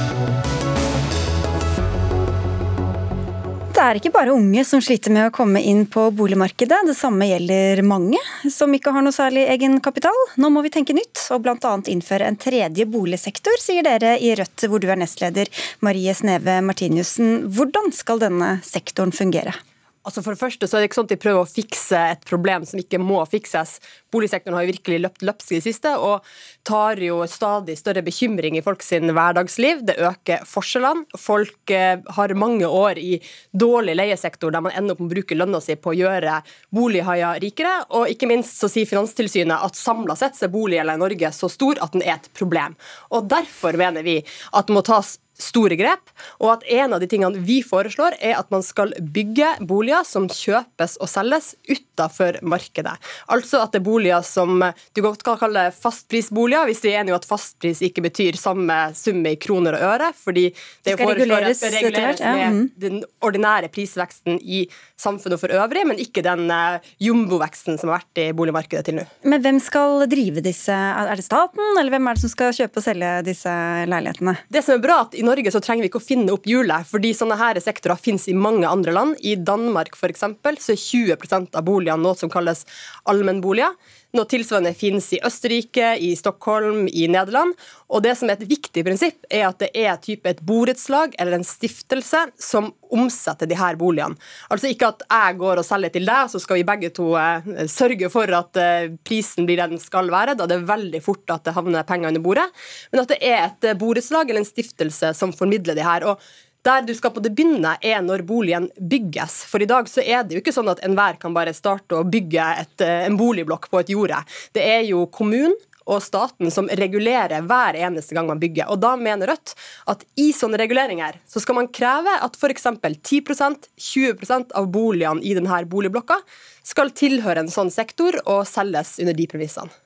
Det 3.83 3.88
er 3.90 3.99
ikke 3.99 4.12
bare 4.14 4.31
unge 4.31 4.62
som 4.62 4.79
sliter 4.85 5.11
med 5.11 5.27
å 5.27 5.33
komme 5.35 5.59
inn 5.66 5.81
på 5.90 6.05
boligmarkedet. 6.14 6.85
Det 6.87 6.95
samme 6.95 7.27
gjelder 7.27 7.81
mange 7.83 8.21
som 8.47 8.71
ikke 8.77 8.92
har 8.95 9.03
noe 9.03 9.14
særlig 9.16 9.42
egenkapital. 9.51 10.14
Nå 10.38 10.53
må 10.55 10.62
vi 10.62 10.71
tenke 10.71 10.95
nytt 10.95 11.25
og 11.35 11.42
bl.a. 11.42 11.73
innføre 11.90 12.29
en 12.31 12.38
tredje 12.38 12.87
boligsektor, 12.87 13.59
sier 13.59 13.83
dere 13.83 14.14
i 14.23 14.37
Rødt, 14.38 14.68
hvor 14.71 14.79
du 14.79 14.87
er 14.87 15.03
nestleder 15.03 15.51
Marie 15.83 16.14
Sneve 16.14 16.61
Martiniussen. 16.62 17.51
Hvordan 17.51 17.90
skal 17.97 18.23
denne 18.23 18.55
sektoren 18.62 19.11
fungere? 19.11 19.57
Altså 20.02 20.22
for 20.24 20.34
det 20.34 20.40
første 20.40 20.66
så 20.66 20.76
er 20.76 20.82
det 20.82 20.88
ikke 20.90 20.98
sånn 20.98 21.06
at 21.06 21.14
de 21.14 21.20
prøver 21.22 21.44
å 21.44 21.48
fikse 21.48 21.98
et 22.14 22.24
problem 22.26 22.64
som 22.66 22.80
ikke 22.80 22.98
må 22.98 23.20
fikses. 23.30 23.76
Boligsektoren 24.12 24.56
har 24.58 24.64
jo 24.66 24.72
virkelig 24.72 24.98
løpt 25.04 25.24
løpsk 25.28 25.52
i 25.52 25.60
det 25.60 25.66
siste 25.68 25.92
og 25.94 26.26
tar 26.66 26.98
jo 27.02 27.20
stadig 27.30 27.76
større 27.78 28.02
bekymring 28.04 28.58
i 28.58 28.64
folks 28.66 28.90
hverdagsliv. 28.92 29.84
Det 29.86 29.98
øker 30.02 30.42
forskjellene. 30.48 31.06
Folk 31.18 31.70
eh, 31.70 32.02
har 32.18 32.34
mange 32.38 32.66
år 32.66 32.98
i 32.98 33.20
dårlig 33.54 33.94
leiesektor 34.00 34.50
der 34.54 34.64
man 34.66 34.74
ender 34.74 34.96
opp 34.96 35.04
med 35.04 35.12
å 35.12 35.14
bruke 35.14 35.38
lønna 35.38 35.62
si 35.62 35.78
på 35.78 35.94
å 35.94 35.96
gjøre 35.96 36.40
bolighaier 36.74 37.38
rikere. 37.44 37.78
Og 37.94 38.10
ikke 38.10 38.30
minst 38.30 38.58
så 38.58 38.70
sier 38.72 38.90
Finanstilsynet 38.90 39.62
at 39.62 39.78
samla 39.78 40.18
sett 40.18 40.38
så 40.38 40.48
er 40.48 40.54
boliggjelda 40.56 40.98
i 40.98 41.04
Norge 41.04 41.34
så 41.36 41.50
stor 41.52 41.78
at 41.84 41.94
den 41.94 42.02
er 42.02 42.18
et 42.18 42.32
problem. 42.34 42.74
Og 43.14 43.30
derfor 43.30 43.78
mener 43.78 44.02
vi 44.06 44.18
at 44.50 44.66
det 44.66 44.74
må 44.74 44.82
tas 44.86 45.20
store 45.42 45.76
grep, 45.78 46.12
og 46.40 46.55
at 46.57 46.66
en 46.78 46.96
av 46.96 47.02
de 47.02 47.09
tingene 47.11 47.42
vi 47.42 47.61
foreslår, 47.66 48.16
er 48.20 48.38
at 48.38 48.50
man 48.55 48.64
skal 48.66 48.94
bygge 49.00 49.57
boliger 49.68 50.07
som 50.07 50.28
kjøpes 50.31 50.98
og 51.02 51.11
selges 51.11 51.52
utenfor 51.68 52.38
markedet. 52.46 52.94
Altså 53.33 53.62
at 53.64 53.74
det 53.74 53.83
er 53.83 53.87
boliger 53.87 54.24
som 54.26 54.62
du 54.62 55.02
godt 55.05 55.24
kan 55.26 55.40
kalle 55.40 55.68
fastprisboliger, 55.74 56.68
hvis 56.70 56.83
vi 56.85 56.92
er 56.92 57.02
enige 57.02 57.16
om 57.16 57.20
at 57.20 57.28
fastpris 57.28 57.83
ikke 57.85 58.05
betyr 58.07 58.38
samme 58.40 58.78
sum 58.98 59.22
i 59.28 59.37
kroner 59.40 59.76
og 59.78 59.87
øre, 59.94 60.12
fordi 60.16 60.48
det 60.87 60.96
reguleres, 61.00 61.62
reguleres 61.74 62.22
med 62.22 62.44
mm. 62.57 62.62
den 62.83 63.02
ordinære 63.24 63.70
prisveksten 63.72 64.38
i 64.42 64.64
samfunnet 65.02 65.40
for 65.40 65.52
øvrig, 65.55 65.85
men 65.88 66.00
ikke 66.00 66.22
den 66.24 66.46
uh, 66.52 66.78
jumboveksten 67.02 67.78
som 67.81 67.90
har 67.90 68.02
vært 68.02 68.22
i 68.22 68.28
boligmarkedet 68.37 68.85
til 68.87 68.98
nå. 69.00 69.07
Men 69.26 69.42
hvem 69.44 69.59
skal 69.62 70.07
drive 70.11 70.44
disse? 70.44 70.72
Er 70.74 71.14
det 71.18 71.26
staten, 71.26 71.62
eller 71.78 71.92
hvem 71.94 72.09
er 72.09 72.18
det 72.18 72.24
som 72.24 72.33
skal 72.33 72.55
kjøpe 72.57 72.80
og 72.80 72.86
selge 72.86 73.12
disse 73.26 73.53
leilighetene? 73.90 74.36
Det 74.53 74.64
som 74.64 74.76
er 74.76 74.84
bra, 74.84 75.01
at 75.07 75.16
i 75.18 75.24
Norge 75.26 75.32
så 75.37 75.61
trenger 75.61 75.83
vi 75.83 75.89
ikke 75.89 76.01
å 76.01 76.05
finne 76.05 76.33
opp 76.33 76.45
hjulet, 76.47 76.85
fordi 76.89 77.14
sånne 77.14 77.39
her 77.41 77.61
sektorer 77.61 77.97
finnes 77.97 78.28
i 78.28 78.35
mange 78.35 78.68
andre 78.68 78.93
land. 78.93 79.16
I 79.20 79.37
Danmark 79.37 79.97
for 79.97 80.09
eksempel, 80.12 80.59
så 80.61 80.72
er 80.74 80.83
20% 81.16 81.57
av 81.57 81.64
boligene 81.64 82.03
noe 82.03 82.14
som 82.18 82.30
kalles 82.30 82.66
allmennboliger. 83.09 83.72
Noe 84.12 84.28
tilsvarende 84.28 84.74
finnes 84.76 85.06
i 85.16 85.18
Østerrike, 85.24 85.94
i 85.96 86.10
Stockholm, 86.18 86.84
i 86.84 87.06
Nederland. 87.08 87.54
Og 87.88 88.02
det 88.04 88.12
som 88.20 88.28
er 88.28 88.36
et 88.36 88.50
viktig 88.50 88.84
prinsipp, 88.84 89.24
er 89.32 89.46
at 89.46 89.62
det 89.62 89.70
er 89.72 89.96
type 90.04 90.28
et 90.28 90.42
borettslag 90.44 91.14
eller 91.16 91.38
en 91.38 91.46
stiftelse 91.48 92.20
som 92.36 92.68
omsetter 92.92 93.48
de 93.48 93.56
her 93.56 93.80
boligene. 93.80 94.20
Altså 94.52 94.68
ikke 94.68 94.92
at 94.92 95.06
jeg 95.06 95.40
går 95.40 95.62
og 95.62 95.64
selger 95.64 95.94
til 95.96 96.04
deg, 96.10 96.28
så 96.28 96.42
skal 96.44 96.60
vi 96.60 96.68
begge 96.68 96.92
to 96.92 97.08
eh, 97.16 97.64
sørge 97.72 98.12
for 98.12 98.36
at 98.36 98.60
eh, 98.60 98.92
prisen 99.00 99.48
blir 99.48 99.62
det 99.62 99.70
den 99.72 99.80
skal 99.80 100.12
være. 100.12 100.36
Da 100.36 100.44
det 100.50 100.60
er 100.60 100.70
veldig 100.74 101.00
fort 101.00 101.32
at 101.32 101.48
det 101.48 101.56
havner 101.56 101.88
penger 101.88 102.12
under 102.12 102.28
bordet. 102.28 102.48
Men 102.92 103.06
at 103.06 103.16
det 103.16 103.22
er 103.24 103.46
et 103.46 103.70
eh, 103.70 103.78
borettslag 103.80 104.28
eller 104.28 104.44
en 104.44 104.52
stiftelse 104.52 105.16
som 105.16 105.32
formidler 105.32 105.78
de 105.78 105.88
her. 105.88 106.04
og 106.12 106.20
der 106.66 106.84
du 106.86 106.94
skal 106.94 107.12
på 107.14 107.22
det 107.22 107.34
begynne, 107.34 107.74
er 107.82 108.02
når 108.04 108.24
boligen 108.26 108.68
bygges. 108.78 109.42
For 109.50 109.62
i 109.62 109.68
dag 109.70 109.90
så 109.90 110.04
er 110.04 110.22
det 110.24 110.36
jo 110.36 110.42
ikke 110.44 110.54
sånn 110.54 110.70
at 110.72 110.82
enhver 110.86 111.18
kan 111.22 111.34
bare 111.34 111.54
starte 111.56 111.98
å 111.98 112.06
bygge 112.06 112.46
et, 112.62 112.80
eh, 112.80 113.06
en 113.06 113.18
boligblokk 113.18 113.68
på 113.70 113.80
et 113.80 113.92
jorde. 113.94 114.22
Det 114.54 114.62
er 114.62 114.82
jo 114.86 115.06
kommunen 115.06 115.56
og 115.86 116.02
staten 116.02 116.50
som 116.54 116.68
regulerer 116.78 117.42
hver 117.42 117.74
eneste 117.74 118.14
gang 118.14 118.28
man 118.28 118.40
bygger. 118.42 118.70
Og 118.70 118.80
Da 118.80 118.94
mener 118.96 119.32
Rødt 119.32 119.54
at 119.90 120.04
i 120.16 120.30
sånne 120.32 120.60
reguleringer 120.60 121.18
så 121.26 121.42
skal 121.42 121.58
man 121.58 121.68
kreve 121.68 122.14
at 122.22 122.36
f.eks. 122.38 122.66
10-20% 122.82 124.54
av 124.54 124.70
boligene 124.70 125.22
i 125.22 125.34
denne 125.34 125.64
boligblokka 125.66 126.20
skal 126.62 126.94
tilhøre 126.94 127.42
en 127.42 127.50
sånn 127.50 127.70
sektor 127.74 128.20
og 128.24 128.46
selges 128.46 128.98
under 129.02 129.16
de 129.18 129.26
premissene. 129.26 129.82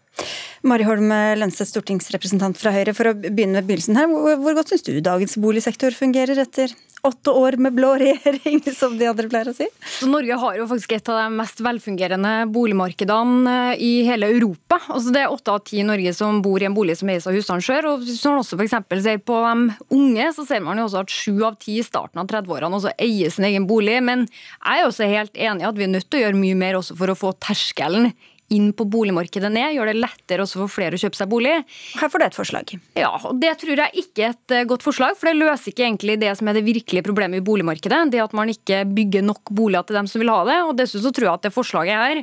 Mari 0.67 0.87
Holm 0.87 1.13
Lønseth, 1.39 1.71
stortingsrepresentant 1.71 2.59
fra 2.59 2.73
Høyre. 2.75 2.95
For 2.97 3.13
å 3.13 3.15
begynne 3.15 3.61
med 3.61 3.69
begynnelsen 3.69 3.99
her, 3.99 4.11
Hvor 4.11 4.59
godt 4.59 4.73
syns 4.73 4.83
du 4.83 4.99
dagens 5.01 5.37
boligsektor 5.39 5.95
fungerer 5.95 6.39
etter 6.43 6.75
åtte 7.07 7.31
år 7.31 7.57
med 7.63 7.77
blå 7.77 7.93
regjering, 8.01 8.59
som 8.81 8.97
de 8.99 9.07
andre 9.07 9.29
pleier 9.31 9.51
å 9.53 9.55
si? 9.55 9.69
Så 9.99 10.09
Norge 10.11 10.39
har 10.43 10.59
jo 10.59 10.67
faktisk 10.67 10.97
et 10.97 11.11
av 11.13 11.21
de 11.21 11.39
mest 11.39 11.63
velfungerende 11.63 12.33
boligmarkedene 12.55 13.55
eh, 13.71 13.85
i 13.87 13.93
hele 14.09 14.31
Europa. 14.35 14.81
Altså 14.91 15.15
det 15.15 15.23
er 15.23 15.33
åtte 15.33 15.55
av 15.55 15.63
ti 15.67 15.81
i 15.83 15.87
Norge 15.87 16.15
som 16.17 16.43
bor 16.43 16.63
i 16.63 16.69
en 16.69 16.77
bolig 16.77 16.99
som 16.99 17.11
eies 17.13 17.27
av 17.29 17.37
husstanden 17.37 17.91
Og 17.93 18.03
Hvis 18.03 18.25
man 18.27 18.43
også 18.43 18.59
for 18.59 19.03
ser 19.07 19.23
på 19.23 19.41
de 19.47 19.75
unge, 19.95 20.31
så 20.35 20.47
ser 20.49 20.65
man 20.67 20.79
jo 20.81 20.89
også 20.89 21.05
at 21.05 21.15
sju 21.15 21.45
av 21.47 21.59
ti 21.63 21.79
i 21.79 21.87
starten 21.87 22.23
av 22.23 22.31
30-årene 22.33 22.81
også 22.81 22.97
eier 22.99 23.31
sin 23.31 23.47
egen 23.47 23.69
bolig. 23.71 24.01
Men 24.03 24.27
jeg 24.27 24.83
er 24.83 24.89
også 24.89 25.11
helt 25.11 25.37
enig 25.37 25.63
i 25.63 25.71
at 25.71 25.79
vi 25.79 25.87
er 25.87 25.95
nødt 25.95 26.11
til 26.11 26.21
å 26.21 26.27
gjøre 26.27 26.41
mye 26.43 26.59
mer 26.59 26.81
også 26.81 26.99
for 26.99 27.13
å 27.13 27.19
få 27.19 27.37
terskelen 27.39 28.11
inn 28.55 28.71
på 28.77 28.87
boligmarkedet 28.91 29.51
ned, 29.53 29.75
gjør 29.75 29.91
det 29.91 29.97
lettere 29.99 30.45
også 30.45 30.63
for 30.63 30.75
flere 30.77 30.99
å 30.99 31.03
kjøpe 31.03 31.19
seg 31.19 31.31
bolig. 31.31 31.55
Her 31.99 32.11
får 32.13 32.23
du 32.23 32.27
et 32.27 32.39
forslag. 32.39 32.75
Ja, 32.99 33.13
og 33.17 33.41
Det 33.43 33.53
tror 33.63 33.83
jeg 33.83 34.05
ikke 34.05 34.27
er 34.27 34.35
et 34.37 34.55
eh, 34.55 34.67
godt 34.71 34.87
forslag, 34.87 35.17
for 35.19 35.31
det 35.31 35.39
løser 35.41 35.73
ikke 35.73 35.87
egentlig 35.87 36.19
det 36.23 36.33
som 36.39 36.51
er 36.51 36.59
det 36.59 36.67
virkelige 36.67 37.07
problemet 37.07 37.43
i 37.43 37.47
boligmarkedet. 37.47 38.05
Det 38.15 38.23
at 38.23 38.37
man 38.37 38.53
ikke 38.53 38.85
bygger 38.87 39.27
nok 39.27 39.51
boliger 39.51 39.89
til 39.89 39.99
dem 39.99 40.11
som 40.11 40.23
vil 40.23 40.33
ha 40.33 40.43
det. 40.49 40.61
og 40.67 40.77
Dessuten 40.79 41.09
så 41.09 41.15
tror 41.15 41.29
jeg 41.29 41.35
at 41.35 41.49
det 41.49 41.57
forslaget 41.57 42.05
her 42.07 42.23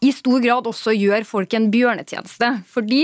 i 0.00 0.10
stor 0.16 0.40
grad 0.40 0.68
også 0.68 0.94
gjør 0.96 1.26
folk 1.28 1.54
en 1.56 1.68
bjørnetjeneste. 1.72 2.48
Fordi 2.72 3.02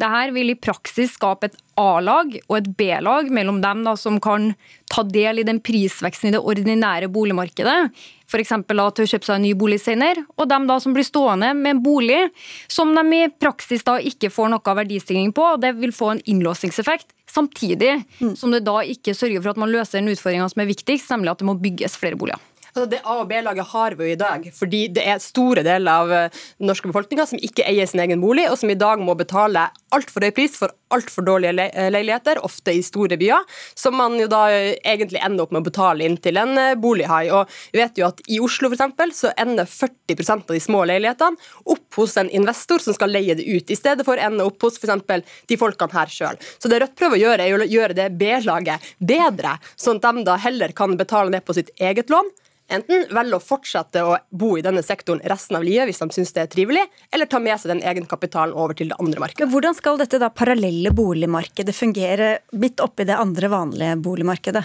det 0.00 0.10
her 0.12 0.32
vil 0.34 0.52
i 0.52 0.58
praksis 0.60 1.14
skape 1.16 1.48
et 1.48 1.56
A-lag 1.80 2.34
og 2.44 2.58
et 2.58 2.68
B-lag 2.76 3.30
mellom 3.32 3.62
dem 3.64 3.80
da, 3.86 3.94
som 3.96 4.20
kan 4.22 4.52
ta 4.92 5.06
del 5.08 5.40
i 5.40 5.46
den 5.48 5.62
prisveksten 5.64 6.28
i 6.28 6.34
det 6.36 6.42
ordinære 6.44 7.08
boligmarkedet, 7.12 7.88
f.eks. 8.28 8.52
til 8.68 8.80
å 8.84 8.90
kjøpe 8.92 9.26
seg 9.26 9.34
en 9.38 9.44
ny 9.46 9.54
bolig 9.58 9.80
senere, 9.82 10.26
og 10.36 10.48
dem 10.52 10.68
da 10.68 10.78
som 10.82 10.94
blir 10.96 11.06
stående 11.06 11.50
med 11.56 11.76
en 11.78 11.82
bolig 11.84 12.20
som 12.68 12.92
de 12.94 13.04
i 13.16 13.32
praksis 13.32 13.84
da 13.86 13.96
ikke 13.98 14.32
får 14.32 14.52
noe 14.52 14.78
verdistigning 14.84 15.32
på, 15.34 15.54
og 15.56 15.64
det 15.64 15.74
vil 15.80 15.96
få 15.96 16.14
en 16.14 16.24
innlåsningseffekt. 16.28 17.08
Samtidig 17.34 17.96
mm. 18.20 18.34
som 18.38 18.52
det 18.52 18.66
da 18.68 18.82
ikke 18.84 19.16
sørger 19.16 19.40
for 19.40 19.54
at 19.54 19.64
man 19.64 19.72
løser 19.72 19.98
den 19.98 20.12
utfordringa 20.12 20.52
som 20.52 20.60
er 20.62 20.70
viktigst, 20.70 21.08
nemlig 21.10 21.32
at 21.32 21.40
det 21.40 21.48
må 21.48 21.56
bygges 21.58 21.96
flere 21.98 22.20
boliger. 22.20 22.42
Altså 22.74 22.88
det 22.90 23.04
A- 23.06 23.20
og 23.22 23.28
B-laget 23.30 23.70
har 23.70 23.94
vi 23.94 24.08
jo 24.08 24.14
i 24.16 24.18
dag, 24.18 24.46
fordi 24.50 24.80
det 24.96 25.02
er 25.06 25.20
store 25.22 25.62
deler 25.62 26.00
av 26.02 26.10
eh, 26.10 26.38
den 26.58 26.66
norske 26.66 26.88
befolkninga 26.90 27.22
som 27.30 27.38
ikke 27.38 27.62
eier 27.70 27.86
sin 27.86 28.00
egen 28.02 28.18
bolig, 28.18 28.48
og 28.50 28.58
som 28.58 28.72
i 28.72 28.74
dag 28.74 28.98
må 28.98 29.14
betale 29.14 29.68
altfor 29.94 30.26
høy 30.26 30.32
pris 30.34 30.56
for 30.58 30.74
altfor 30.90 31.22
dårlige 31.22 31.68
eh, 31.68 31.86
leiligheter, 31.94 32.40
ofte 32.42 32.74
i 32.74 32.82
store 32.82 33.14
byer, 33.20 33.46
som 33.78 33.94
man 33.94 34.18
jo 34.18 34.26
da 34.26 34.48
eh, 34.50 34.72
egentlig 34.82 35.22
ender 35.22 35.46
opp 35.46 35.54
med 35.54 35.62
å 35.62 35.68
betale 35.68 36.02
inn 36.02 36.18
til 36.18 36.40
en 36.42 36.58
bolighai. 36.82 37.28
Og 37.30 37.54
vi 37.70 37.78
vet 37.78 38.02
jo 38.02 38.08
at 38.08 38.18
i 38.26 38.42
Oslo 38.42 38.72
eksempel, 38.74 39.14
så 39.14 39.30
ender 39.38 39.70
40% 39.70 40.50
av 40.50 40.58
de 40.58 40.62
små 40.66 40.82
leilighetene 40.90 41.54
opp 41.70 42.00
hos 42.00 42.18
en 42.18 42.32
investor 42.34 42.82
som 42.82 42.98
skal 42.98 43.14
leie 43.14 43.38
det 43.38 43.46
ut, 43.46 43.70
i 43.70 43.78
stedet 43.78 44.02
for 44.02 44.18
å 44.18 44.30
ende 44.32 44.50
opp 44.50 44.66
hos 44.66 44.82
f.eks. 44.82 45.22
de 45.46 45.60
folkene 45.62 45.94
her 45.94 46.10
sjøl. 46.10 46.42
Så 46.58 46.66
det 46.66 46.82
Rødt 46.82 46.98
prøver 46.98 47.20
å 47.20 47.26
gjøre, 47.28 47.46
er 47.46 47.54
å 47.54 47.74
gjøre 47.76 48.00
det 48.02 48.10
B-laget 48.18 48.94
bedre, 48.98 49.60
sånn 49.78 50.02
at 50.02 50.18
de 50.18 50.26
da 50.26 50.42
heller 50.42 50.74
kan 50.74 50.98
betale 50.98 51.30
ned 51.30 51.46
på 51.46 51.54
sitt 51.54 51.70
eget 51.78 52.10
lån 52.10 52.34
enten 52.72 53.06
velge 53.14 53.38
å 53.38 53.42
fortsette 53.42 54.04
å 54.04 54.14
bo 54.30 54.54
i 54.58 54.64
denne 54.64 54.82
sektoren 54.84 55.22
resten 55.28 55.58
av 55.58 55.66
livet 55.66 55.90
hvis 55.90 56.00
de 56.02 56.08
syns 56.16 56.32
det 56.36 56.44
er 56.44 56.52
trivelig, 56.52 56.84
eller 57.12 57.28
ta 57.30 57.40
med 57.42 57.60
seg 57.60 57.74
den 57.74 57.82
egenkapitalen 57.84 58.56
over 58.56 58.76
til 58.78 58.92
det 58.92 59.00
andre 59.02 59.24
markedet. 59.24 59.44
Men 59.44 59.52
hvordan 59.54 59.76
skal 59.78 60.00
dette 60.00 60.20
da 60.22 60.30
parallelle 60.32 60.94
boligmarkedet 60.94 61.76
fungere 61.76 62.30
midt 62.56 62.82
oppi 62.84 63.06
det 63.08 63.18
andre 63.18 63.52
vanlige 63.52 63.98
boligmarkedet? 64.04 64.64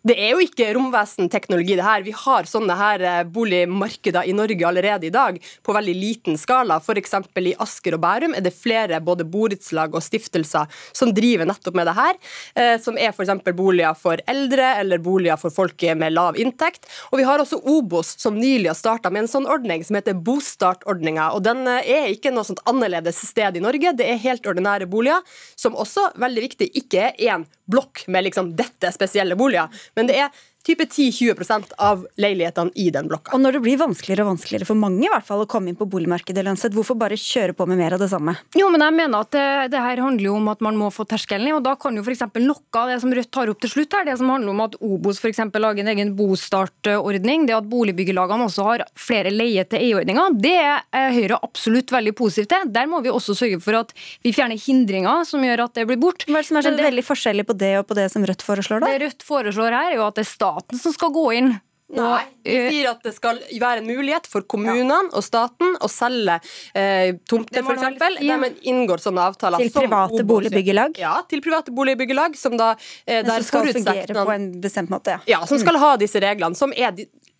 Det 0.00 0.14
er 0.16 0.30
jo 0.32 0.40
ikke 0.40 0.70
romvesenteknologi, 0.72 1.74
det 1.76 1.84
her. 1.84 2.04
Vi 2.06 2.14
har 2.16 2.46
sånne 2.48 2.72
her 2.78 3.02
eh, 3.04 3.18
boligmarkeder 3.28 4.24
i 4.30 4.32
Norge 4.32 4.64
allerede 4.64 5.10
i 5.10 5.12
dag, 5.12 5.36
på 5.36 5.74
veldig 5.76 5.92
liten 5.92 6.38
skala. 6.40 6.78
F.eks. 6.80 7.12
i 7.36 7.52
Asker 7.60 7.98
og 7.98 8.00
Bærum 8.00 8.32
er 8.36 8.46
det 8.46 8.54
flere 8.56 9.02
både 9.04 9.26
borettslag 9.28 9.92
og 9.92 10.04
stiftelser 10.04 10.70
som 10.96 11.12
driver 11.12 11.50
nettopp 11.50 11.76
med 11.76 11.90
det 11.90 11.96
her. 11.98 12.16
Eh, 12.54 12.72
som 12.80 12.96
er 12.96 13.12
f.eks. 13.12 13.34
boliger 13.52 13.92
for 13.98 14.24
eldre, 14.30 14.70
eller 14.80 15.04
boliger 15.04 15.36
for 15.40 15.52
folk 15.52 15.84
med 16.00 16.16
lav 16.16 16.40
inntekt. 16.40 16.88
Og 17.12 17.20
vi 17.20 17.28
har 17.28 17.44
også 17.44 17.60
Obos, 17.68 18.14
som 18.24 18.40
nylig 18.40 18.70
har 18.72 18.80
starta 18.80 19.12
med 19.12 19.26
en 19.26 19.32
sånn 19.34 19.50
ordning 19.52 19.84
som 19.84 20.00
heter 20.00 20.16
Bostartordninga. 20.16 21.28
Og 21.36 21.44
den 21.44 21.66
eh, 21.68 21.92
er 22.00 22.10
ikke 22.14 22.32
noe 22.32 22.48
sånt 22.48 22.64
annerledes 22.64 23.20
sted 23.28 23.60
i 23.60 23.66
Norge. 23.68 23.92
Det 24.00 24.08
er 24.08 24.24
helt 24.24 24.48
ordinære 24.48 24.88
boliger, 24.88 25.20
som 25.60 25.76
også, 25.76 26.08
veldig 26.24 26.48
viktig, 26.48 26.72
ikke 26.80 27.10
er 27.10 27.24
én 27.36 27.48
blokk 27.70 28.02
med 28.10 28.24
liksom 28.26 28.50
dette 28.58 28.90
spesielle 28.94 29.36
boliger 29.38 29.68
men 29.96 30.08
det 30.08 30.18
er 30.18 30.28
type 30.66 30.84
10-20 30.84 31.74
av 31.80 32.04
leilighetene 32.20 32.74
i 32.74 32.90
den 32.92 33.08
blokka. 33.08 33.32
Og 33.36 33.40
når 33.42 33.56
det 33.56 33.62
blir 33.64 33.78
vanskeligere 33.80 34.26
og 34.26 34.34
vanskeligere 34.34 34.68
for 34.68 34.78
mange 34.78 35.06
i 35.06 35.10
hvert 35.10 35.26
fall 35.26 35.44
å 35.44 35.48
komme 35.50 35.72
inn 35.72 35.78
på 35.78 35.88
boligmarkedet, 35.88 36.44
Lønseth, 36.44 36.74
hvorfor 36.76 36.98
bare 37.00 37.18
kjøre 37.20 37.54
på 37.56 37.66
med 37.70 37.80
mer 37.80 37.96
av 37.96 38.02
det 38.02 38.10
samme? 38.12 38.36
Jo, 38.58 38.68
men 38.72 38.84
jeg 38.84 38.96
mener 38.98 39.24
at 39.24 39.32
det, 39.34 39.46
det 39.72 39.80
her 39.80 40.02
handler 40.04 40.28
jo 40.28 40.36
om 40.36 40.50
at 40.52 40.64
man 40.64 40.78
må 40.78 40.90
få 40.94 41.06
terskelen 41.08 41.48
i, 41.48 41.54
og 41.56 41.64
da 41.64 41.76
kan 41.80 41.96
jo 41.96 42.04
f.eks. 42.04 42.26
noe 42.44 42.80
av 42.80 42.92
det 42.92 42.98
som 43.02 43.14
Rødt 43.16 43.32
tar 43.34 43.52
opp 43.52 43.62
til 43.64 43.72
slutt 43.72 43.96
her, 43.96 44.06
det 44.08 44.18
som 44.20 44.30
handler 44.32 44.52
om 44.52 44.64
at 44.66 44.76
Obos 44.84 45.20
f.eks. 45.22 45.40
lager 45.56 45.84
en 45.84 45.92
egen 45.94 46.12
bostartordning, 46.18 47.48
det 47.48 47.56
at 47.56 47.70
boligbyggelagene 47.70 48.46
også 48.50 48.68
har 48.68 48.84
flere 48.98 49.32
leie-til-eie-ordninger, 49.34 50.36
det 50.40 50.56
er 50.60 51.16
Høyre 51.16 51.40
absolutt 51.42 51.90
veldig 51.92 52.14
positivt 52.18 52.52
til. 52.52 52.68
Der 52.74 52.88
må 52.90 53.00
vi 53.04 53.12
også 53.12 53.34
sørge 53.38 53.60
for 53.64 53.80
at 53.80 53.94
vi 54.24 54.32
fjerner 54.36 54.60
hindringer 54.60 55.24
som 55.28 55.42
gjør 55.44 55.64
at 55.66 55.76
det 55.78 55.86
blir 55.88 56.00
bort. 56.00 56.26
Hva 56.28 56.40
er 56.40 56.44
det 56.44 56.50
som 56.50 56.60
er 56.60 56.66
så 56.66 56.74
veldig 56.76 57.04
forskjellig 57.06 57.46
på 57.48 57.56
det 57.60 57.72
og 57.80 57.88
på 57.88 57.96
det 57.98 58.06
som 58.12 58.24
Rødt 58.26 58.44
foreslår, 58.44 58.84
da? 58.84 58.92
Det 58.92 59.02
Rødt 59.04 59.26
foreslår 59.26 59.76
her, 59.76 59.90
er 59.90 59.98
jo 59.98 60.06
at 60.06 60.18
det 60.18 60.24
er 60.24 60.30
staten 60.50 60.78
som 60.78 60.92
skal 60.92 61.12
gå 61.14 61.32
inn. 61.32 61.52
Nei, 61.90 62.22
vi 62.46 62.52
eh, 62.54 62.68
sier 62.70 62.88
at 62.92 63.00
det 63.02 63.10
skal 63.16 63.40
være 63.58 63.82
en 63.82 63.88
mulighet 63.88 64.28
for 64.30 64.44
kommunene 64.46 65.10
og 65.10 65.24
staten 65.26 65.72
å 65.82 65.88
selge 65.90 66.36
eh, 66.78 67.16
tomter, 67.26 67.64
f.eks. 67.64 68.20
Ja. 68.22 68.36
De 68.44 68.50
inngår 68.70 69.02
sånne 69.02 69.24
avtaler. 69.32 69.64
Til 69.64 69.72
private 69.74 70.22
boligbyggelag? 70.28 71.00
Ja, 71.02 71.16
til 71.26 71.42
private 71.42 71.74
boligbyggelag. 71.74 72.38
Som 72.38 72.54
da 72.60 72.76
eh, 72.76 73.24
der 73.26 73.42
skal 73.46 73.72
fungere 73.74 74.14
på 74.14 74.36
en 74.36 74.46
bestemt 74.62 74.92
måte? 74.92 75.18
Ja, 75.18 75.40
ja 75.40 75.42
som 75.50 75.58
skal 75.58 75.80
ha 75.82 75.96
disse 75.98 76.22
reglene. 76.22 76.58
Som 76.58 76.70
er 76.76 76.94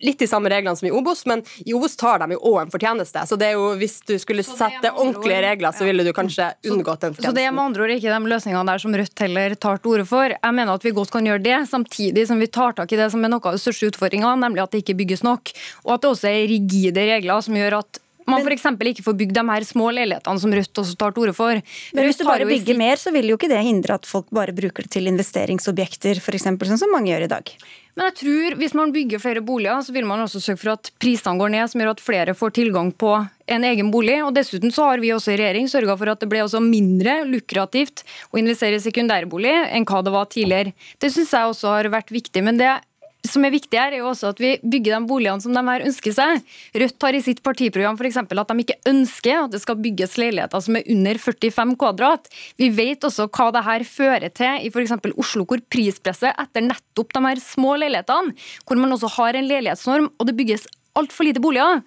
litt 0.05 0.21
de 0.23 0.29
samme 0.31 0.51
reglene 0.53 0.77
som 0.77 0.89
i 0.89 0.93
Obos, 0.95 1.25
men 1.29 1.43
i 1.65 1.75
Obos 1.77 1.97
tar 2.01 2.23
de 2.23 2.35
jo 2.35 2.41
òg 2.53 2.63
en 2.65 2.73
fortjeneste. 2.73 3.25
Så 3.29 3.39
det 3.41 3.51
er 3.51 3.59
jo, 3.59 3.71
hvis 3.81 3.99
du 4.09 4.15
skulle 4.21 4.45
sette 4.47 4.93
ordentlige 4.93 5.43
regler, 5.45 5.77
så 5.77 5.87
ville 5.89 6.05
du 6.07 6.13
kanskje 6.17 6.51
unngått 6.67 7.05
den 7.05 7.15
fortjenesten. 7.15 7.31
Så 7.31 7.37
det 7.37 7.47
er 7.47 7.55
med 7.55 7.65
andre 7.69 7.87
ord 7.87 7.95
ikke 7.97 8.15
de 8.15 8.35
løsningene 8.35 8.67
der 8.73 8.85
som 8.85 8.99
Rødt 9.01 9.25
heller 9.25 9.57
tar 9.61 9.81
til 9.81 9.95
orde 9.95 10.07
for. 10.09 10.37
Jeg 10.37 10.57
mener 10.57 10.77
at 10.77 10.85
vi 10.87 10.95
godt 10.97 11.15
kan 11.15 11.27
gjøre 11.29 11.45
det, 11.45 11.57
samtidig 11.71 12.27
som 12.29 12.41
vi 12.43 12.51
tar 12.51 12.77
tak 12.79 12.93
i 12.93 13.01
det 13.01 13.11
som 13.13 13.25
er 13.25 13.33
noe 13.33 13.45
av 13.45 13.57
de 13.57 13.63
største 13.63 13.93
utfordringene, 13.93 14.37
nemlig 14.45 14.65
at 14.65 14.75
det 14.75 14.85
ikke 14.85 14.99
bygges 15.03 15.25
nok. 15.27 15.53
Og 15.87 15.97
at 15.97 16.05
det 16.05 16.15
også 16.15 16.31
er 16.31 16.47
rigide 16.51 17.11
regler 17.15 17.45
som 17.45 17.59
gjør 17.59 17.81
at 17.81 18.01
man 18.31 18.45
f.eks. 18.47 18.67
ikke 18.93 19.05
får 19.05 19.17
bygd 19.19 19.37
de 19.39 19.45
her 19.49 19.67
små 19.67 19.91
leilighetene 19.95 20.43
som 20.43 20.55
Rødt 20.55 20.83
også 20.83 20.97
tar 21.01 21.15
til 21.15 21.25
orde 21.25 21.37
for. 21.37 21.61
Men 21.97 22.07
hvis 22.07 22.21
du 22.21 22.27
bare 22.29 22.47
bygger 22.49 22.79
mer, 22.79 23.01
så 23.01 23.13
vil 23.15 23.31
jo 23.33 23.39
ikke 23.39 23.51
det 23.51 23.63
hindre 23.67 23.97
at 23.99 24.09
folk 24.09 24.29
bare 24.35 24.55
bruker 24.57 24.87
det 24.87 24.93
til 24.95 25.11
investeringsobjekter, 25.11 26.21
f.eks. 26.23 26.47
sånn 26.47 26.83
som 26.85 26.95
mange 26.95 27.11
gjør 27.13 27.27
i 27.27 27.33
dag. 27.33 27.55
Men 27.97 28.07
jeg 28.09 28.16
tror 28.20 28.57
hvis 28.61 28.74
man 28.78 28.93
bygger 28.95 29.22
flere 29.22 29.43
boliger, 29.45 29.82
så 29.82 29.95
vil 29.95 30.07
man 30.09 30.22
også 30.22 30.41
søke 30.43 30.62
for 30.62 30.74
at 30.76 30.91
prisene 31.03 31.41
går 31.41 31.53
ned, 31.57 31.70
som 31.70 31.82
gjør 31.82 31.93
at 31.95 32.03
flere 32.05 32.36
får 32.38 32.55
tilgang 32.61 32.93
på 32.95 33.14
en 33.51 33.66
egen 33.66 33.91
bolig. 33.93 34.20
Og 34.24 34.34
Dessuten 34.36 34.72
så 34.74 34.91
har 34.93 35.03
vi 35.03 35.12
også 35.14 35.34
i 35.34 35.41
regjering 35.41 35.70
sørga 35.70 35.97
for 35.99 36.12
at 36.12 36.22
det 36.22 36.30
ble 36.30 36.45
også 36.45 36.62
mindre 36.64 37.20
lukrativt 37.28 38.05
å 38.30 38.41
investere 38.41 38.78
i 38.78 38.84
sekundærbolig 38.84 39.57
enn 39.74 39.88
hva 39.88 40.05
det 40.07 40.14
var 40.14 40.30
tidligere. 40.30 40.74
Det 41.03 41.11
syns 41.12 41.34
jeg 41.34 41.51
også 41.51 41.74
har 41.74 41.91
vært 41.93 42.14
viktig. 42.14 42.45
men 42.47 42.61
det 42.61 42.78
som 43.27 43.45
er 43.45 43.53
viktig 43.53 43.77
her, 43.77 43.93
er 43.93 44.01
jo 44.01 44.09
også 44.11 44.31
at 44.33 44.41
vi 44.41 44.55
bygger 44.62 44.97
de 44.97 45.09
boligene 45.11 45.45
som 45.45 45.53
de 45.55 45.62
her 45.66 45.85
ønsker 45.85 46.14
seg. 46.16 46.41
Rødt 46.83 47.07
har 47.07 47.16
i 47.16 47.23
sitt 47.25 47.43
partiprogram 47.45 47.99
eksempel 48.09 48.41
at 48.41 48.49
de 48.49 48.64
ikke 48.64 48.79
ønsker 48.89 49.45
at 49.45 49.53
det 49.53 49.61
skal 49.61 49.81
bygges 49.83 50.16
leiligheter 50.21 50.64
som 50.64 50.79
er 50.79 50.89
under 50.95 51.21
45 51.21 51.77
kvadrat. 51.81 52.31
Vi 52.61 52.71
vet 52.75 53.05
også 53.05 53.29
hva 53.29 53.51
det 53.55 53.64
her 53.66 53.85
fører 53.85 54.29
til 54.33 54.64
i 54.64 54.73
f.eks. 54.73 54.97
Oslo, 55.21 55.45
hvor 55.45 55.61
prispresset 55.73 56.33
etter 56.33 56.64
nettopp 56.64 57.12
de 57.16 57.25
her 57.27 57.43
små 57.45 57.77
leilighetene, 57.83 58.37
hvor 58.64 58.81
man 58.81 58.97
også 58.97 59.12
har 59.18 59.37
en 59.37 59.51
leilighetsnorm 59.51 60.12
og 60.16 60.29
det 60.29 60.37
bygges 60.39 60.68
altfor 60.99 61.29
lite 61.29 61.43
boliger, 61.43 61.85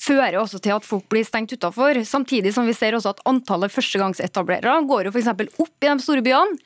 fører 0.00 0.38
også 0.40 0.60
til 0.62 0.74
at 0.76 0.86
folk 0.86 1.04
blir 1.12 1.26
stengt 1.26 1.52
utafor. 1.52 1.98
Samtidig 2.08 2.54
som 2.56 2.68
vi 2.68 2.76
ser 2.76 2.96
også 2.96 3.12
at 3.14 3.22
antallet 3.28 3.74
førstegangsetablerere 3.74 4.80
går 4.88 5.08
jo 5.08 5.14
f.eks. 5.14 5.34
opp 5.34 5.84
i 5.84 5.90
de 5.90 5.98
store 6.02 6.24
byene. 6.24 6.56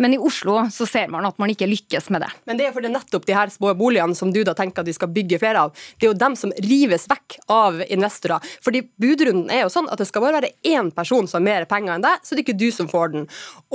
Men 0.00 0.14
i 0.14 0.18
Oslo 0.18 0.56
så 0.72 0.86
ser 0.88 1.10
man 1.12 1.26
at 1.28 1.36
man 1.40 1.50
ikke 1.52 1.68
lykkes 1.68 2.08
med 2.14 2.24
det. 2.24 2.30
Men 2.48 2.58
det 2.58 2.66
er 2.66 2.74
fordi 2.74 2.90
nettopp 2.92 3.26
de 3.28 3.36
her 3.36 3.52
små 3.52 3.74
boligene 3.76 4.16
som 4.16 4.32
du 4.32 4.40
da 4.46 4.54
tenker 4.56 4.80
at 4.80 4.88
de 4.88 4.94
skal 4.96 5.10
bygge 5.12 5.40
flere 5.42 5.66
av. 5.66 5.74
Det 6.00 6.08
er 6.08 6.12
jo 6.14 6.20
dem 6.22 6.36
som 6.40 6.54
rives 6.64 7.04
vekk 7.10 7.36
av 7.52 7.82
investorer. 7.86 8.40
Fordi 8.64 8.82
budrunden 9.02 9.50
er 9.52 9.66
jo 9.66 9.72
sånn 9.72 9.90
at 9.92 10.00
det 10.00 10.08
skal 10.08 10.24
bare 10.24 10.38
være 10.38 10.52
én 10.66 10.88
person 10.94 11.28
som 11.28 11.40
har 11.40 11.46
mer 11.46 11.68
penger 11.68 11.98
enn 11.98 12.06
deg, 12.06 12.24
så 12.24 12.32
det 12.32 12.42
er 12.42 12.46
ikke 12.48 12.62
du 12.62 12.70
som 12.72 12.88
får 12.90 13.12
den. 13.12 13.26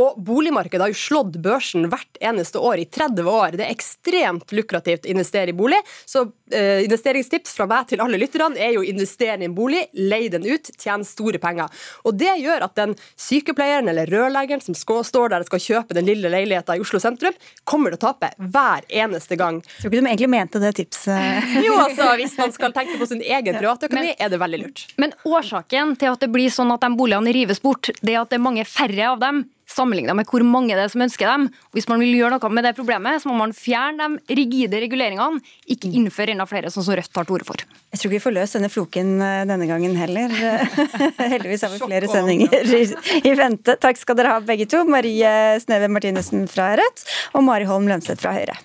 Og 0.02 0.18
boligmarkedet 0.26 0.88
har 0.88 0.94
jo 0.94 1.00
slått 1.00 1.38
børsen 1.46 1.90
hvert 1.92 2.22
eneste 2.22 2.62
år 2.62 2.82
i 2.82 2.88
30 2.90 3.30
år. 3.30 3.60
Det 3.60 3.68
er 3.68 3.76
ekstremt 3.76 4.56
lukrativt 4.56 5.06
å 5.06 5.14
investere 5.14 5.54
i 5.54 5.58
bolig. 5.58 5.82
Så 6.10 6.26
eh, 6.50 6.82
investeringstips 6.88 7.54
fra 7.58 7.70
meg 7.70 7.92
til 7.92 8.02
alle 8.04 8.20
lytterne 8.22 8.58
er 8.58 8.76
jo 8.76 8.82
å 8.84 8.90
investere 8.90 9.38
i 9.44 9.50
en 9.50 9.56
bolig, 9.58 9.86
leie 9.94 10.34
den 10.34 10.48
ut, 10.48 10.74
tjene 10.82 11.06
store 11.06 11.42
penger. 11.44 11.70
Og 12.08 12.18
det 12.18 12.34
gjør 12.42 12.66
at 12.66 12.76
den 12.80 12.98
sykepleieren 13.14 13.94
eller 13.94 14.10
rørleggeren 14.10 14.64
som 14.64 14.78
skal, 14.78 15.04
står 15.06 15.36
der 15.36 15.46
og 15.46 15.52
skal 15.52 15.64
kjøpe 15.64 15.98
den 15.98 16.08
lille 16.10 16.15
leiligheta 16.22 16.76
i 16.78 16.84
Oslo 16.84 17.00
sentrum, 17.02 17.36
kommer 17.64 17.94
til 17.94 18.00
å 18.00 18.04
tape 18.10 18.32
hver 18.38 18.86
eneste 18.90 19.38
gang. 19.40 19.62
Tror 19.80 19.92
ikke 19.92 20.02
du 20.02 20.10
egentlig 20.10 20.32
mente 20.32 20.62
det 20.64 20.76
tipset? 20.80 21.52
Jo, 21.66 21.78
altså, 21.82 22.12
hvis 22.20 22.36
man 22.38 22.54
skal 22.54 22.74
tenke 22.76 23.00
på 23.00 23.08
sin 23.10 23.24
egen 23.24 23.58
privatøkonomi, 23.58 24.14
er 24.20 24.32
det 24.32 24.40
veldig 24.42 24.62
lurt. 24.62 24.86
Men 25.02 25.16
årsaken 25.26 25.96
til 26.02 26.14
at 26.14 26.24
det 26.24 26.30
blir 26.34 26.54
sånn 26.54 26.74
at 26.76 26.84
de 26.84 26.92
boligene 26.98 27.34
rives 27.36 27.62
bort, 27.64 27.90
det 28.02 28.16
er 28.16 28.22
at 28.22 28.32
det 28.32 28.40
er 28.40 28.46
mange 28.46 28.66
færre 28.70 29.12
av 29.14 29.22
dem 29.24 29.46
sammenlignet 29.70 30.16
med 30.18 30.30
hvor 30.30 30.44
mange 30.46 30.76
det 30.76 30.84
er 30.86 30.92
som 30.92 31.04
ønsker 31.06 31.30
dem. 31.30 31.48
Og 31.70 31.78
hvis 31.78 31.88
man 31.92 32.02
vil 32.02 32.14
gjøre 32.18 32.36
noe 32.36 32.52
med 32.54 32.68
det 32.68 32.76
problemet, 32.78 33.22
så 33.22 33.30
må 33.32 33.38
man 33.40 33.56
fjerne 33.56 34.10
de 34.18 34.38
rigide 34.38 34.82
reguleringene, 34.84 35.42
ikke 35.72 35.92
innføre 36.00 36.36
enda 36.36 36.48
flere, 36.50 36.72
sånn 36.74 36.86
som 36.86 36.98
Rødt 36.98 37.12
tar 37.14 37.28
til 37.28 37.38
orde 37.38 37.48
for. 37.48 37.66
Jeg 37.92 38.00
tror 38.00 38.10
ikke 38.10 38.16
vi 38.16 38.24
får 38.26 38.36
løst 38.38 38.58
denne 38.58 38.72
floken 38.72 39.16
eh, 39.24 39.42
denne 39.50 39.70
gangen 39.70 39.98
heller. 40.00 40.36
Heldigvis 41.34 41.66
har 41.66 41.74
vi 41.74 41.82
flere 41.84 42.12
sendinger 42.12 42.76
i, 42.78 42.84
i 43.24 43.36
vente. 43.38 43.78
Takk 43.82 44.00
skal 44.02 44.20
dere 44.20 44.38
ha 44.38 44.46
begge 44.46 44.70
to. 44.72 44.84
Marie 44.90 45.34
Sneve 45.64 45.90
Martinussen 45.92 46.48
fra 46.52 46.74
Rødt 46.80 47.08
og 47.34 47.46
Mari 47.48 47.68
Holm 47.70 47.90
Lønseth 47.92 48.22
fra 48.24 48.38
Høyre. 48.38 48.58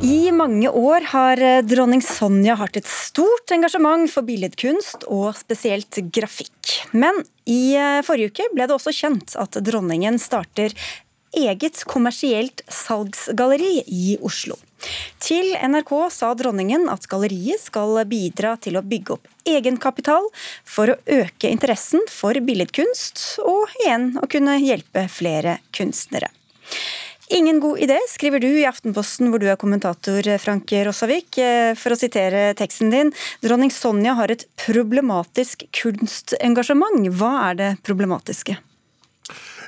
I 0.00 0.30
mange 0.32 0.70
år 0.72 1.04
har 1.12 1.40
eh, 1.44 1.58
dronning 1.60 2.00
Sonja 2.00 2.54
hatt 2.56 2.78
et 2.80 2.86
stort 2.88 3.52
engasjement 3.52 4.08
for 4.08 4.24
billedkunst, 4.24 5.04
og 5.12 5.34
spesielt 5.36 5.98
grafikk. 6.08 6.70
Men 6.96 7.20
i 7.44 7.76
eh, 7.76 8.00
forrige 8.06 8.32
uke 8.32 8.46
ble 8.54 8.64
det 8.64 8.76
også 8.78 8.94
kjent 8.96 9.36
at 9.36 9.58
dronningen 9.66 10.16
starter 10.22 10.72
eget 11.36 11.82
kommersielt 11.84 12.64
salgsgalleri 12.72 13.82
i 13.92 14.16
Oslo. 14.24 14.56
Til 15.20 15.52
NRK 15.68 15.92
sa 16.16 16.32
dronningen 16.32 16.88
at 16.88 17.04
galleriet 17.10 17.60
skal 17.60 18.00
bidra 18.08 18.54
til 18.56 18.80
å 18.80 18.84
bygge 18.86 19.18
opp 19.18 19.28
egenkapital 19.44 20.30
for 20.64 20.94
å 20.94 20.98
øke 21.20 21.52
interessen 21.52 22.08
for 22.08 22.40
billedkunst, 22.40 23.42
og 23.44 23.68
igjen 23.84 24.14
å 24.16 24.32
kunne 24.32 24.56
hjelpe 24.64 25.04
flere 25.12 25.58
kunstnere. 25.76 26.32
Ingen 27.30 27.60
god 27.60 27.78
idé, 27.78 27.94
skriver 28.08 28.40
du 28.42 28.48
i 28.48 28.64
Aftenposten, 28.66 29.28
hvor 29.30 29.38
du 29.38 29.44
er 29.46 29.58
kommentator, 29.58 30.26
Frank 30.42 30.72
Rossavik. 30.88 31.36
Eh, 31.38 31.76
For 31.78 31.94
å 31.94 31.98
sitere 31.98 32.56
teksten 32.58 32.90
din. 32.90 33.12
Dronning 33.44 33.70
Sonja 33.70 34.16
har 34.18 34.32
et 34.34 34.48
problematisk 34.58 35.62
kunstengasjement. 35.78 37.06
Hva 37.14 37.30
er 37.44 37.60
det 37.60 37.68
problematiske? 37.86 38.56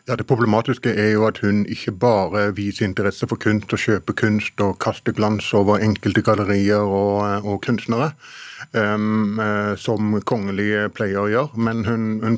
Ja, 0.09 0.17
Det 0.17 0.27
problematiske 0.27 0.91
er 0.91 1.13
jo 1.13 1.29
at 1.29 1.39
hun 1.39 1.63
ikke 1.71 1.95
bare 1.95 2.49
viser 2.57 2.89
interesse 2.89 3.29
for 3.31 3.39
kunst 3.39 3.71
og 3.71 3.79
kjøper 3.79 4.19
kunst 4.19 4.59
og 4.59 4.81
kaster 4.83 5.15
glans 5.15 5.53
over 5.55 5.79
enkelte 5.79 6.25
gallerier 6.27 6.83
og, 6.83 7.47
og 7.47 7.63
kunstnere, 7.63 8.11
um, 8.75 9.39
eh, 9.39 9.77
som 9.79 10.19
kongelige 10.27 10.89
pleier 10.99 11.23
å 11.23 11.31
gjøre, 11.31 11.63
men 11.63 11.87
hun, 11.87 12.11
hun 12.27 12.35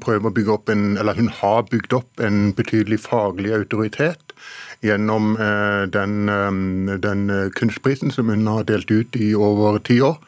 en, 0.68 0.84
hun 1.00 1.32
har 1.40 1.64
bygd 1.72 1.96
opp 1.96 2.20
en 2.20 2.52
betydelig 2.52 3.00
faglig 3.08 3.56
autoritet 3.56 4.36
gjennom 4.84 5.34
eh, 5.40 5.82
den, 5.92 6.28
eh, 6.28 6.98
den 7.00 7.30
eh, 7.30 7.50
kunstprisen 7.56 8.12
som 8.12 8.28
hun 8.28 8.46
har 8.46 8.66
delt 8.68 8.90
ut 8.90 9.16
i 9.16 9.32
over 9.34 9.80
ti 9.84 10.00
år. 10.04 10.20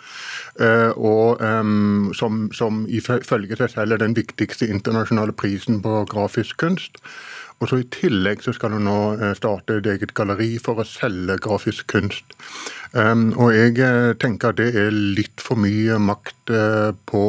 Og 0.57 1.43
um, 1.45 2.13
som, 2.17 2.47
som 2.57 2.87
ifølge 2.89 3.59
seg 3.59 3.75
selv 3.75 3.93
er 3.93 4.01
den 4.01 4.15
viktigste 4.17 4.65
internasjonale 4.73 5.35
prisen 5.37 5.83
på 5.85 5.99
grafisk 6.09 6.57
kunst. 6.63 6.97
Og 7.61 7.69
så 7.69 7.83
I 7.83 7.89
tillegg 7.93 8.41
så 8.41 8.55
skal 8.57 8.73
hun 8.73 8.89
nå 8.89 9.35
starte 9.37 9.77
et 9.77 9.89
eget 9.93 10.15
galleri 10.17 10.55
for 10.57 10.81
å 10.81 10.87
selge 10.89 11.37
grafisk 11.45 11.85
kunst. 11.93 12.33
Um, 12.97 13.35
og 13.37 13.53
Jeg 13.53 14.17
tenker 14.23 14.55
at 14.55 14.63
det 14.63 14.71
er 14.81 14.97
litt 14.97 15.45
for 15.45 15.61
mye 15.61 16.01
makt 16.01 16.55
på 17.05 17.27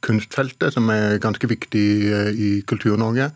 kunstfeltet, 0.00 0.72
som 0.72 0.88
er 0.88 1.20
ganske 1.20 1.44
viktig 1.52 1.84
i 2.32 2.50
Kultur-Norge, 2.64 3.28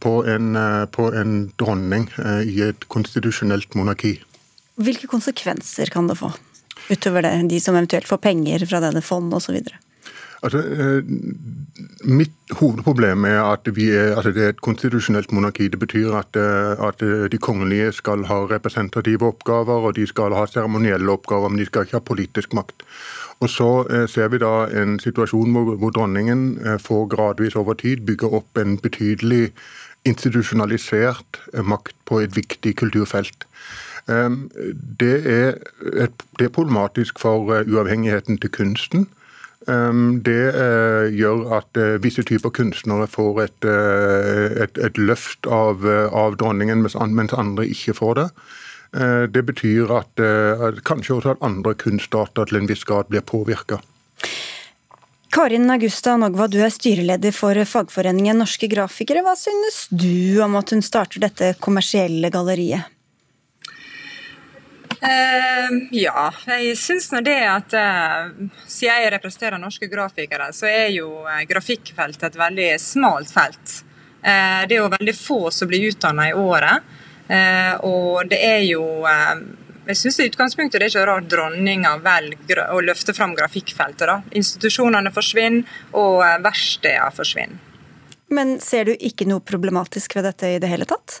på, 0.00 0.12
en, 0.24 0.56
eh, 0.56 0.86
på 0.86 1.10
en 1.12 1.34
dronning 1.60 2.08
eh, 2.18 2.42
i 2.48 2.62
et 2.70 2.86
konstitusjonelt 2.88 3.76
monarki. 3.78 4.16
Hvilke 4.80 5.10
konsekvenser 5.10 5.92
kan 5.92 6.08
det 6.08 6.16
få? 6.20 6.32
Utover 6.90 7.26
det, 7.26 7.34
de 7.50 7.60
som 7.60 7.76
eventuelt 7.76 8.08
får 8.08 8.22
penger 8.24 8.64
fra 8.66 8.80
denne 8.82 9.02
fondet 9.04 9.36
osv. 9.42 9.60
Altså, 10.40 10.58
eh, 10.58 11.02
mitt 12.08 12.32
hovedproblem 12.56 13.26
er 13.28 13.42
at 13.44 13.68
vi 13.76 13.90
er, 13.92 14.14
altså 14.16 14.32
det 14.32 14.44
er 14.44 14.54
et 14.54 14.62
konstitusjonelt 14.64 15.32
monarki. 15.36 15.68
Det 15.68 15.78
betyr 15.78 16.14
at, 16.16 16.36
eh, 16.36 16.80
at 16.88 17.02
eh, 17.04 17.28
de 17.28 17.38
kongelige 17.38 17.92
skal 17.92 18.24
ha 18.24 18.38
representative 18.48 19.26
oppgaver, 19.26 19.84
og 19.90 19.96
de 19.96 20.06
skal 20.06 20.32
ha 20.32 20.46
seremonielle 20.48 21.12
oppgaver, 21.12 21.48
men 21.48 21.60
de 21.60 21.66
skal 21.68 21.84
ikke 21.84 21.98
ha 21.98 22.04
politisk 22.12 22.56
makt. 22.56 22.86
Og 23.40 23.50
Så 23.50 23.68
eh, 23.90 24.08
ser 24.08 24.28
vi 24.28 24.38
da 24.38 24.68
en 24.76 24.98
situasjon 25.00 25.54
hvor, 25.56 25.76
hvor 25.80 25.92
dronningen 25.96 26.58
eh, 26.60 26.78
får 26.80 27.06
gradvis 27.14 27.56
over 27.56 27.74
tid 27.74 28.04
bygge 28.06 28.28
opp 28.28 28.58
en 28.60 28.76
betydelig 28.78 29.50
institusjonalisert 30.04 31.40
eh, 31.54 31.64
makt 31.64 31.96
på 32.04 32.20
et 32.20 32.36
viktig 32.36 32.76
kulturfelt. 32.76 33.46
Um, 34.08 34.50
Det 35.00 35.16
er, 35.28 35.56
et, 35.92 36.22
det 36.38 36.44
er 36.44 36.52
problematisk 36.52 37.18
for 37.20 37.48
uavhengigheten 37.64 38.38
til 38.38 38.50
kunsten. 38.50 39.08
Um, 39.68 40.22
Det 40.24 40.52
gjør 41.16 41.52
at 41.60 42.02
visse 42.02 42.22
typer 42.22 42.50
kunstnere 42.50 43.06
får 43.06 43.42
et, 43.42 43.64
et, 44.64 44.78
et 44.78 44.98
løft 44.98 45.46
av, 45.46 45.84
av 46.12 46.36
dronningen, 46.36 46.82
mens 46.82 47.32
andre 47.32 47.68
ikke 47.68 47.94
får 47.94 48.14
det. 48.14 48.28
Eh, 48.96 49.26
Det 49.30 49.42
betyr 49.42 49.90
at, 49.98 50.18
eh, 50.18 50.66
at 50.68 50.84
kanskje 50.84 51.16
også 51.16 51.30
at 51.30 51.42
andre 51.42 51.74
kunstarter 51.74 52.46
til 52.46 52.56
en 52.56 52.66
viss 52.66 52.84
grad 52.84 53.08
blir 53.08 53.20
påvirka. 53.20 53.80
Karin 55.30 55.70
Augusta 55.70 56.16
Nogva, 56.16 56.48
du 56.50 56.58
er 56.58 56.70
styreleder 56.74 57.32
for 57.32 57.54
fagforeningen 57.54 58.38
Norske 58.42 58.66
Grafikere. 58.66 59.22
Hva 59.22 59.36
synes 59.38 59.86
du 59.90 60.40
om 60.42 60.56
at 60.56 60.70
hun 60.70 60.82
starter 60.82 61.20
dette 61.20 61.54
kommersielle 61.60 62.30
galleriet? 62.30 62.82
Uh, 65.00 65.70
ja, 65.92 66.32
jeg 66.44 66.74
syns 66.76 67.06
nå 67.12 67.22
det 67.24 67.38
at 67.46 67.72
uh, 67.72 68.50
siden 68.66 68.98
jeg 69.00 69.12
representerer 69.14 69.56
norske 69.56 69.86
grafikere, 69.88 70.50
så 70.52 70.66
er 70.68 70.90
jo 70.92 71.22
uh, 71.24 71.38
grafikkfeltet 71.48 72.26
et 72.26 72.36
veldig 72.36 72.74
smalt 72.82 73.30
felt. 73.32 73.84
Eh, 74.22 74.66
det 74.68 74.76
er 74.76 74.82
jo 74.82 74.90
veldig 74.92 75.14
få 75.16 75.38
som 75.54 75.68
blir 75.68 75.86
utdanna 75.88 76.28
i 76.28 76.34
året. 76.36 76.84
Eh, 77.30 77.74
og 77.86 78.26
det 78.30 78.40
er 78.42 78.64
jo 78.66 78.82
eh, 79.06 79.42
Jeg 79.86 79.98
syns 80.00 80.18
i 80.18 80.26
utgangspunktet 80.26 80.80
det 80.80 80.88
er 80.88 80.92
ikke 80.92 81.06
rart 81.08 81.28
dronninga 81.30 81.96
velger 82.02 82.64
å 82.74 82.82
løfte 82.84 83.14
fram 83.16 83.34
grafikkfeltet. 83.38 84.06
da. 84.06 84.20
Institusjonene 84.38 85.10
forsvinner, 85.14 85.66
og 85.92 86.20
verkstedene 86.20 86.44
verksteder 86.46 87.16
forsvinner. 87.16 87.66
Men 88.30 88.60
ser 88.62 88.86
du 88.86 88.92
ikke 88.94 89.26
noe 89.26 89.42
problematisk 89.42 90.14
ved 90.14 90.28
dette 90.28 90.52
i 90.54 90.60
det 90.62 90.70
hele 90.70 90.86
tatt? 90.86 91.18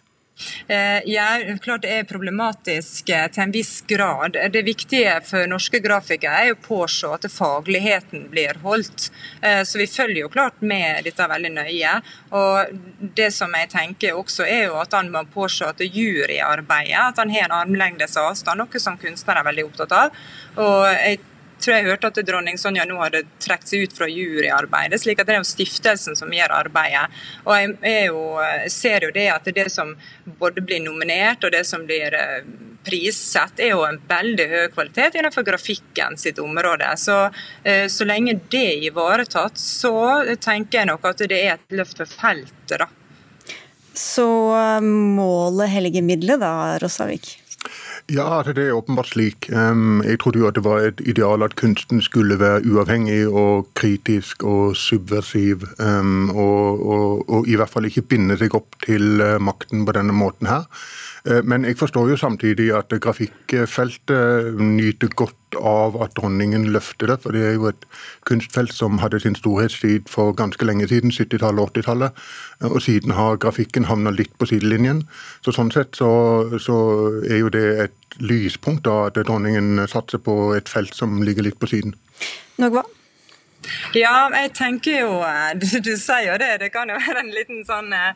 Eh, 0.68 1.00
ja, 1.10 1.26
klart 1.62 1.82
det 1.82 1.92
er 1.94 2.08
problematisk 2.08 3.10
eh, 3.10 3.26
til 3.32 3.44
en 3.44 3.54
viss 3.54 3.72
grad. 3.88 4.38
Det 4.52 4.62
viktige 4.66 5.16
for 5.26 5.48
norske 5.50 5.80
grafikere 5.82 6.44
er 6.46 6.54
å 6.54 6.60
påse 6.62 7.08
at 7.10 7.26
fagligheten 7.32 8.28
blir 8.32 8.60
holdt. 8.64 9.10
Eh, 9.42 9.62
så 9.64 9.80
vi 9.80 9.88
følger 9.90 10.24
jo 10.24 10.32
klart 10.32 10.60
med 10.62 11.04
dette 11.06 11.28
veldig 11.30 11.52
nøye. 11.56 11.96
Og 12.36 13.10
det 13.16 13.30
som 13.36 13.54
jeg 13.56 13.72
tenker 13.72 14.18
også 14.18 14.46
er 14.46 14.68
jo 14.68 14.78
at 14.80 14.94
han 14.96 15.10
må 15.12 15.24
påse 15.32 15.66
at 15.66 15.82
juryarbeidet 15.84 17.00
at 17.00 17.18
han 17.20 17.32
har 17.32 17.48
en 17.48 17.58
armlengdes 17.62 18.16
avstand, 18.20 18.60
noe 18.60 18.82
som 18.82 18.98
kunstnere 19.00 19.42
er 19.42 19.50
veldig 19.50 19.66
opptatt 19.70 19.96
av. 19.96 20.22
Og 20.60 20.86
jeg 20.94 21.20
tror 21.62 21.76
jeg 21.76 21.86
hørte 21.88 22.10
at 22.10 22.20
dronning 22.26 22.58
Sonja 22.60 22.86
nå 22.88 22.98
hadde 23.00 23.22
trukket 23.42 23.72
seg 23.72 23.84
ut 23.86 23.96
fra 23.96 24.08
juryarbeidet, 24.10 25.00
slik 25.02 25.20
at 25.20 25.28
det 25.28 25.36
er 25.36 25.40
jo 25.42 25.48
stiftelsen 25.48 26.18
som 26.18 26.32
gjør 26.34 26.56
arbeidet. 26.56 27.06
Og 27.46 27.54
jeg 27.56 28.08
jo, 28.08 28.24
ser 28.72 29.06
jo 29.06 29.12
det 29.14 29.28
at 29.32 29.48
det 29.54 29.68
som 29.72 29.94
både 30.40 30.64
blir 30.64 30.82
nominert 30.84 31.44
og 31.44 31.54
det 31.54 31.64
som 31.68 31.86
blir 31.88 32.14
eh, 32.16 32.42
prissett, 32.84 33.60
er 33.60 33.74
jo 33.74 33.84
en 33.86 34.00
veldig 34.08 34.46
høy 34.50 34.68
kvalitet 34.74 35.18
innenfor 35.18 35.44
grafikken 35.46 36.16
sitt 36.20 36.40
område. 36.42 36.88
Så, 37.00 37.18
eh, 37.64 37.86
så 37.92 38.06
lenge 38.08 38.38
det 38.52 38.64
er 38.70 38.88
ivaretatt, 38.90 39.60
så 39.60 39.94
tenker 40.40 40.80
jeg 40.80 40.90
nok 40.92 41.10
at 41.12 41.26
det 41.28 41.42
er 41.44 41.58
et 41.58 41.76
løft 41.76 42.00
for 42.00 42.08
feltet, 42.10 42.80
da. 42.80 42.88
Så 44.00 44.26
eh, 44.56 44.80
målet 44.80 45.72
helliger 45.72 46.04
middelet 46.06 46.40
da, 46.42 46.78
Rosavik? 46.80 47.34
Ja, 48.10 48.42
det 48.42 48.58
er 48.58 48.74
åpenbart 48.74 49.12
slik. 49.12 49.46
Jeg 49.50 50.18
trodde 50.18 50.40
jo 50.40 50.48
at 50.48 50.56
det 50.56 50.64
var 50.66 50.82
et 50.82 51.00
ideal 51.06 51.44
at 51.46 51.54
kunsten 51.54 52.00
skulle 52.02 52.40
være 52.40 52.64
uavhengig 52.66 53.28
og 53.28 53.68
kritisk 53.78 54.42
og 54.42 54.74
subversiv. 54.76 55.62
Og, 55.78 56.82
og, 56.86 57.30
og 57.30 57.48
i 57.48 57.54
hvert 57.54 57.70
fall 57.70 57.86
ikke 57.86 58.08
binde 58.10 58.38
seg 58.40 58.56
opp 58.58 58.80
til 58.82 59.22
eh, 59.22 59.38
makten 59.38 59.86
på 59.86 59.94
denne 59.94 60.16
måten 60.16 60.50
her. 60.50 60.66
Eh, 61.22 61.44
men 61.46 61.64
jeg 61.68 61.78
forstår 61.78 62.10
jo 62.10 62.18
samtidig 62.18 62.72
at 62.74 62.90
grafikkfeltet 63.00 64.58
nyter 64.58 65.14
godt 65.14 65.39
av 65.56 65.96
at 66.02 66.14
dronningen 66.18 66.68
løfter 66.74 67.10
det. 67.10 67.18
For 67.22 67.36
det 67.36 67.42
er 67.46 67.56
jo 67.56 67.68
et 67.70 67.86
kunstfelt 68.28 68.74
som 68.74 69.00
hadde 69.02 69.20
sin 69.22 69.38
storhetstid 69.38 70.08
for 70.10 70.34
ganske 70.36 70.64
lenge 70.66 70.88
siden, 70.90 71.14
70-tallet 71.14 71.62
og 71.62 71.72
80-tallet. 71.74 72.22
Og 72.70 72.78
siden 72.82 73.16
har 73.16 73.40
grafikken 73.42 73.88
havna 73.90 74.12
litt 74.14 74.32
på 74.38 74.50
sidelinjen. 74.50 75.04
Så 75.44 75.54
sånn 75.56 75.72
sett 75.74 75.98
så, 75.98 76.10
så, 76.58 76.78
er 77.28 77.42
jo 77.42 77.52
det 77.52 77.66
et 77.86 78.20
lyspunkt 78.20 78.84
da 78.88 79.06
at 79.08 79.18
dronningen 79.18 79.86
satser 79.88 80.22
på 80.22 80.54
et 80.56 80.68
felt 80.68 80.94
som 80.96 81.22
ligger 81.22 81.46
litt 81.46 81.60
på 81.60 81.70
siden. 81.70 81.94
Nogva? 82.60 82.84
Ja, 83.94 84.30
jeg 84.32 84.52
tenker 84.56 85.02
jo 85.02 85.16
eh, 85.20 85.50
Du, 85.60 85.66
du 85.84 85.94
sier 86.00 86.32
jo 86.32 86.38
det. 86.40 86.54
Det 86.64 86.70
kan 86.74 86.88
jo 86.90 86.96
være 87.00 87.24
en 87.24 87.34
liten 87.34 87.64
sånn 87.68 87.92
eh, 87.96 88.14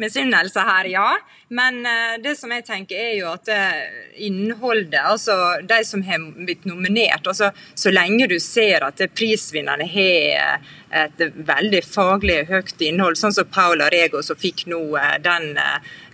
misunnelse 0.00 0.64
her, 0.66 0.88
ja. 0.90 1.08
Men 1.48 1.80
uh, 1.86 2.16
det 2.22 2.36
som 2.38 2.52
jeg 2.54 2.64
tenker 2.66 2.98
er 2.98 3.14
jo 3.18 3.30
at 3.32 3.48
uh, 3.52 4.00
innholdet, 4.22 5.00
altså 5.00 5.36
de 5.66 5.80
som 5.86 6.02
har 6.06 6.22
blitt 6.46 6.66
nominert 6.68 7.26
altså 7.26 7.50
Så 7.74 7.90
lenge 7.90 8.28
du 8.30 8.36
ser 8.40 8.84
at 8.86 9.00
prisvinnerne 9.14 9.86
har 9.90 10.60
et 10.90 11.20
veldig 11.46 11.80
faglig 11.86 12.40
høyt 12.48 12.82
innhold, 12.82 13.18
sånn 13.18 13.34
som 13.34 13.46
Paula 13.46 13.86
Rego 13.92 14.22
som 14.26 14.38
fikk 14.38 14.64
nå 14.70 14.80
den 15.22 15.52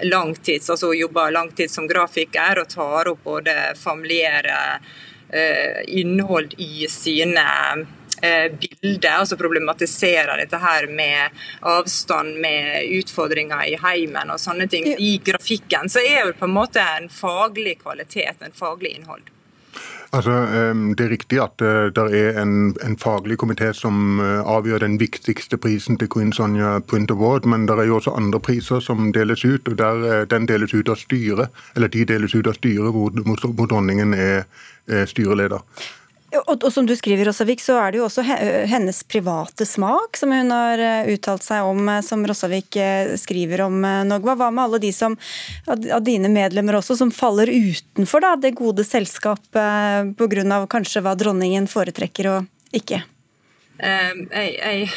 langtids, 0.04 0.68
altså 0.68 0.90
jobber 0.92 1.32
langtids 1.32 1.78
som 1.78 1.88
grafiker 1.88 2.60
og 2.60 2.68
tar 2.68 3.08
opp 3.08 3.22
både 3.24 3.54
familiære 3.80 4.58
innhold 5.88 6.52
i 6.60 6.84
sine 6.92 7.46
Eh, 8.26 8.52
bilde, 8.80 9.10
altså 9.10 9.36
problematisere 9.36 10.36
dette 10.40 10.58
her 10.60 10.88
med 10.90 11.38
avstand, 11.60 12.40
med 12.42 12.90
utfordringer 12.98 13.66
i 13.70 13.78
heimen 13.82 14.32
og 14.32 14.40
sånne 14.42 14.68
ting 14.70 14.88
i 14.96 15.16
grafikken, 15.24 15.90
så 15.92 16.02
er 16.02 16.30
det 16.30 16.38
på 16.40 16.48
en 16.48 16.56
måte 16.56 16.82
en 16.82 17.08
faglig 17.12 17.78
kvalitet, 17.82 18.42
en 18.42 18.56
faglig 18.56 18.96
innhold. 18.96 19.32
Altså, 20.14 20.32
Det 20.96 21.04
er 21.04 21.10
riktig 21.10 21.38
at 21.42 21.60
eh, 21.60 21.90
det 21.92 22.04
er 22.14 22.38
en, 22.40 22.74
en 22.86 22.96
faglig 22.96 23.36
komité 23.42 23.72
som 23.74 24.20
eh, 24.22 24.40
avgjør 24.46 24.86
den 24.86 24.96
viktigste 25.00 25.58
prisen 25.60 25.98
til 25.98 26.08
Queen 26.08 26.32
Sonja 26.32 26.78
Print 26.80 27.10
Award, 27.10 27.44
men 27.44 27.66
det 27.66 27.76
er 27.76 27.90
jo 27.90 27.98
også 27.98 28.16
andre 28.16 28.40
priser 28.40 28.80
som 28.80 29.12
deles 29.12 29.44
ut. 29.44 29.68
og 29.68 29.76
der, 29.78 30.24
Den 30.24 30.46
deles 30.46 30.74
ut 30.74 30.88
av 30.88 30.96
styret, 30.96 31.50
eller 31.76 31.88
de 31.88 32.04
deles 32.04 32.34
ut 32.34 32.46
av 32.46 32.54
styret 32.54 32.94
hvor, 32.94 33.12
hvor 33.52 33.66
dronningen 33.66 34.14
er 34.14 34.46
styreleder. 35.06 35.60
Og, 36.34 36.56
og, 36.64 36.72
som 36.72 36.86
du 36.86 36.94
skriver, 36.98 37.28
Rossavik, 37.28 37.60
så 37.62 37.76
er 37.78 37.92
det 37.92 38.00
jo 38.00 38.06
også 38.08 38.24
hennes 38.66 38.98
private 39.06 39.66
smak 39.68 40.18
som 40.18 40.32
hun 40.34 40.50
har 40.50 40.80
eh, 40.82 41.10
uttalt 41.14 41.44
seg 41.46 41.66
om, 41.66 41.84
eh, 41.92 42.02
som 42.04 42.24
Rossavik 42.26 42.76
eh, 42.82 43.12
skriver 43.20 43.62
om, 43.68 43.78
Nogva. 44.08 44.34
Hva 44.38 44.50
med 44.50 44.64
alle 44.64 44.80
de 44.82 44.90
som, 44.94 45.14
av 45.70 46.02
dine 46.04 46.30
medlemmer 46.32 46.80
også, 46.80 46.98
som 46.98 47.14
faller 47.14 47.52
utenfor 47.52 48.24
da, 48.24 48.34
det 48.42 48.56
gode 48.58 48.84
selskap 48.86 49.44
pga. 49.54 50.58
kanskje 50.70 51.04
hva 51.06 51.14
dronningen 51.18 51.70
foretrekker 51.70 52.30
og 52.32 52.74
ikke? 52.76 53.04
Um, 53.76 54.26
jeg, 54.32 54.56
jeg, 54.56 54.90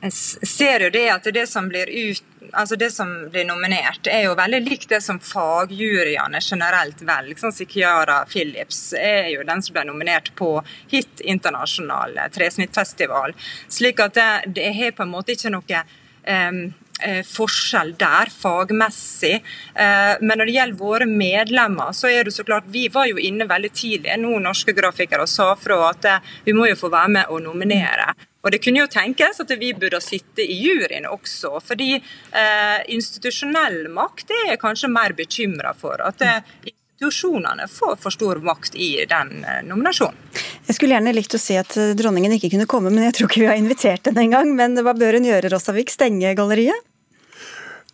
jeg, 0.00 0.12
ser 0.48 0.86
jo 0.86 0.90
det 0.94 1.06
at 1.10 1.28
det 1.34 1.46
som 1.50 1.68
blir 1.68 1.90
ut 1.90 2.24
altså 2.52 2.76
Det 2.76 2.90
som 2.90 3.10
blir 3.30 3.44
nominert, 3.44 4.06
er 4.06 4.22
jo 4.24 4.34
veldig 4.38 4.60
likt 4.64 4.88
det 4.88 5.00
som 5.04 5.18
fagjuryene 5.20 6.38
generelt 6.40 7.02
velger. 7.04 7.36
Sånn 7.36 7.52
Sikiara 7.52 8.22
Phillips 8.30 8.94
er 8.96 9.28
jo 9.34 9.42
den 9.44 9.60
som 9.60 9.74
ble 9.76 9.84
nominert 9.90 10.30
på 10.38 10.54
Hit 10.88 11.20
internasjonal 11.20 12.16
tresnittfestival. 12.32 13.34
Slik 13.68 14.00
at 14.00 14.16
det, 14.16 14.30
det 14.60 14.70
er 14.70 14.96
på 14.96 15.04
en 15.04 15.12
måte 15.12 15.36
ikke 15.36 15.52
noe 15.52 15.82
um, 16.24 16.62
forskjell 17.26 17.94
der, 17.98 18.32
fagmessig. 18.32 19.38
Eh, 19.74 20.14
men 20.20 20.34
når 20.38 20.48
det 20.48 20.56
gjelder 20.56 20.80
våre 20.80 21.08
medlemmer, 21.10 21.92
så 21.96 22.10
er 22.10 22.24
det 22.24 22.34
så 22.36 22.44
klart 22.46 22.68
Vi 22.72 22.88
var 22.92 23.08
jo 23.10 23.18
inne 23.18 23.48
veldig 23.48 23.70
tidlig, 23.72 24.16
noen 24.20 24.48
norske 24.48 24.74
grafikere, 24.76 25.24
og 25.24 25.30
sa 25.32 25.54
fra 25.58 25.78
at 25.90 26.10
vi 26.44 26.56
må 26.56 26.68
jo 26.68 26.78
få 26.78 26.90
være 26.92 27.14
med 27.18 27.30
og 27.32 27.42
nominere. 27.46 28.12
Og 28.44 28.52
Det 28.54 28.60
kunne 28.62 28.84
jo 28.84 28.90
tenkes 28.90 29.40
at 29.42 29.50
vi 29.60 29.72
burde 29.74 29.98
sitte 30.00 30.44
i 30.44 30.56
juryen 30.62 31.08
også, 31.10 31.58
fordi 31.64 31.96
eh, 31.98 32.78
institusjonell 32.94 33.88
makt 33.92 34.30
er 34.32 34.52
jeg 34.52 34.62
kanskje 34.62 34.92
mer 34.92 35.14
bekymra 35.18 35.74
for. 35.76 36.00
at 36.00 36.18
det, 36.22 36.34
eh, 36.64 36.74
institusjonene 36.98 37.68
får 37.68 37.96
for 37.96 38.10
stor 38.10 38.36
makt 38.36 38.74
i 38.74 39.04
den 39.08 39.44
eh, 39.44 39.62
nominasjonen. 39.64 40.16
Jeg 40.66 40.74
skulle 40.74 40.96
gjerne 40.96 41.14
likt 41.14 41.34
å 41.34 41.38
si 41.38 41.54
at 41.56 41.76
eh, 41.78 41.94
dronningen 41.94 42.34
ikke 42.34 42.50
kunne 42.50 42.66
komme, 42.66 42.90
men 42.90 43.06
jeg 43.06 43.14
tror 43.14 43.30
ikke 43.30 43.42
vi 43.44 43.46
har 43.46 43.58
invitert 43.58 44.10
henne 44.10 44.24
engang. 44.26 44.50
Men 44.58 44.74
hva 44.82 44.96
bør 44.98 45.18
hun 45.18 45.28
gjøre, 45.28 45.52
Rossavik? 45.52 45.92
Stenge 45.94 46.34
galleriet? 46.34 46.82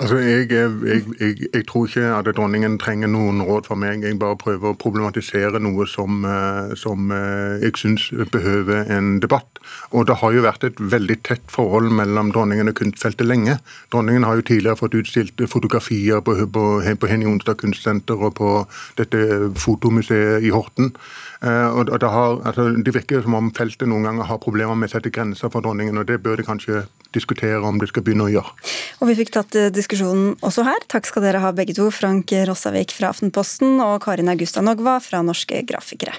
Altså, 0.01 0.17
jeg, 0.19 0.51
jeg, 0.51 0.71
jeg, 1.21 1.37
jeg, 1.55 1.67
tror 1.69 1.87
ikke 1.87 2.09
at 2.17 2.27
dronningen 2.35 2.81
trenger 2.83 3.07
noen 3.07 3.45
råd 3.47 3.69
fra 3.69 3.77
meg. 3.79 4.03
Jeg 4.03 4.19
bare 4.19 4.35
prøver 4.41 4.73
å 4.73 4.79
problematisere 4.79 5.61
noe 5.63 5.87
som, 5.87 6.25
eh, 6.27 6.73
som 6.75 7.13
eh, 7.15 7.63
jeg 7.63 7.79
syns 7.79 8.09
behøver 8.35 8.91
en 8.91 9.21
debatt. 9.23 9.61
Og 9.95 10.09
det 10.09 10.17
har 10.19 10.35
jo 10.35 10.43
vært 10.43 10.67
et 10.67 10.83
veldig 10.83 11.19
tett 11.23 11.47
forhold 11.47 11.95
mellom 11.95 12.33
dronningen 12.35 12.73
og 12.73 12.79
kunstfeltet 12.81 13.29
lenge. 13.29 13.61
Dronningen 13.95 14.27
har 14.27 14.41
jo 14.41 14.49
tidligere 14.49 14.81
fått 14.83 14.99
utstilt 14.99 15.45
fotografier 15.53 16.19
på, 16.27 16.41
på, 16.43 16.65
på 16.83 17.13
Henny 17.13 17.31
Onsdag 17.31 17.63
kunstsenter 17.63 18.19
og 18.19 18.35
på 18.41 18.51
dette 18.99 19.23
fotomuseet 19.63 20.43
i 20.43 20.51
Horten. 20.51 20.91
Eh, 21.45 21.71
og 21.77 21.91
det, 22.01 22.09
har, 22.09 22.39
altså, 22.49 22.71
det 22.81 22.95
virker 22.95 23.25
som 23.25 23.37
om 23.37 23.51
feltet 23.55 23.89
noen 23.91 24.07
ganger 24.09 24.29
har 24.31 24.41
problemer 24.41 24.79
med 24.79 24.89
å 24.89 24.95
sette 24.97 25.13
grenser 25.13 25.53
for 25.53 25.65
dronningen, 25.65 26.01
og 26.01 26.09
det 26.09 26.23
bør 26.25 26.41
det 26.41 26.49
kanskje 26.49 26.87
diskutere 27.15 27.61
om 27.63 27.79
det 27.79 27.91
skal 27.93 28.05
begynne 28.07 28.27
å 28.27 28.33
gjøre. 28.33 28.55
Og 29.03 29.11
Vi 29.11 29.19
fikk 29.21 29.35
tatt 29.37 29.59
diskusjonen 29.75 30.35
også 30.43 30.65
her. 30.67 30.87
Takk 30.91 31.11
skal 31.11 31.27
dere 31.27 31.43
ha 31.45 31.53
begge 31.55 31.77
to. 31.77 31.91
Frank 31.95 32.33
Rossavik 32.49 32.95
fra 32.97 33.13
Aftenposten 33.13 33.77
og 33.85 34.01
Karin 34.07 34.33
Augusta 34.33 34.65
Nogva 34.65 34.99
fra 35.05 35.23
Norske 35.27 35.63
Grafikere. 35.69 36.17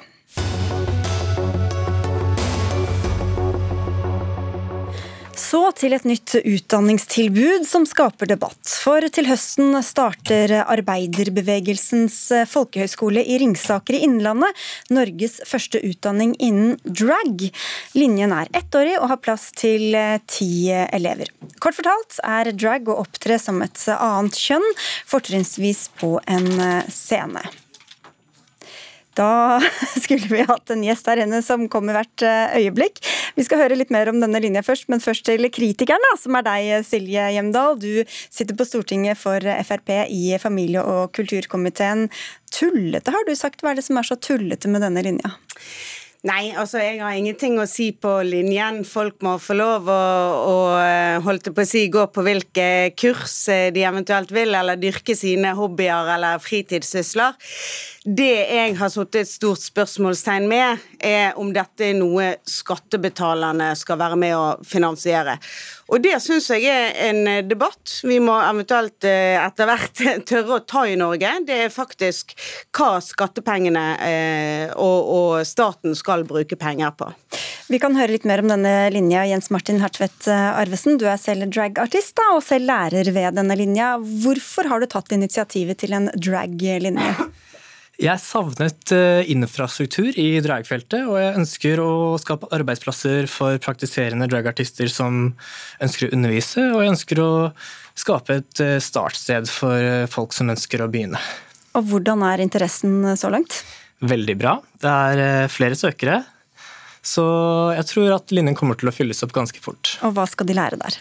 Så 5.36 5.60
til 5.76 5.92
et 5.92 6.06
nytt 6.08 6.32
utdanningstilbud 6.40 7.66
som 7.68 7.84
skaper 7.88 8.30
debatt. 8.32 8.72
For 8.80 9.04
til 9.12 9.28
høsten 9.28 9.76
starter 9.84 10.54
arbeiderbevegelsens 10.64 12.18
folkehøgskole 12.48 13.20
i 13.20 13.40
Ringsaker 13.42 13.98
i 13.98 14.04
Innlandet 14.08 14.56
Norges 14.96 15.42
første 15.48 15.82
utdanning 15.84 16.38
innen 16.40 16.78
drag. 16.88 17.50
Linjen 18.00 18.32
er 18.36 18.52
ettårig 18.56 18.96
og 19.02 19.10
har 19.12 19.20
plass 19.28 19.50
til 19.60 19.98
ti 20.32 20.72
elever. 20.72 21.34
Kort 21.60 21.76
fortalt 21.82 22.22
er 22.24 22.54
drag 22.56 22.88
å 22.88 23.02
opptre 23.04 23.36
som 23.42 23.60
et 23.66 23.84
annet 23.98 24.40
kjønn, 24.40 24.72
fortrinnsvis 25.12 25.90
på 26.00 26.16
en 26.32 26.50
scene. 26.88 27.44
Da 29.16 29.62
skulle 30.04 30.28
vi 30.28 30.44
hatt 30.44 30.72
en 30.74 30.84
gjest 30.84 31.08
her 31.08 31.24
inne 31.24 31.40
som 31.46 31.70
kommer 31.72 31.96
hvert 31.96 32.26
eh, 32.28 32.58
øyeblikk. 32.60 33.00
Vi 33.36 33.44
skal 33.44 33.60
høre 33.60 33.76
litt 33.76 33.92
mer 33.92 34.08
om 34.08 34.22
denne 34.24 34.40
linja 34.40 34.62
først, 34.64 34.88
men 34.92 35.04
først 35.04 35.26
til 35.28 35.44
kritikeren, 35.52 36.06
som 36.22 36.38
er 36.40 36.46
deg, 36.48 36.70
Silje 36.88 37.26
Hjemdal. 37.36 37.76
Du 37.82 38.06
sitter 38.08 38.56
på 38.56 38.68
Stortinget 38.68 39.20
for 39.20 39.44
Frp 39.68 39.92
i 40.08 40.38
familie- 40.40 40.84
og 40.84 41.12
kulturkomiteen. 41.18 42.08
Tullete, 42.56 43.12
har 43.12 43.28
du 43.28 43.36
sagt. 43.36 43.60
Hva 43.60 43.74
er 43.74 43.82
det 43.82 43.88
som 43.88 44.00
er 44.00 44.08
så 44.08 44.16
tullete 44.16 44.72
med 44.72 44.86
denne 44.88 45.04
linja? 45.04 45.36
Nei, 46.26 46.56
altså 46.58 46.80
jeg 46.82 46.98
har 47.04 47.14
ingenting 47.14 47.60
å 47.62 47.68
si 47.70 47.92
på 48.02 48.10
linjen. 48.26 48.80
Folk 48.90 49.20
må 49.22 49.36
få 49.38 49.54
lov 49.60 49.90
å, 49.94 49.98
å 50.42 50.56
eh, 50.80 51.18
holdt 51.22 51.52
på 51.54 51.62
å 51.62 51.68
si, 51.70 51.84
gå 51.94 52.08
på 52.10 52.24
hvilke 52.26 52.66
kurs 52.98 53.36
eh, 53.54 53.68
de 53.76 53.84
eventuelt 53.86 54.34
vil, 54.34 54.56
eller 54.58 54.80
dyrke 54.82 55.14
sine 55.14 55.52
hobbyer 55.54 56.10
eller 56.16 56.42
fritidssysler. 56.42 57.38
Det 58.06 58.32
jeg 58.56 58.74
har 58.80 58.90
satt 58.94 59.20
et 59.22 59.30
stort 59.30 59.62
spørsmålstegn 59.68 60.50
med, 60.50 60.82
er 60.98 61.38
om 61.38 61.54
dette 61.54 61.92
er 61.92 62.00
noe 62.00 62.32
skattebetalerne 62.50 63.70
skal 63.78 64.02
være 64.02 64.18
med 64.26 64.34
å 64.34 64.48
finansiere. 64.66 65.38
Og 65.94 66.02
det 66.02 66.16
syns 66.24 66.48
jeg 66.50 66.66
er 66.66 66.96
en 67.12 67.28
debatt 67.46 68.00
vi 68.08 68.18
må 68.24 68.34
eventuelt 68.42 69.06
eh, 69.06 69.38
etter 69.38 69.70
hvert 69.70 70.02
tørre 70.30 70.58
å 70.58 70.64
ta 70.66 70.86
i 70.90 70.96
Norge. 70.98 71.30
Det 71.46 71.60
er 71.68 71.74
faktisk 71.74 72.34
hva 72.74 72.98
skattepengene 73.06 73.86
eh, 74.02 74.74
og, 74.74 75.12
og 75.18 75.46
staten 75.46 75.94
skal 75.98 76.26
bruke 76.26 76.58
penger 76.58 76.96
på. 76.98 77.12
Vi 77.70 77.80
kan 77.82 77.98
høre 77.98 78.16
litt 78.16 78.26
mer 78.30 78.42
om 78.42 78.50
denne 78.50 78.74
linja. 78.94 79.28
Jens 79.30 79.52
Martin 79.54 79.82
Hertvedt 79.82 80.26
eh, 80.32 80.50
Arvesen, 80.58 80.98
du 81.02 81.06
er 81.10 81.22
selv 81.22 81.50
dragartist 81.54 82.22
og 82.32 82.42
selv 82.46 82.70
lærer 82.72 83.14
ved 83.14 83.38
denne 83.38 83.58
linja. 83.58 83.96
Hvorfor 84.02 84.72
har 84.72 84.82
du 84.82 84.90
tatt 84.90 85.14
initiativet 85.14 85.84
til 85.86 85.98
en 85.98 86.10
drag-linje? 86.18 87.14
Jeg 88.02 88.20
savnet 88.20 88.92
eh, 88.92 89.24
infrastruktur 89.32 90.18
i 90.20 90.42
dragfeltet, 90.44 91.06
og 91.08 91.16
jeg 91.16 91.38
ønsker 91.40 91.80
å 91.80 92.18
skape 92.20 92.50
arbeidsplasser 92.56 93.30
for 93.32 93.56
praktiserende 93.64 94.28
dragartister 94.28 94.92
som 94.92 95.30
ønsker 95.84 96.10
å 96.10 96.18
undervise, 96.18 96.66
og 96.74 96.84
jeg 96.84 96.92
ønsker 96.92 97.24
å 97.24 97.32
skape 97.96 98.42
et 98.42 98.64
eh, 98.66 98.76
startsted 98.84 99.48
for 99.48 99.80
eh, 99.80 100.10
folk 100.12 100.36
som 100.36 100.52
ønsker 100.52 100.84
å 100.84 100.90
begynne. 100.92 101.22
Og 101.80 101.88
Hvordan 101.88 102.28
er 102.28 102.44
interessen 102.44 103.16
så 103.16 103.32
langt? 103.32 103.62
Veldig 104.04 104.36
bra. 104.44 104.58
Det 104.84 104.92
er 104.92 105.52
flere 105.52 105.80
søkere, 105.80 106.20
så 107.00 107.26
jeg 107.78 107.88
tror 107.94 108.18
at 108.18 108.36
linjen 108.36 108.60
kommer 108.60 108.76
til 108.80 108.92
å 108.92 108.96
fylles 108.96 109.24
opp 109.24 109.36
ganske 109.36 109.64
fort. 109.64 109.96
Og 110.04 110.18
Hva 110.20 110.28
skal 110.28 110.52
de 110.52 110.60
lære 110.60 110.84
der? 110.84 111.00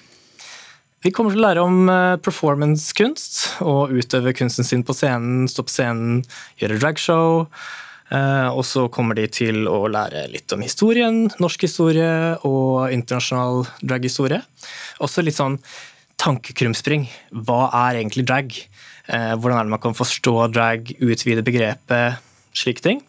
Vi 1.04 1.10
kommer 1.12 1.34
til 1.34 1.42
å 1.42 1.44
lære 1.44 1.60
om 1.60 1.80
performancekunst, 2.24 3.40
performance-kunst 3.44 3.64
og 3.68 3.90
utøve 3.92 4.32
kunsten 4.32 4.64
sin 4.64 4.84
på 4.88 4.94
scenen, 4.96 5.44
stå 5.52 5.66
på 5.66 5.74
scenen, 5.74 6.22
gjøre 6.56 6.78
dragshow. 6.80 7.42
Eh, 8.08 8.48
og 8.48 8.62
så 8.64 8.86
kommer 8.92 9.18
de 9.18 9.26
til 9.28 9.68
å 9.68 9.82
lære 9.92 10.22
litt 10.32 10.52
om 10.56 10.62
historien, 10.64 11.26
norsk 11.44 11.66
historie 11.66 12.38
og 12.48 12.92
internasjonal 12.94 13.66
draghistorie. 13.84 14.40
Også 15.04 15.24
litt 15.24 15.36
sånn 15.36 15.58
tankekrumspring. 16.20 17.04
Hva 17.44 17.66
er 17.82 18.00
egentlig 18.00 18.24
drag? 18.28 18.56
Eh, 19.04 19.34
hvordan 19.36 19.58
er 19.58 19.68
det 19.68 19.74
man 19.74 19.84
kan 19.84 19.96
forstå 19.98 20.34
drag, 20.54 20.94
utvide 21.04 21.44
begrepet, 21.44 22.24
slike 22.56 22.84
ting. 22.84 23.04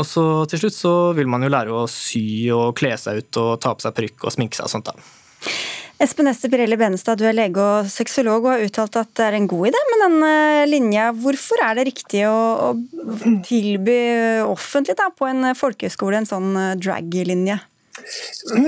Og 0.00 0.08
så 0.08 0.24
til 0.48 0.64
slutt 0.64 0.78
så 0.80 0.94
vil 1.12 1.28
man 1.28 1.44
jo 1.44 1.52
lære 1.52 1.76
å 1.76 1.84
sy 1.92 2.48
og 2.56 2.72
kle 2.80 2.96
seg 2.96 3.20
ut 3.20 3.42
og 3.42 3.52
ta 3.60 3.76
på 3.76 3.84
seg 3.84 3.96
parykk 4.00 4.24
og 4.24 4.36
sminke 4.38 4.56
seg 4.56 4.70
og 4.70 4.76
sånt. 4.78 4.88
da. 4.88 5.73
Espen 6.04 6.28
Ester 6.28 6.50
Pirelli 6.52 6.76
Benestad, 6.76 7.16
du 7.16 7.24
er 7.24 7.32
lege 7.32 7.62
og 7.62 7.86
sexolog 7.88 8.44
og 8.44 8.50
har 8.52 8.64
uttalt 8.66 8.98
at 9.00 9.12
det 9.16 9.24
er 9.24 9.36
en 9.38 9.46
god 9.48 9.70
idé 9.70 9.80
med 9.88 10.02
denne 10.04 10.32
linja. 10.68 11.06
Hvorfor 11.16 11.62
er 11.64 11.78
det 11.78 11.86
riktig 11.88 12.26
å, 12.28 12.34
å 12.66 13.30
tilby 13.46 13.96
offentlig 14.44 14.98
da, 14.98 15.08
på 15.08 15.30
en 15.30 15.54
folkehøyskole 15.56 16.20
en 16.20 16.28
sånn 16.28 16.50
eh, 16.60 16.74
drag-linje? 16.82 17.56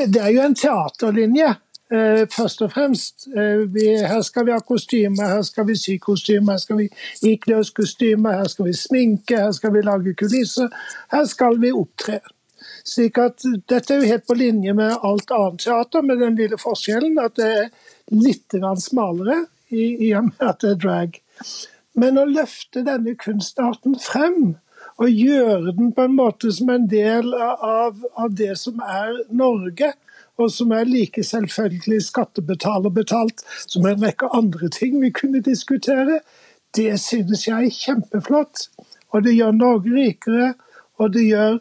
Det 0.08 0.22
er 0.22 0.32
jo 0.32 0.46
en 0.46 0.56
teaterlinje. 0.56 1.50
Eh, 1.92 2.22
først 2.32 2.64
og 2.64 2.72
fremst. 2.72 3.28
Eh, 3.28 4.06
her 4.08 4.22
skal 4.24 4.48
vi 4.48 4.54
ha 4.54 4.62
kostymer, 4.72 5.36
her 5.36 5.44
skal 5.46 5.68
vi 5.68 5.76
sy 5.78 5.98
kostymer, 6.02 6.56
her 6.56 6.62
skal 6.64 6.80
vi 6.80 6.88
ikle 7.34 7.60
oss 7.60 7.74
kostymer, 7.76 8.40
her 8.40 8.48
skal 8.50 8.70
vi 8.70 8.74
sminke, 8.80 9.36
her 9.36 9.52
skal 9.54 9.76
vi 9.76 9.84
lage 9.84 10.16
kulisser. 10.18 10.72
Her 11.12 11.28
skal 11.30 11.60
vi 11.60 11.74
opptre. 11.76 12.22
Slik 12.86 13.18
at 13.18 13.42
Dette 13.68 13.94
er 13.94 14.02
jo 14.02 14.10
helt 14.12 14.26
på 14.28 14.36
linje 14.38 14.74
med 14.76 14.94
alt 15.02 15.32
annet 15.34 15.64
teater, 15.64 16.04
med 16.06 16.22
den 16.22 16.36
lille 16.38 16.58
forskjellen 16.60 17.18
at 17.18 17.34
det 17.38 17.48
er 17.50 17.70
litt 18.14 18.54
smalere 18.82 19.42
i, 19.68 20.08
i 20.08 20.12
og 20.14 20.28
med 20.30 20.44
at 20.46 20.62
det 20.62 20.76
er 20.76 20.82
drag. 20.84 21.18
Men 21.98 22.20
å 22.20 22.28
løfte 22.28 22.84
denne 22.86 23.16
kunstarten 23.18 23.96
frem, 23.98 24.54
og 24.96 25.12
gjøre 25.12 25.74
den 25.76 25.90
på 25.92 26.06
en 26.06 26.14
måte 26.16 26.50
som 26.54 26.70
en 26.72 26.86
del 26.88 27.34
av, 27.34 27.98
av 28.16 28.34
det 28.36 28.54
som 28.60 28.80
er 28.80 29.18
Norge, 29.34 29.90
og 30.36 30.52
som 30.52 30.72
er 30.76 30.88
like 30.88 31.24
selvfølgelig 31.24 32.02
skattebetaler-betalt 32.10 33.42
som 33.64 33.86
en 33.88 34.02
rekke 34.04 34.28
andre 34.36 34.68
ting 34.72 34.98
vi 35.00 35.10
kunne 35.16 35.42
diskutere, 35.44 36.20
det 36.76 36.98
synes 37.00 37.46
jeg 37.48 37.70
er 37.70 37.76
kjempeflott. 37.76 38.68
Og 39.12 39.24
det 39.24 39.36
gjør 39.36 39.56
Norge 39.56 39.92
rikere, 39.96 40.52
og 41.00 41.12
det 41.16 41.24
gjør 41.28 41.58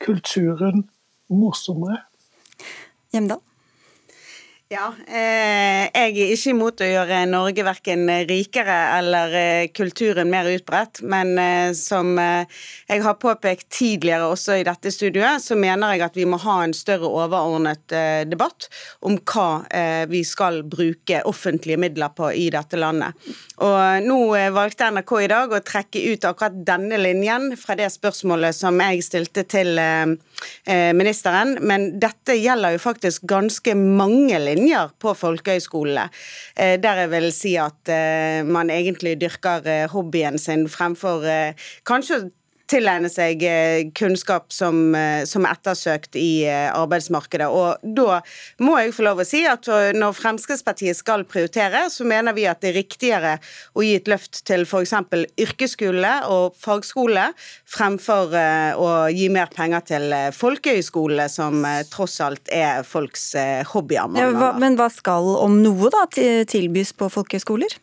kulturen 0.00 0.90
morsommere. 1.28 2.02
Hjemdal? 3.12 3.40
Ja, 4.70 4.92
eh, 5.10 5.88
jeg 5.90 6.12
er 6.14 6.28
ikke 6.30 6.52
imot 6.52 6.82
å 6.84 6.86
gjøre 6.86 7.24
Norge 7.26 7.64
verken 7.66 8.04
rikere 8.28 8.76
eller 9.00 9.32
eh, 9.34 9.70
kulturen 9.74 10.30
mer 10.30 10.46
utbredt, 10.46 11.00
men 11.10 11.32
eh, 11.42 11.72
som 11.74 12.12
eh, 12.22 12.46
jeg 12.86 13.02
har 13.02 13.16
påpekt 13.18 13.66
tidligere 13.74 14.28
også 14.30 14.60
i 14.60 14.66
dette 14.68 14.92
studioet, 14.94 15.42
så 15.42 15.58
mener 15.58 15.96
jeg 15.96 16.04
at 16.06 16.20
vi 16.20 16.28
må 16.30 16.38
ha 16.44 16.60
en 16.62 16.74
større 16.78 17.10
overordnet 17.10 17.96
eh, 17.98 18.20
debatt 18.30 18.68
om 19.02 19.18
hva 19.18 19.64
eh, 19.74 20.04
vi 20.06 20.22
skal 20.22 20.62
bruke 20.62 21.24
offentlige 21.26 21.80
midler 21.88 22.14
på 22.14 22.30
i 22.30 22.46
dette 22.54 22.78
landet. 22.78 23.18
Og 23.66 24.06
Nå 24.06 24.20
valgte 24.54 24.92
NRK 24.94 25.16
i 25.24 25.32
dag 25.34 25.50
å 25.50 25.64
trekke 25.66 26.04
ut 26.14 26.30
akkurat 26.30 26.62
denne 26.70 27.02
linjen 27.02 27.56
fra 27.58 27.74
det 27.74 27.90
spørsmålet 27.90 28.54
som 28.54 28.78
jeg 28.86 29.02
stilte 29.02 29.42
til 29.50 29.82
ministeren, 30.96 31.56
men 31.66 31.86
dette 32.00 32.36
gjelder 32.38 32.74
jo 32.74 32.80
faktisk 32.82 33.24
ganske 33.28 33.74
mange 33.76 34.38
linjer 34.40 34.90
på 35.02 35.14
folkehøyskolene, 35.16 36.08
eh, 36.56 36.76
der 36.80 37.04
jeg 37.04 37.12
vil 37.14 37.28
si 37.34 37.54
at 37.60 37.92
eh, 37.92 38.42
man 38.46 38.70
egentlig 38.72 39.16
dyrker 39.20 39.66
eh, 39.66 39.86
hobbyen 39.90 40.38
sin 40.40 40.66
fremfor 40.70 41.26
kanskje 41.86 42.30
tilegne 42.70 43.10
seg 43.10 43.42
eh, 43.46 43.88
kunnskap 43.96 44.52
som, 44.54 44.94
som, 45.28 45.46
er 45.46 45.56
ettersøkt 45.56 46.16
i 46.18 46.44
eh, 46.46 46.68
arbeidsmarkedet. 46.70 47.48
Og 47.50 47.82
da 47.96 48.20
må 48.62 48.76
jeg 48.78 48.94
få 48.96 49.06
lov 49.06 49.22
å 49.22 49.26
si 49.26 49.42
at 49.48 49.66
når 49.96 50.16
Fremskrittspartiet 50.16 50.98
skal 50.98 51.26
prioritere, 51.28 51.86
så 51.92 52.06
mener 52.08 52.36
vi 52.36 52.46
at 52.50 52.62
det 52.62 52.72
er 52.72 52.78
riktigere 52.80 53.34
å 53.74 53.84
gi 53.84 53.96
et 53.98 54.10
løft 54.10 54.42
til 54.48 54.64
f.eks. 54.66 54.94
yrkesskole 55.40 56.14
og 56.30 56.56
fagskole, 56.60 57.30
fremfor 57.70 58.34
å 58.80 58.90
gi 59.12 59.28
mer 59.32 59.50
penger 59.54 59.86
til 59.90 60.16
folkehøyskolene, 60.36 61.28
som 61.32 61.64
tross 61.92 62.18
alt 62.24 62.50
er 62.54 62.84
folks 62.86 63.32
hobbyer. 63.72 64.18
Ja, 64.20 64.52
men 64.60 64.78
hva 64.78 64.90
skal 64.92 65.28
om 65.40 65.60
noe 65.64 65.90
da 65.92 66.06
tilbys 66.10 66.94
på 66.96 67.10
folkehøyskoler? 67.12 67.78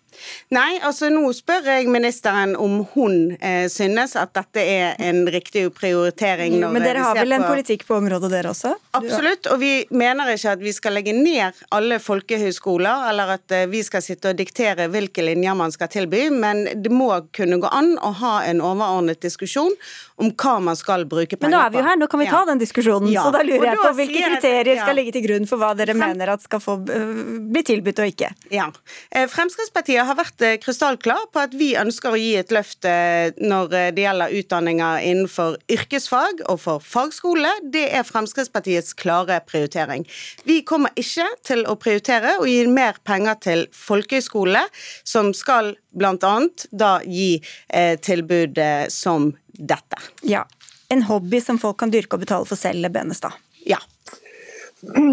Nei, 0.55 0.77
altså 0.85 1.09
nå 1.13 1.25
spør 1.35 1.67
jeg 1.73 1.89
ministeren 1.91 2.55
om 2.59 2.79
hun 2.93 3.35
eh, 3.37 3.67
synes 3.71 4.15
at 4.19 4.33
dette 4.37 4.63
er 4.63 4.95
en 5.03 5.23
riktig 5.31 5.67
prioritering. 5.75 6.57
Mm, 6.61 6.73
men 6.75 6.85
dere 6.85 7.03
har 7.05 7.17
vel 7.19 7.37
en 7.37 7.45
politikk 7.47 7.87
på 7.87 7.97
området, 7.99 8.31
dere 8.33 8.53
også? 8.53 8.73
Absolutt, 8.97 9.49
og 9.51 9.61
vi 9.61 9.71
mener 9.91 10.33
ikke 10.33 10.55
at 10.57 10.63
vi 10.63 10.73
skal 10.75 10.97
legge 10.97 11.15
ned 11.15 11.57
alle 11.75 11.99
folkehøyskoler, 12.03 13.07
eller 13.11 13.35
at 13.37 13.55
eh, 13.55 13.67
vi 13.71 13.83
skal 13.85 14.03
sitte 14.05 14.33
og 14.33 14.39
diktere 14.39 14.89
hvilke 14.93 15.25
linjer 15.25 15.57
man 15.57 15.73
skal 15.75 15.91
tilby, 15.93 16.27
men 16.33 16.65
det 16.75 16.93
må 16.93 17.11
kunne 17.35 17.61
gå 17.61 17.71
an 17.71 17.95
å 18.01 18.13
ha 18.21 18.35
en 18.47 18.63
overordnet 18.63 19.21
diskusjon 19.23 19.75
om 20.17 20.31
hva 20.33 20.55
man 20.63 20.77
skal 20.77 21.05
bruke 21.05 21.37
penger 21.37 21.43
på. 21.43 21.49
Men 21.49 21.53
nå 21.53 21.61
er 21.61 21.73
vi 21.73 21.81
jo 21.81 21.85
her, 21.85 21.99
nå 22.01 22.07
kan 22.09 22.21
vi 22.23 22.29
ta 22.31 22.41
den 22.49 22.61
diskusjonen. 22.61 23.11
Ja. 23.13 23.27
Så 23.27 23.33
da 23.35 23.43
lurer 23.45 23.69
jeg 23.69 23.81
på 23.83 23.91
hvilke 23.99 24.23
kriterier 24.31 24.81
skal 24.81 24.97
ligge 24.97 25.13
til 25.13 25.25
grunn 25.27 25.45
for 25.49 25.61
hva 25.61 25.73
dere 25.77 25.93
mener 25.97 26.33
at 26.33 26.45
skal 26.45 26.61
få 26.63 26.79
øh, 26.81 27.19
bli 27.53 27.63
tilbudt 27.67 28.01
og 28.01 28.13
ikke. 28.13 28.31
Ja. 28.53 28.67
Eh, 29.11 29.27
Fremskrittspartiet 29.29 30.06
har 30.07 30.17
vært 30.17 30.43
eh, 30.45 30.57
krystallklar 30.61 31.27
på 31.33 31.41
at 31.43 31.55
vi 31.57 31.71
ønsker 31.79 32.13
å 32.13 32.19
gi 32.19 32.33
et 32.39 32.51
løft 32.55 32.87
eh, 32.87 33.33
når 33.37 33.71
det 33.95 34.03
gjelder 34.03 34.35
utdanninger 34.39 35.05
innenfor 35.09 35.57
yrkesfag 35.71 36.43
og 36.47 36.61
for 36.63 36.83
fagskole. 36.83 37.51
Det 37.73 37.85
er 37.95 38.07
Fremskrittspartiets 38.07 38.95
klare 38.99 39.39
prioritering. 39.47 40.05
Vi 40.47 40.61
kommer 40.67 40.95
ikke 40.99 41.27
til 41.47 41.65
å 41.67 41.77
prioritere 41.79 42.37
å 42.41 42.47
gi 42.49 42.61
mer 42.71 43.01
penger 43.07 43.41
til 43.43 43.65
folkehøyskole, 43.75 44.63
som 45.07 45.33
skal 45.37 45.75
bl.a. 45.97 46.35
da 46.71 46.93
gi 47.05 47.33
eh, 47.69 47.95
tilbud 47.99 48.59
som 48.93 49.31
dette. 49.57 49.99
Ja. 50.27 50.45
En 50.93 51.03
hobby 51.09 51.41
som 51.43 51.59
folk 51.59 51.79
kan 51.81 51.91
dyrke 51.91 52.15
og 52.15 52.23
betale 52.23 52.47
for 52.47 52.59
selv, 52.59 52.87
Benestad. 52.93 53.35
Ja. 53.67 53.81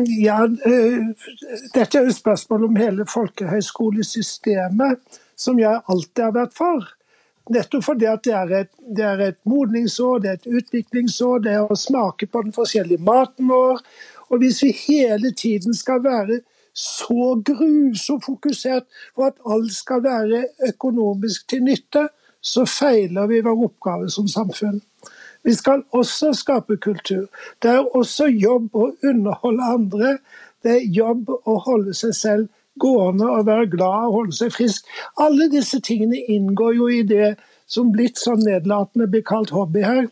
Ja, 0.07 0.45
eh, 0.45 0.99
dette 1.75 1.99
er 1.99 2.05
jo 2.05 2.13
spørsmål 2.13 2.65
om 2.65 2.77
hele 2.77 3.07
folkehøyskolesystemet, 3.09 5.01
som 5.37 5.59
jeg 5.59 5.81
alltid 5.89 6.25
har 6.25 6.35
vært 6.37 6.55
for. 6.57 6.85
Nettopp 7.53 7.85
fordi 7.85 8.07
at 8.09 8.25
det 8.25 8.35
er, 8.37 8.53
et, 8.61 8.71
det 8.97 9.05
er 9.05 9.21
et 9.25 9.39
modningsår, 9.49 10.19
det 10.21 10.31
er 10.31 10.39
et 10.39 10.47
utviklingsår, 10.61 11.39
det 11.45 11.53
er 11.53 11.65
å 11.65 11.77
smake 11.77 12.27
på 12.29 12.43
den 12.45 12.53
forskjellige 12.57 13.05
maten 13.05 13.49
vår. 13.53 13.81
Og 14.33 14.41
hvis 14.41 14.63
vi 14.65 14.71
hele 14.85 15.33
tiden 15.33 15.75
skal 15.77 16.05
være 16.05 16.41
så 16.75 17.35
grusomt 17.47 18.25
fokusert 18.25 18.85
på 19.15 19.23
at 19.29 19.37
alt 19.47 19.73
skal 19.73 20.03
være 20.05 20.47
økonomisk 20.69 21.49
til 21.49 21.65
nytte, 21.69 22.09
så 22.45 22.65
feiler 22.69 23.29
vi 23.31 23.45
vår 23.45 23.65
oppgave 23.69 24.11
som 24.13 24.29
samfunn. 24.29 24.81
Vi 25.45 25.55
skal 25.55 25.85
også 25.93 26.33
skape 26.33 26.77
kultur. 26.77 27.27
Det 27.63 27.71
er 27.71 27.97
også 27.97 28.31
jobb 28.33 28.75
å 28.75 28.91
underholde 29.05 29.71
andre. 29.77 30.17
Det 30.65 30.79
er 30.79 30.93
jobb 30.97 31.29
å 31.31 31.59
holde 31.67 31.95
seg 31.97 32.15
selv 32.17 32.49
gående 32.81 33.29
og 33.31 33.47
være 33.47 33.69
glad 33.77 34.09
og 34.09 34.17
holde 34.19 34.37
seg 34.37 34.55
frisk. 34.55 34.89
Alle 35.21 35.51
disse 35.53 35.81
tingene 35.85 36.19
inngår 36.33 36.75
jo 36.79 36.89
i 36.91 37.03
det 37.07 37.35
som 37.71 37.93
blitt 37.93 38.21
sånn 38.21 38.43
nedlatende 38.45 39.09
blir 39.11 39.25
kalt 39.27 39.53
hobby 39.55 39.85
her. 39.85 40.07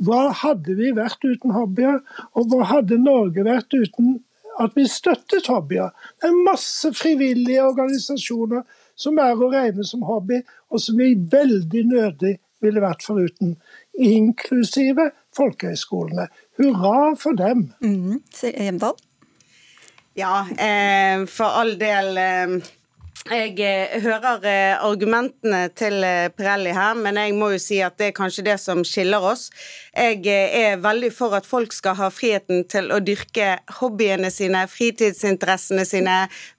Hva 0.00 0.30
hadde 0.42 0.74
vi 0.78 0.92
vært 0.96 1.24
uten 1.26 1.52
hobbyer, 1.54 2.00
og 2.34 2.50
hva 2.50 2.66
hadde 2.70 2.98
Norge 3.02 3.44
vært 3.44 3.74
uten 3.74 4.20
at 4.60 4.76
vi 4.76 4.86
støttet 4.88 5.50
hobbyer? 5.52 5.90
Det 6.20 6.30
er 6.30 6.44
masse 6.46 6.92
frivillige 6.96 7.66
organisasjoner 7.66 8.64
som 9.00 9.20
er 9.20 9.36
å 9.36 9.50
regne 9.52 9.84
som 9.86 10.04
hobby, 10.08 10.40
og 10.70 10.80
som 10.82 10.98
vi 11.00 11.12
veldig 11.14 11.84
nødig 11.90 12.38
ville 12.60 12.82
vært 12.84 13.04
foruten. 13.04 13.54
Inklusive 14.00 15.10
folkehøyskolene. 15.36 16.28
Hurra 16.58 17.14
for 17.20 17.36
dem! 17.36 17.66
Mm. 17.84 18.22
Hjemdal? 18.40 18.96
Ja, 20.16 20.40
eh, 20.56 21.26
for 21.28 21.44
all 21.60 21.76
del. 21.80 22.16
Eh, 22.18 22.60
jeg 23.28 23.58
eh, 23.60 24.00
hører 24.00 24.46
eh, 24.48 24.80
argumentene 24.80 25.66
til 25.76 26.00
eh, 26.06 26.30
Pirelli 26.32 26.72
her, 26.72 26.96
men 26.96 27.18
jeg 27.20 27.34
må 27.36 27.50
jo 27.52 27.58
si 27.60 27.76
at 27.84 27.98
det 28.00 28.08
er 28.08 28.14
kanskje 28.16 28.46
det 28.46 28.56
som 28.62 28.80
skiller 28.86 29.20
oss. 29.20 29.50
Jeg 29.92 30.24
er 30.24 30.78
veldig 30.80 31.10
for 31.12 31.36
at 31.36 31.44
folk 31.44 31.74
skal 31.74 31.98
ha 31.98 32.08
friheten 32.14 32.64
til 32.70 32.88
å 32.94 33.00
dyrke 33.04 33.58
hobbyene 33.80 34.30
sine, 34.32 34.62
fritidsinteressene 34.70 35.84
sine, 35.84 36.14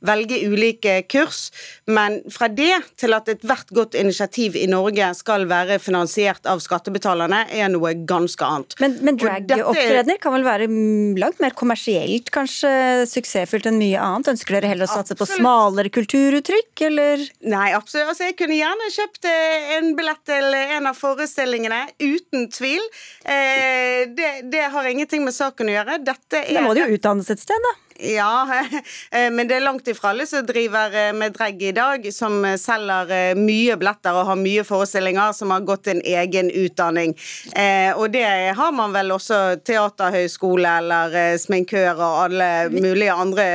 velge 0.05 0.37
ulike 0.45 0.99
kurs. 1.09 1.49
Men 1.89 2.19
fra 2.29 2.51
det 2.51 2.75
til 2.99 3.17
at 3.17 3.31
ethvert 3.31 3.73
godt 3.73 3.97
initiativ 3.97 4.59
i 4.59 4.67
Norge 4.69 5.09
skal 5.17 5.47
være 5.49 5.79
finansiert 5.81 6.45
av 6.45 6.61
skattebetalerne, 6.61 7.45
er 7.49 7.73
noe 7.73 7.95
ganske 8.05 8.45
annet. 8.45 8.77
Men, 8.83 8.99
men 9.01 9.17
dragopptredener 9.17 10.21
kan 10.21 10.37
vel 10.37 10.45
være 10.45 10.69
langt 11.17 11.41
mer 11.41 11.57
kommersielt 11.57 12.29
kanskje 12.35 13.07
suksessfullt 13.09 13.71
enn 13.71 13.81
mye 13.81 13.97
annet? 13.97 14.35
Ønsker 14.35 14.59
dere 14.59 14.75
heller 14.75 14.91
å 14.91 14.93
satse 14.93 15.17
Absolutt. 15.17 15.23
på 15.25 15.41
smalere 15.41 15.95
kulturuttrykk? 15.97 16.50
Inntrykk, 16.51 16.81
eller? 16.81 17.23
Nei, 17.39 17.73
absolutt. 17.73 18.09
Altså, 18.11 18.27
jeg 18.29 18.37
kunne 18.39 18.57
gjerne 18.57 18.89
kjøpt 18.93 19.27
eh, 19.29 19.71
en 19.77 19.91
billett 19.97 20.23
til 20.27 20.57
en 20.57 20.89
av 20.89 20.97
forestillingene, 20.97 21.81
uten 22.01 22.49
tvil. 22.51 22.81
Eh, 23.23 24.09
det, 24.11 24.31
det, 24.51 24.65
har 24.73 24.89
ingenting 24.89 25.23
med 25.25 25.35
saken 25.35 25.71
å 25.71 25.77
gjøre. 25.77 26.01
Dette 26.03 26.43
er 26.43 26.59
Da 26.59 26.65
må 26.65 26.75
det 26.75 26.85
jo 26.85 26.99
utdannes 26.99 27.31
et 27.31 27.41
sted, 27.41 27.69
da? 27.69 27.73
Ja, 28.01 28.63
eh, 29.11 29.29
men 29.31 29.47
det 29.47 29.55
er 29.55 29.65
langt 29.65 29.87
ifra 29.87 30.09
alle 30.09 30.25
som 30.27 30.45
driver 30.45 30.95
eh, 30.97 31.13
med 31.13 31.35
drag 31.37 31.61
i 31.61 31.71
dag, 31.75 32.07
som 32.13 32.41
selger 32.57 33.37
mye 33.37 33.77
billetter 33.77 34.17
og 34.17 34.27
har 34.31 34.39
mye 34.39 34.65
forestillinger, 34.65 35.33
som 35.37 35.53
har 35.53 35.65
gått 35.67 35.91
en 35.91 36.01
egen 36.01 36.49
utdanning. 36.49 37.13
Og 37.97 38.07
det 38.13 38.25
har 38.57 38.71
man 38.75 38.93
vel 38.95 39.13
også 39.13 39.37
teaterhøyskole 39.65 40.75
eller 40.81 41.37
sminkør 41.41 41.99
og 41.99 42.19
alle 42.25 42.49
mulige 42.73 43.13
andre 43.13 43.47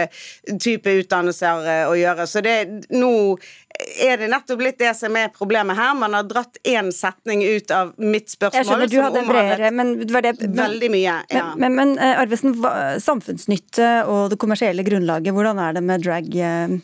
typer 0.62 1.02
utdannelser 1.02 1.88
å 1.90 1.94
gjøre. 1.98 2.26
Så 2.30 2.42
det, 2.44 2.56
nå 2.94 3.12
er 4.00 4.20
det 4.20 4.28
nettopp 4.30 4.62
litt 4.62 4.78
det 4.80 4.92
som 4.96 5.16
er 5.18 5.30
problemet 5.34 5.76
her. 5.78 5.94
Man 5.98 6.14
har 6.16 6.26
dratt 6.28 6.58
én 6.66 6.88
setning 6.94 7.42
ut 7.44 7.70
av 7.74 7.92
mitt 8.00 8.30
spørsmål. 8.32 8.60
Jeg 8.60 8.68
skjønner, 8.68 8.90
du 8.92 8.98
hadde 9.02 9.24
bredere, 9.28 9.70
men 9.74 9.92
det 10.02 10.12
var 10.14 10.24
det 10.26 10.34
Veldig 10.56 10.88
mye, 10.92 11.16
ja. 11.32 11.44
Men, 11.56 11.74
men, 11.76 11.96
men 11.96 12.02
eh, 12.02 12.20
Arvesen, 12.22 12.54
samfunnsnytte 13.02 13.90
og 14.10 14.30
det 14.36 14.42
kommersielle 14.44 14.84
grunnlaget, 14.86 15.34
hvordan 15.34 15.62
er 15.64 15.76
det 15.76 15.82
med 15.88 16.04
drag? 16.04 16.28
Eh? 16.36 16.76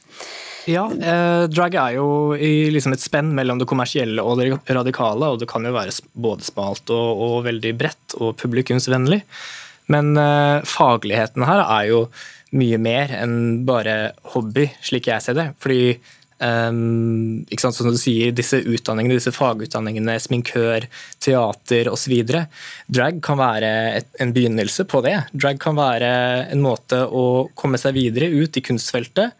Ja, 0.70 0.84
eh, 0.86 1.44
drag 1.50 1.74
er 1.74 1.96
jo 1.96 2.06
i 2.38 2.70
liksom 2.70 2.94
et 2.94 3.02
spenn 3.02 3.32
mellom 3.34 3.58
det 3.58 3.66
kommersielle 3.70 4.22
og 4.22 4.38
det 4.38 4.52
radikale. 4.70 5.32
og 5.32 5.40
Det 5.40 5.48
kan 5.50 5.64
jo 5.66 5.74
være 5.74 5.94
både 6.14 6.46
smalt 6.46 6.90
og, 6.94 7.22
og 7.26 7.36
veldig 7.48 7.74
bredt 7.78 8.16
og 8.20 8.36
publikumsvennlig. 8.40 9.22
Men 9.90 10.16
eh, 10.16 10.62
fagligheten 10.68 11.46
her 11.48 11.64
er 11.66 11.90
jo 11.90 12.04
mye 12.52 12.78
mer 12.78 13.12
enn 13.16 13.64
bare 13.66 14.12
hobby, 14.34 14.68
slik 14.84 15.08
jeg 15.10 15.24
ser 15.24 15.38
det. 15.38 15.48
Fordi 15.62 15.96
Um, 16.42 17.44
ikke 17.52 17.62
sant, 17.62 17.76
som 17.76 17.86
du 17.86 17.98
sier, 18.00 18.32
disse 18.34 18.58
utdanningene, 18.58 19.18
disse 19.20 19.32
fagutdanningene, 19.34 20.16
sminkør, 20.22 20.88
teater 21.22 21.90
osv. 21.92 22.16
Drag 22.90 23.20
kan 23.22 23.38
være 23.38 23.70
et, 24.00 24.08
en 24.22 24.34
begynnelse 24.34 24.86
på 24.90 25.04
det. 25.06 25.14
Drag 25.32 25.60
kan 25.62 25.78
være 25.78 26.10
en 26.50 26.64
måte 26.64 27.04
å 27.06 27.46
komme 27.58 27.78
seg 27.80 27.94
videre 27.98 28.32
ut 28.32 28.58
i 28.58 28.64
kunstfeltet. 28.64 29.36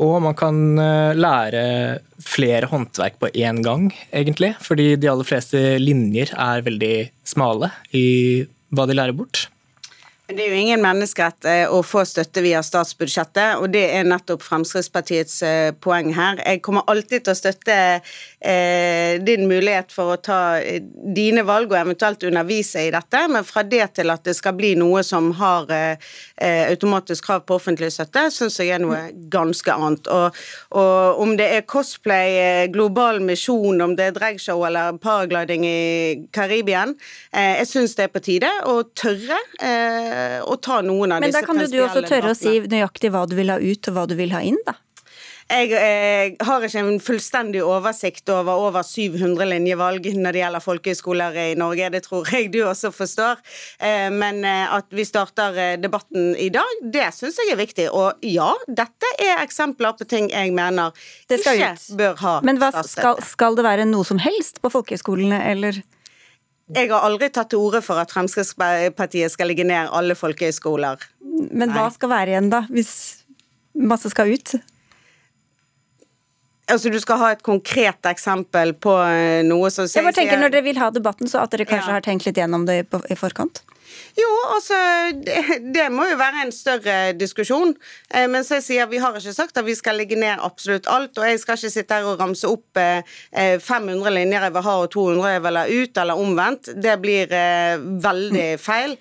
Og 0.00 0.16
man 0.24 0.34
kan 0.38 0.58
uh, 0.80 1.12
lære 1.14 1.62
flere 2.24 2.70
håndverk 2.70 3.20
på 3.20 3.30
én 3.36 3.62
gang, 3.64 3.90
egentlig. 4.10 4.54
Fordi 4.64 4.94
de 4.98 5.12
aller 5.12 5.28
fleste 5.28 5.76
linjer 5.82 6.34
er 6.34 6.66
veldig 6.66 6.94
smale 7.28 7.70
i 7.94 8.08
hva 8.74 8.86
de 8.88 8.96
lærer 8.96 9.16
bort. 9.16 9.49
Det 10.30 10.44
er 10.44 10.52
jo 10.52 10.58
ingen 10.62 10.82
menneskerett 10.82 11.46
eh, 11.48 11.64
å 11.66 11.80
få 11.82 12.04
støtte 12.06 12.42
via 12.44 12.60
statsbudsjettet, 12.62 13.58
og 13.58 13.72
det 13.74 13.82
er 13.96 14.06
nettopp 14.06 14.44
Fremskrittspartiets 14.46 15.40
eh, 15.46 15.70
poeng 15.82 16.12
her. 16.14 16.38
Jeg 16.44 16.60
kommer 16.62 16.86
alltid 16.90 17.24
til 17.26 17.34
å 17.34 17.38
støtte 17.38 17.76
eh, 17.98 19.18
din 19.26 19.48
mulighet 19.50 19.90
for 19.90 20.14
å 20.14 20.20
ta 20.22 20.40
dine 21.16 21.42
valg 21.48 21.72
og 21.72 21.80
eventuelt 21.80 22.22
undervise 22.28 22.84
i 22.86 22.92
dette, 22.94 23.24
men 23.32 23.46
fra 23.48 23.64
det 23.66 23.88
til 23.98 24.12
at 24.14 24.22
det 24.28 24.36
skal 24.38 24.54
bli 24.58 24.76
noe 24.78 25.02
som 25.06 25.32
har 25.40 25.70
automatisk 26.40 27.26
krav 27.26 27.42
på 27.48 27.56
offentlig 27.58 27.90
støtte, 27.92 28.22
syns 28.32 28.58
jeg 28.60 28.74
er 28.74 28.82
noe 28.82 28.98
ganske 29.32 29.72
annet. 29.74 30.06
Og, 30.10 30.38
og, 30.78 31.20
om 31.24 31.34
det 31.38 31.48
er 31.56 31.66
cosplay, 31.68 32.68
global 32.72 33.20
misjon, 33.24 33.80
om 33.82 33.96
det 33.98 34.10
er 34.10 34.16
dragshow 34.16 34.62
eller 34.68 34.98
paragliding 35.02 35.66
i 35.66 35.80
Karibien, 36.34 36.94
eh, 37.32 37.60
jeg 37.60 37.70
syns 37.72 37.96
det 37.98 38.06
er 38.06 38.14
på 38.14 38.24
tide 38.24 38.52
å 38.68 38.80
tørre. 38.94 39.40
Eh, 40.20 40.38
å 40.44 40.58
ta 40.60 40.80
noen 40.84 41.16
av 41.16 41.24
Men 41.24 41.32
disse 41.32 41.42
prinsipielle 41.46 41.56
Men 41.56 41.72
da 41.72 41.88
kan 41.88 41.96
du 41.96 42.00
også 42.02 42.14
tørre 42.14 42.34
å 42.34 42.38
si 42.38 42.76
nøyaktig 42.76 43.12
hva 43.14 43.26
du 43.30 43.36
vil 43.38 43.52
ha 43.52 43.58
ut, 43.60 43.90
og 43.90 43.96
hva 43.98 44.06
du 44.10 44.16
vil 44.20 44.36
ha 44.36 44.44
inn, 44.46 44.60
da? 44.68 44.76
Jeg, 45.50 45.70
jeg, 45.72 46.34
eh, 46.38 46.46
har 46.46 46.62
ikke 46.62 46.82
en 46.84 47.00
fullstendig 47.02 47.62
oversikt 47.66 48.30
over 48.30 48.60
over 48.68 48.86
700 48.86 49.48
linjevalg 49.50 50.06
når 50.14 50.36
det 50.36 50.42
gjelder 50.44 50.62
folkehøyskoler 50.62 51.38
i 51.42 51.46
Norge. 51.58 51.88
Det 51.90 52.02
tror 52.04 52.30
jeg 52.30 52.52
du 52.54 52.60
også 52.62 52.92
forstår. 52.94 53.40
Eh, 53.82 54.06
men 54.14 54.44
eh, 54.46 54.70
at 54.70 54.86
vi 54.94 55.06
starter 55.08 55.80
debatten 55.82 56.34
i 56.38 56.50
dag, 56.54 56.84
det 56.94 57.08
syns 57.16 57.40
jeg 57.42 57.54
er 57.56 57.58
viktig. 57.58 57.88
Og 57.90 58.22
ja, 58.26 58.52
dette 58.68 59.14
er 59.18 59.42
eksempler 59.42 59.98
på 59.98 60.06
ting 60.10 60.30
jeg 60.30 60.54
mener 60.54 60.94
ikke 61.30 61.56
ut. 61.58 61.88
bør 61.98 62.20
ha 62.22 62.36
Men 62.46 62.62
hva, 62.62 62.70
skal, 62.86 63.18
skal 63.26 63.58
det 63.58 63.66
være 63.66 63.88
noe 63.90 64.06
som 64.06 64.22
helst 64.22 64.62
på 64.62 64.70
folkehøyskolene, 64.70 65.42
eller? 65.50 65.82
Jeg 66.70 66.90
har 66.92 67.06
aldri 67.06 67.30
tatt 67.34 67.50
til 67.50 67.62
orde 67.62 67.80
for 67.82 67.98
at 67.98 68.12
Fremskrittspartiet 68.14 69.32
skal 69.32 69.50
legge 69.50 69.66
ned 69.66 69.90
alle 69.90 70.14
folkehøyskoler. 70.18 71.02
Men 71.50 71.72
hva 71.74 71.88
skal 71.94 72.12
være 72.12 72.34
igjen, 72.34 72.50
da, 72.52 72.62
hvis 72.70 72.92
masse 73.74 74.10
skal 74.12 74.30
ut? 74.30 74.54
Altså, 76.70 76.92
Du 76.92 77.00
skal 77.02 77.18
ha 77.18 77.32
et 77.34 77.42
konkret 77.42 78.06
eksempel 78.06 78.74
på 78.78 78.94
eh, 79.02 79.42
noe 79.46 79.72
som 79.74 79.88
Jeg 79.90 80.06
bare 80.06 80.14
tenker 80.14 80.38
Når 80.38 80.54
dere 80.54 80.66
vil 80.68 80.78
ha 80.78 80.90
debatten, 80.94 81.30
så 81.30 81.42
at 81.42 81.50
dere 81.50 81.66
kanskje 81.66 81.90
ja. 81.90 81.96
har 81.98 82.06
tenkt 82.06 82.28
litt 82.28 82.38
gjennom 82.38 82.68
det 82.68 82.84
i 82.86 83.18
forkant? 83.18 83.64
Jo, 84.18 84.28
altså 84.54 84.78
det, 85.26 85.38
det, 85.76 85.86
må 85.94 86.06
jo 86.10 86.18
være 86.20 86.44
en 86.44 86.54
større 86.54 86.98
diskusjon. 87.18 87.74
Eh, 88.14 88.26
men 88.30 88.46
så 88.46 88.58
jeg 88.58 88.66
sier 88.66 88.90
vi 88.90 89.00
har 89.02 89.16
ikke 89.16 89.34
sagt 89.36 89.60
at 89.60 89.66
vi 89.66 89.76
skal 89.78 90.00
legge 90.00 90.18
ned 90.18 90.42
absolutt 90.44 90.88
alt. 90.90 91.18
Og 91.18 91.28
jeg 91.28 91.42
skal 91.42 91.58
ikke 91.58 91.72
sitte 91.74 91.98
her 91.98 92.08
og 92.08 92.20
ramse 92.20 92.48
opp 92.48 92.80
eh, 92.80 93.02
500 93.60 94.14
linjer 94.14 94.48
jeg 94.48 94.56
vil 94.56 94.66
ha 94.66 94.76
og 94.84 94.90
200 94.94 95.34
jeg 95.34 95.44
vil 95.46 95.60
ha 95.60 95.66
ut, 95.70 96.02
eller 96.04 96.24
omvendt. 96.24 96.72
Det 96.80 96.96
blir 97.02 97.36
eh, 97.36 97.76
veldig 98.08 98.48
feil. 98.62 98.96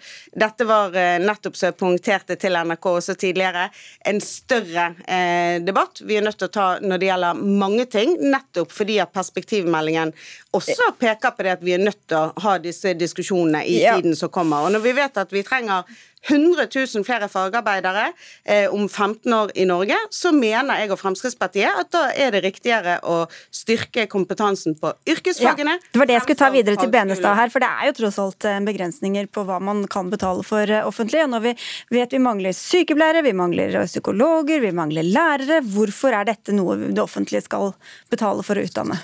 Dette 0.46 0.68
var 0.70 0.96
eh, 0.98 1.18
nettopp 1.24 1.58
så 1.60 1.70
jeg 1.70 1.80
punkterte 1.80 2.38
til 2.40 2.58
NRK 2.60 2.90
også 2.92 3.16
tidligere, 3.20 3.70
en 4.10 4.20
større 4.24 4.92
eh, 5.08 5.60
debatt 5.64 6.02
vi 6.06 6.18
er 6.18 6.26
nødt 6.26 6.40
til 6.40 6.50
å 6.50 6.54
ta 6.54 6.68
når 6.82 7.02
det 7.02 7.10
gjelder 7.10 7.42
mange 7.62 7.86
ting, 7.92 8.16
nettopp 8.32 8.72
fordi 8.74 9.00
at 9.04 9.14
perspektivmeldingen 9.14 10.14
også 10.56 10.92
peker 11.00 11.36
på 11.36 11.46
det 11.46 11.54
at 11.58 11.66
vi 11.66 11.76
er 11.76 11.84
nødt 11.84 12.02
til 12.10 12.18
å 12.18 12.44
ha 12.46 12.56
disse 12.62 12.96
diskusjonene 12.98 13.62
i 13.70 13.80
tiden 13.84 14.16
som 14.18 14.32
kommer. 14.34 14.66
Og 14.66 14.74
når 14.74 14.79
vi 14.84 14.96
vet 14.96 15.18
at 15.18 15.34
vi 15.34 15.44
trenger 15.44 15.84
100 16.28 16.68
000 16.76 17.06
flere 17.08 17.30
fagarbeidere 17.32 18.10
eh, 18.44 18.68
om 18.74 18.90
15 18.90 19.34
år 19.34 19.52
i 19.56 19.66
Norge, 19.70 19.96
så 20.12 20.32
mener 20.36 20.82
jeg 20.82 20.92
og 20.92 21.00
Fremskrittspartiet 21.00 21.80
at 21.80 21.92
da 21.94 22.10
er 22.12 22.34
det 22.36 22.44
riktigere 22.44 22.98
å 23.08 23.22
styrke 23.56 24.06
kompetansen 24.12 24.76
på 24.80 24.92
yrkesfagene. 25.10 25.78
Ja, 25.80 25.94
det 25.94 26.02
var 26.02 26.10
det 26.10 26.18
jeg 26.18 26.26
skulle 26.28 26.42
ta 26.42 26.52
videre 26.54 26.80
til 26.82 26.92
Benestad 26.94 27.38
her, 27.40 27.54
for 27.54 27.64
det 27.64 27.70
er 27.72 27.90
jo 27.90 27.96
tross 28.02 28.20
alt 28.22 28.50
eh, 28.50 28.60
begrensninger 28.68 29.30
på 29.32 29.46
hva 29.48 29.62
man 29.64 29.86
kan 29.92 30.12
betale 30.12 30.44
for 30.48 30.68
eh, 30.68 30.86
offentlig. 30.86 31.24
Og 31.26 31.34
når 31.36 31.46
vi 31.48 31.56
vet 31.96 32.16
vi 32.16 32.22
mangler 32.24 32.56
sykepleiere, 32.58 33.24
vi 33.26 33.36
mangler 33.38 33.80
psykologer, 33.86 34.62
vi 34.64 34.74
mangler 34.76 35.08
lærere, 35.08 35.62
hvorfor 35.64 36.18
er 36.20 36.28
dette 36.30 36.56
noe 36.56 36.78
det 36.90 37.04
offentlige 37.04 37.46
skal 37.48 37.72
betale 38.12 38.44
for 38.46 38.60
å 38.60 38.68
utdanne? 38.68 39.00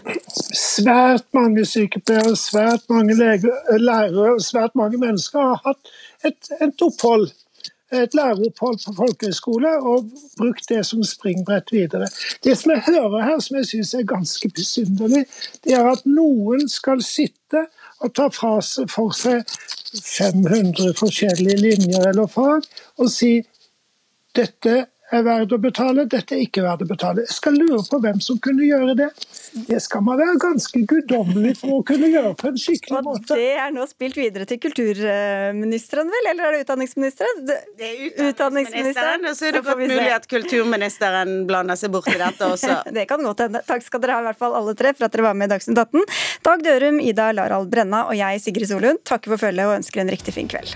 Svært 0.55 1.27
mange 1.35 1.63
sykepleiere, 1.69 2.35
svært 2.39 2.85
mange 2.91 3.15
lærere 3.15 4.35
svært 4.43 4.75
mange 4.77 4.99
mennesker 5.01 5.41
har 5.41 5.61
hatt 5.65 5.91
et, 6.27 6.53
et 6.61 6.85
opphold 6.85 7.29
et 7.93 8.13
læreropphold 8.13 8.79
på 8.85 8.93
folkehøyskole 8.97 9.71
og 9.77 10.09
brukt 10.37 10.69
det 10.69 10.85
som 10.85 11.03
springbrett 11.03 11.71
videre. 11.71 12.07
Det 12.43 12.57
som 12.57 12.71
jeg 12.71 12.83
hører 12.87 13.23
her, 13.23 13.39
som 13.39 13.57
jeg 13.57 13.65
syns 13.65 13.93
er 13.93 14.07
ganske 14.09 14.49
besynderlig, 14.49 15.25
det 15.63 15.73
er 15.77 15.91
at 15.91 16.05
noen 16.09 16.67
skal 16.69 17.03
sitte 17.05 17.67
og 18.01 18.13
ta 18.17 18.27
fra 18.33 18.57
seg 18.65 18.89
for 18.91 19.13
seg 19.15 19.45
500 19.95 20.95
forskjellige 20.97 21.61
linjer 21.61 22.09
eller 22.09 22.27
fag 22.27 22.65
og 22.97 23.11
si 23.11 23.37
dette 24.35 24.85
verdt 25.23 25.53
å 25.55 25.57
betale, 25.61 26.03
dette 26.11 26.35
er 26.35 26.41
ikke 26.43 26.63
verdt 26.65 26.81
å 26.83 26.87
betale. 26.89 27.23
Jeg 27.25 27.35
skal 27.37 27.55
lure 27.55 27.79
på 27.89 27.99
hvem 28.03 28.19
som 28.23 28.37
kunne 28.43 28.65
gjøre 28.67 28.95
det. 28.99 29.07
Det 29.69 29.79
skal 29.81 30.01
man 30.03 30.17
være 30.19 30.35
ganske 30.41 30.81
guddommelig 30.89 31.53
for 31.61 31.77
å 31.77 31.83
kunne 31.87 32.09
gjøre 32.11 32.33
på 32.35 32.49
en 32.51 32.57
skikkelig 32.59 32.97
Og 32.99 33.05
måte. 33.07 33.37
det 33.39 33.53
er 33.61 33.71
nå 33.71 33.85
spilt 33.87 34.17
videre 34.19 34.45
til 34.49 34.59
kulturministeren, 34.59 36.11
vel? 36.11 36.29
Eller 36.33 36.49
er 36.49 36.57
det 36.57 36.65
utdanningsministeren? 36.65 37.45
Det 37.47 37.59
er 37.79 38.29
Utdanningsministeren, 38.29 39.25
og 39.29 39.37
så 39.37 39.47
er 39.49 39.57
det 39.59 39.63
godt 39.65 39.79
mulig 39.85 40.11
at 40.15 40.27
kulturministeren 40.31 41.35
blander 41.47 41.79
seg 41.79 41.93
bort 41.95 42.09
i 42.11 42.17
dette 42.19 42.49
også. 42.55 42.81
det 42.95 43.07
kan 43.09 43.23
godt 43.23 43.45
hende. 43.47 43.63
Takk 43.67 43.85
skal 43.85 44.03
dere 44.03 44.17
ha, 44.19 44.25
i 44.25 44.29
hvert 44.31 44.41
fall 44.41 44.57
alle 44.57 44.75
tre, 44.77 44.93
for 44.97 45.07
at 45.07 45.15
dere 45.15 45.29
var 45.29 45.37
med 45.39 45.49
i 45.51 45.55
Dagsnytt 45.55 45.79
18. 45.87 46.05
Dag 46.49 46.65
Dørum, 46.65 46.99
Ida 46.99 47.31
Larald 47.37 47.71
Brenna 47.71 48.05
og 48.09 48.15
jeg, 48.19 48.43
Sigrid 48.43 48.71
Solund, 48.73 49.03
takker 49.07 49.35
for 49.35 49.47
følget 49.47 49.69
og 49.69 49.77
ønsker 49.79 50.03
en 50.03 50.11
riktig 50.15 50.35
fin 50.35 50.49
kveld. 50.51 50.75